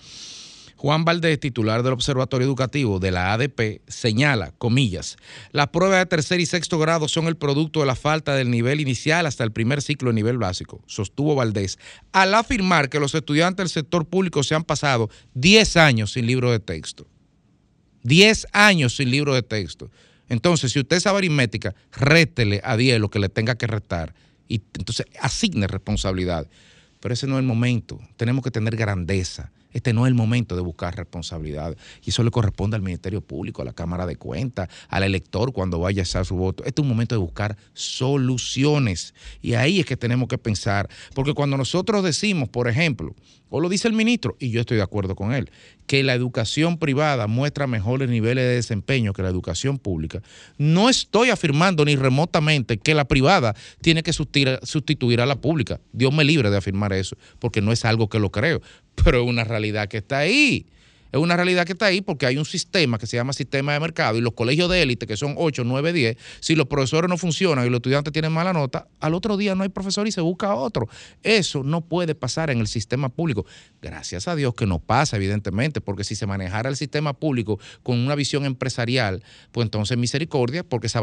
[0.84, 5.16] Juan Valdés, titular del Observatorio Educativo de la ADP, señala, comillas,
[5.50, 8.82] las pruebas de tercer y sexto grado son el producto de la falta del nivel
[8.82, 11.78] inicial hasta el primer ciclo de nivel básico, sostuvo Valdés,
[12.12, 16.52] al afirmar que los estudiantes del sector público se han pasado 10 años sin libro
[16.52, 17.06] de texto.
[18.02, 19.90] 10 años sin libro de texto.
[20.28, 24.14] Entonces, si usted sabe aritmética, rétele a 10 lo que le tenga que restar
[24.48, 26.46] y entonces asigne responsabilidad.
[27.00, 27.98] Pero ese no es el momento.
[28.18, 29.50] Tenemos que tener grandeza.
[29.74, 31.76] Este no es el momento de buscar responsabilidad.
[32.02, 35.80] Y eso le corresponde al Ministerio Público, a la Cámara de Cuentas, al elector cuando
[35.80, 36.64] vaya a hacer su voto.
[36.64, 39.14] Este es un momento de buscar soluciones.
[39.42, 40.88] Y ahí es que tenemos que pensar.
[41.14, 43.14] Porque cuando nosotros decimos, por ejemplo,
[43.50, 45.48] o lo dice el ministro, y yo estoy de acuerdo con él,
[45.86, 50.22] que la educación privada muestra mejores niveles de desempeño que la educación pública,
[50.58, 55.80] no estoy afirmando ni remotamente que la privada tiene que sustituir, a la pública.
[55.92, 58.60] Dios me libre de afirmar eso, porque no es algo que lo creo,
[59.02, 60.66] pero es una realidad que está ahí.
[61.12, 63.78] Es una realidad que está ahí porque hay un sistema que se llama sistema de
[63.78, 67.16] mercado y los colegios de élite, que son 8, 9, 10, si los profesores no
[67.16, 70.20] funcionan y los estudiantes tienen mala nota, al otro día no hay profesor y se
[70.20, 70.88] busca otro.
[71.22, 73.46] Eso no puede pasar en el sistema público.
[73.80, 77.96] Gracias a Dios que no pasa, evidentemente, porque si se manejara el sistema público con
[77.96, 79.22] una visión empresarial,
[79.52, 80.98] pues entonces misericordia, porque se,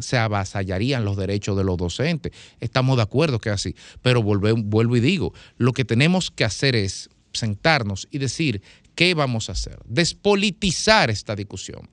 [0.00, 2.32] se avasallarían los derechos de los docentes.
[2.60, 3.76] Estamos de acuerdo que es así.
[4.00, 8.62] Pero volve- vuelvo y digo, lo que tenemos que hacer es sentarnos y decir
[8.94, 11.88] qué vamos a hacer, despolitizar esta discusión,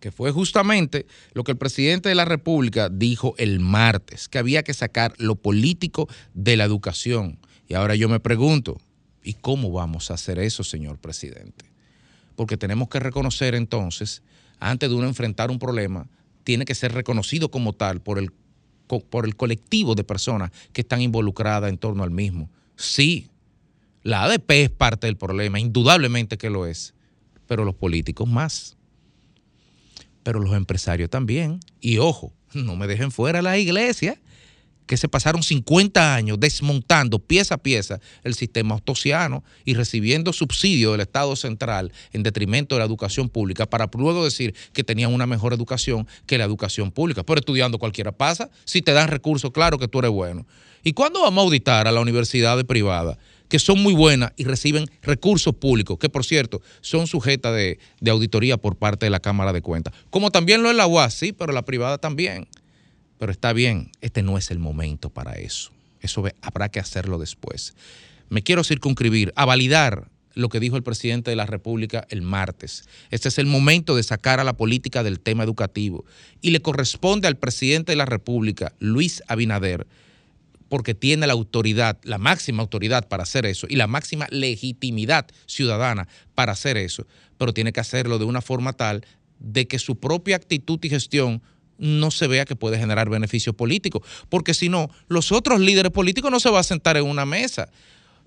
[0.00, 4.62] que fue justamente lo que el presidente de la República dijo el martes, que había
[4.62, 7.38] que sacar lo político de la educación.
[7.68, 8.80] Y ahora yo me pregunto,
[9.22, 11.66] ¿y cómo vamos a hacer eso, señor presidente?
[12.36, 14.22] Porque tenemos que reconocer entonces,
[14.60, 16.08] antes de uno enfrentar un problema,
[16.44, 18.30] tiene que ser reconocido como tal por el,
[18.86, 22.48] por el colectivo de personas que están involucradas en torno al mismo.
[22.76, 23.28] Sí,
[24.06, 26.94] la ADP es parte del problema, indudablemente que lo es,
[27.48, 28.76] pero los políticos más,
[30.22, 31.58] pero los empresarios también.
[31.80, 34.20] Y ojo, no me dejen fuera la iglesia,
[34.86, 40.92] que se pasaron 50 años desmontando pieza a pieza el sistema ostosiano y recibiendo subsidio
[40.92, 45.26] del Estado central en detrimento de la educación pública para luego decir que tenían una
[45.26, 47.24] mejor educación que la educación pública.
[47.24, 50.46] Pero estudiando cualquiera pasa, si te dan recursos, claro que tú eres bueno.
[50.84, 53.18] ¿Y cuándo vamos a auditar a las universidades privadas?
[53.48, 57.78] Que son muy buenas y reciben recursos públicos, que por cierto son sujetas de,
[58.10, 59.94] auditoría por parte de la Cámara de Cuentas.
[60.10, 62.48] Como también lo es la UAS, sí, pero la privada también.
[63.18, 65.70] Pero está bien, este no es el momento para eso.
[66.00, 67.74] Eso habrá que hacerlo después.
[68.28, 72.84] Me quiero circunscribir a validar lo que dijo el presidente de la República el martes.
[73.10, 76.04] Este es el momento de sacar a la política del tema educativo
[76.42, 79.86] y le corresponde al presidente de la República, Luis Abinader,
[80.68, 86.08] porque tiene la autoridad, la máxima autoridad para hacer eso y la máxima legitimidad ciudadana
[86.34, 87.06] para hacer eso,
[87.38, 89.04] pero tiene que hacerlo de una forma tal
[89.38, 91.42] de que su propia actitud y gestión
[91.78, 96.30] no se vea que puede generar beneficio político, porque si no, los otros líderes políticos
[96.30, 97.68] no se van a sentar en una mesa.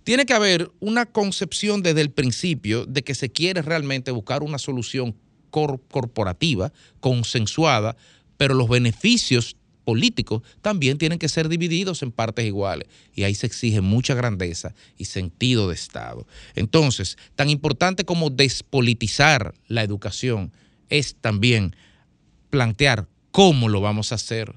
[0.04, 4.60] Tiene que haber una concepción desde el principio de que se quiere realmente buscar una
[4.60, 5.16] solución
[5.50, 7.98] cor- corporativa, consensuada,
[8.38, 9.58] pero los beneficios
[9.90, 12.88] políticos también tienen que ser divididos en partes iguales.
[13.16, 16.28] Y ahí se exige mucha grandeza y sentido de Estado.
[16.54, 20.52] Entonces, tan importante como despolitizar la educación
[20.90, 21.76] es también
[22.52, 24.54] plantear cómo lo vamos a hacer,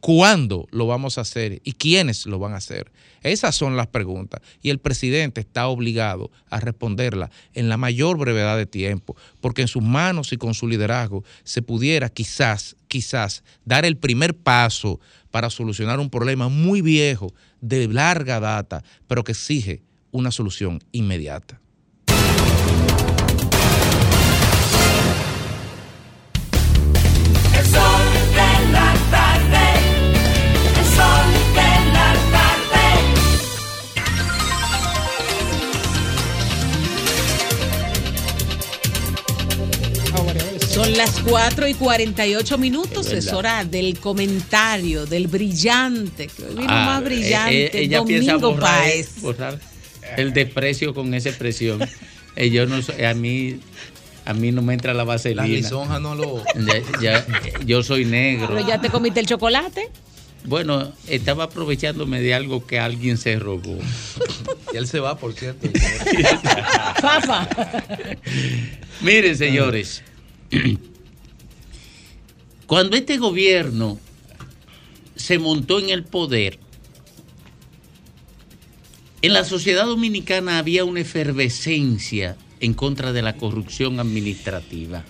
[0.00, 2.90] cuándo lo vamos a hacer y quiénes lo van a hacer.
[3.22, 8.56] Esas son las preguntas y el presidente está obligado a responderlas en la mayor brevedad
[8.56, 13.84] de tiempo, porque en sus manos y con su liderazgo se pudiera quizás, quizás dar
[13.84, 15.00] el primer paso
[15.30, 19.82] para solucionar un problema muy viejo, de larga data, pero que exige
[20.12, 21.60] una solución inmediata.
[40.86, 43.08] Son las 4 y 48 minutos.
[43.08, 46.28] Es Es, hora del comentario, del brillante.
[46.28, 47.64] Que hoy vino Ah, más eh, brillante.
[47.64, 49.20] eh, ella piensa Domingo borrar, Páez.
[49.20, 49.58] borrar
[50.16, 51.80] el desprecio con esa expresión.
[52.38, 53.60] Eh, yo no a mí
[54.26, 55.40] a mí no me entra la vaselina.
[55.44, 56.44] La lisonja no lo...
[57.00, 57.26] Ya- ya,
[57.64, 58.48] yo soy negro.
[58.48, 59.88] Pero ya te comiste el chocolate.
[60.44, 63.78] Bueno, estaba aprovechándome de algo que alguien se robó.
[64.74, 65.66] Y él se va, por cierto.
[67.00, 67.48] Fafa.
[69.00, 70.02] Miren, señores,
[72.66, 73.98] cuando este gobierno
[75.14, 76.58] se montó en el poder,
[79.22, 85.04] en la sociedad dominicana había una efervescencia en contra de la corrupción administrativa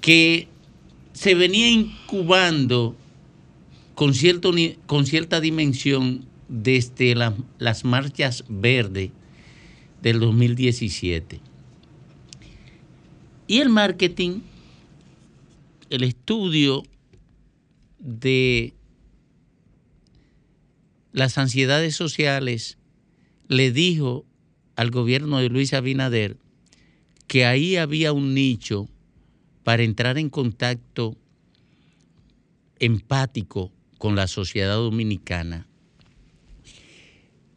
[0.00, 0.48] que
[1.12, 2.96] se venía incubando
[3.94, 4.52] con, cierto,
[4.86, 9.10] con cierta dimensión desde la- las marchas verdes
[10.02, 11.40] del 2017.
[13.50, 14.42] Y el marketing,
[15.88, 16.84] el estudio
[17.98, 18.74] de
[21.10, 22.78] las ansiedades sociales,
[23.48, 24.24] le dijo
[24.76, 26.36] al gobierno de Luis Abinader
[27.26, 28.88] que ahí había un nicho
[29.64, 31.16] para entrar en contacto
[32.78, 35.66] empático con la sociedad dominicana.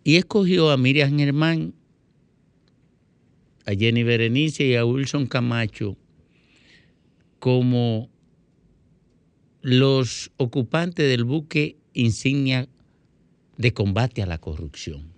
[0.04, 1.76] Y escogió a Miriam Germán,
[3.66, 5.98] a Jenny Berenice y a Wilson Camacho
[7.40, 8.10] como
[9.62, 12.68] los ocupantes del buque insignia
[13.58, 15.14] de combate a la corrupción.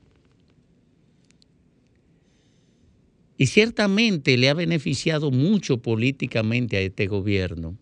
[3.38, 7.78] Y ciertamente le ha beneficiado mucho políticamente a este gobierno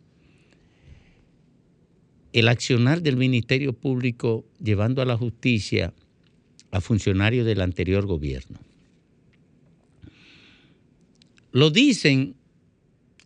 [2.34, 5.94] el accionar del Ministerio Público llevando a la justicia
[6.72, 8.58] a funcionarios del anterior gobierno.
[11.54, 12.36] Lo dicen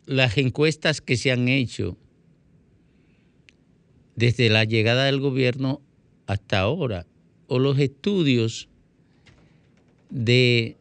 [0.06, 1.98] las encuestas que se han hecho
[4.18, 5.82] desde la llegada del gobierno
[6.26, 7.06] hasta ahora,
[7.48, 8.68] o los estudios
[10.10, 10.76] de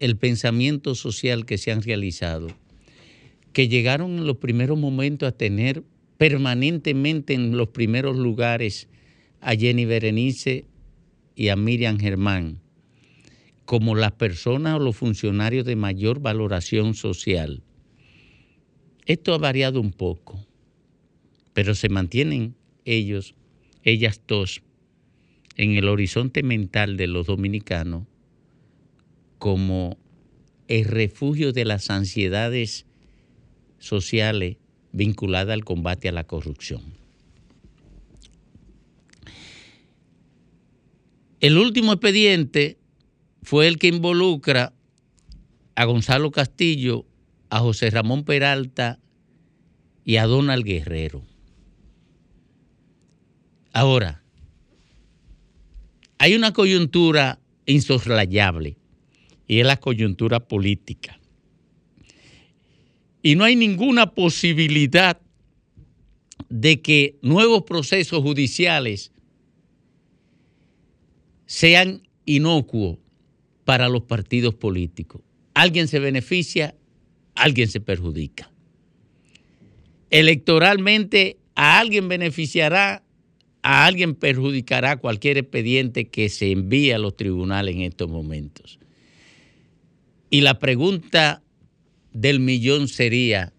[0.00, 2.48] el pensamiento social que se han realizado,
[3.52, 5.84] que llegaron en los primeros momentos a tener
[6.18, 8.88] permanentemente en los primeros lugares
[9.40, 10.64] a Jenny Berenice
[11.36, 12.58] y a Miriam Germán
[13.70, 17.62] como las personas o los funcionarios de mayor valoración social.
[19.06, 20.44] Esto ha variado un poco,
[21.52, 23.36] pero se mantienen ellos,
[23.84, 24.62] ellas dos,
[25.56, 28.08] en el horizonte mental de los dominicanos
[29.38, 29.98] como
[30.66, 32.86] el refugio de las ansiedades
[33.78, 34.56] sociales
[34.90, 36.82] vinculadas al combate a la corrupción.
[41.38, 42.79] El último expediente
[43.42, 44.72] fue el que involucra
[45.74, 47.06] a Gonzalo Castillo,
[47.48, 48.98] a José Ramón Peralta
[50.04, 51.24] y a Donald Guerrero.
[53.72, 54.22] Ahora,
[56.18, 58.76] hay una coyuntura insoslayable
[59.46, 61.18] y es la coyuntura política.
[63.22, 65.20] Y no hay ninguna posibilidad
[66.48, 69.12] de que nuevos procesos judiciales
[71.46, 72.98] sean inocuos
[73.64, 75.22] para los partidos políticos.
[75.54, 76.74] Alguien se beneficia,
[77.34, 78.50] alguien se perjudica.
[80.10, 83.04] Electoralmente a alguien beneficiará,
[83.62, 88.78] a alguien perjudicará cualquier expediente que se envíe a los tribunales en estos momentos.
[90.30, 91.42] Y la pregunta
[92.12, 93.52] del millón sería,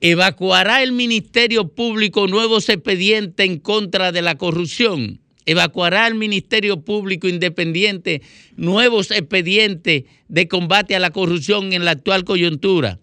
[0.00, 5.21] ¿evacuará el Ministerio Público nuevos expedientes en contra de la corrupción?
[5.46, 8.22] ¿Evacuará el Ministerio Público Independiente
[8.56, 13.00] nuevos expedientes de combate a la corrupción en la actual coyuntura?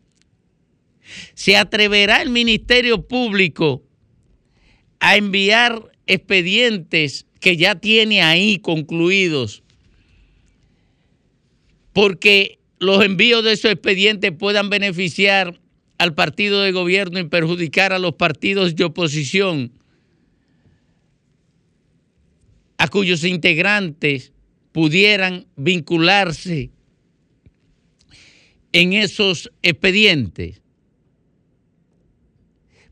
[1.33, 3.83] ¿Se atreverá el Ministerio Público
[4.99, 9.63] a enviar expedientes que ya tiene ahí concluidos
[11.93, 15.59] porque los envíos de esos expedientes puedan beneficiar
[15.97, 19.73] al partido de gobierno y perjudicar a los partidos de oposición,
[22.79, 24.31] a cuyos integrantes
[24.71, 26.71] pudieran vincularse
[28.71, 30.61] en esos expedientes.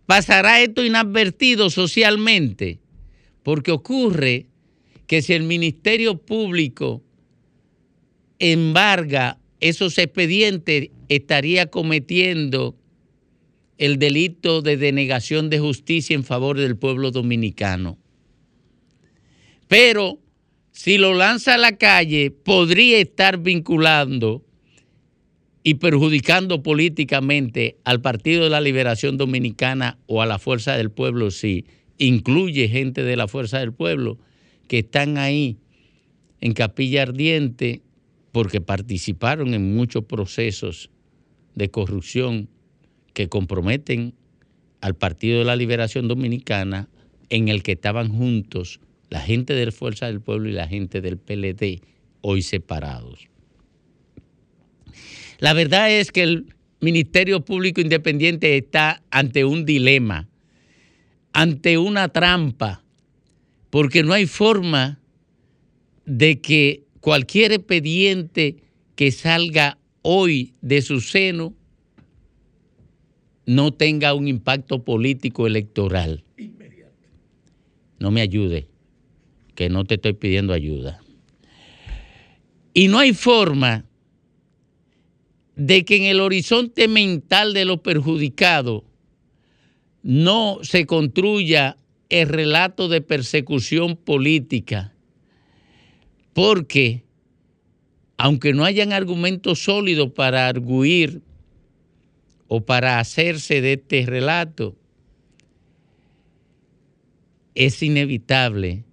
[0.06, 2.80] ¿Pasará esto inadvertido socialmente?
[3.44, 4.48] Porque ocurre
[5.08, 7.02] que si el Ministerio Público
[8.40, 12.76] embarga esos expedientes, estaría cometiendo
[13.78, 17.98] el delito de denegación de justicia en favor del pueblo dominicano.
[19.68, 20.20] Pero
[20.72, 24.44] si lo lanza a la calle, podría estar vinculando
[25.64, 31.32] y perjudicando políticamente al Partido de la Liberación Dominicana o a la Fuerza del Pueblo,
[31.32, 31.66] si
[31.98, 34.18] incluye gente de la Fuerza del Pueblo
[34.68, 35.58] que están ahí
[36.40, 37.82] en Capilla Ardiente
[38.32, 40.90] porque participaron en muchos procesos
[41.56, 42.50] de corrupción
[43.14, 44.14] que comprometen
[44.80, 46.88] al Partido de la Liberación Dominicana
[47.30, 51.02] en el que estaban juntos la gente de la Fuerza del Pueblo y la gente
[51.02, 51.82] del PLD,
[52.22, 53.28] hoy separados.
[55.40, 60.28] La verdad es que el Ministerio Público Independiente está ante un dilema,
[61.34, 62.84] ante una trampa,
[63.70, 65.00] porque no hay forma
[66.06, 68.58] de que cualquier expediente
[68.96, 71.54] que salga hoy de su seno
[73.46, 76.24] no tenga un impacto político electoral.
[78.00, 78.68] No me ayude,
[79.58, 81.02] que no te estoy pidiendo ayuda.
[82.76, 83.86] Y no hay forma
[85.56, 88.84] de que en el horizonte mental de los perjudicados
[90.04, 91.76] no se construya
[92.10, 94.94] el relato de persecución política
[96.34, 97.04] porque
[98.16, 101.24] aunque no hayan argumentos sólidos para arguir
[102.48, 104.76] o para hacerse de este relato,
[107.56, 108.87] es inevitable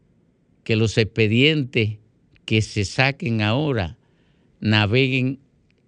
[0.64, 1.98] que los expedientes
[2.44, 3.96] que se saquen ahora
[4.60, 5.38] naveguen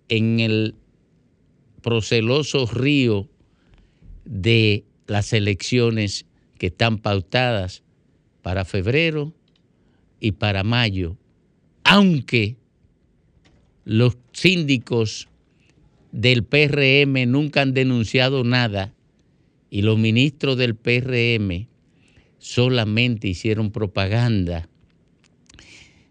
[0.09, 0.75] en el
[1.83, 3.29] proceloso río
[4.25, 6.27] de las elecciones
[6.59, 7.83] que están pautadas
[8.43, 9.33] para febrero
[10.21, 11.17] y para mayo
[11.89, 12.57] aunque
[13.85, 15.29] los síndicos
[16.11, 18.93] del PRM nunca han denunciado nada
[19.71, 21.69] y los ministros del PRM
[22.47, 24.69] solamente hicieron propaganda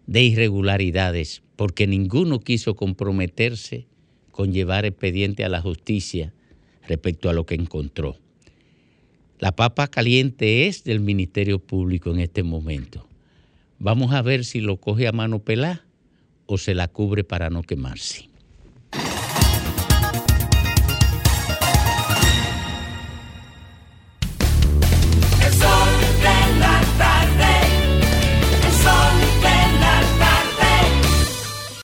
[0.06, 3.86] de irregularidades porque ninguno quiso comprometerse
[4.32, 6.34] con llevar expediente a la justicia
[6.86, 8.18] respecto a lo que encontró.
[9.38, 13.08] La papa caliente es del Ministerio Público en este momento.
[13.78, 15.86] Vamos a ver si lo coge a mano pelada
[16.44, 18.28] o se la cubre para no quemarse.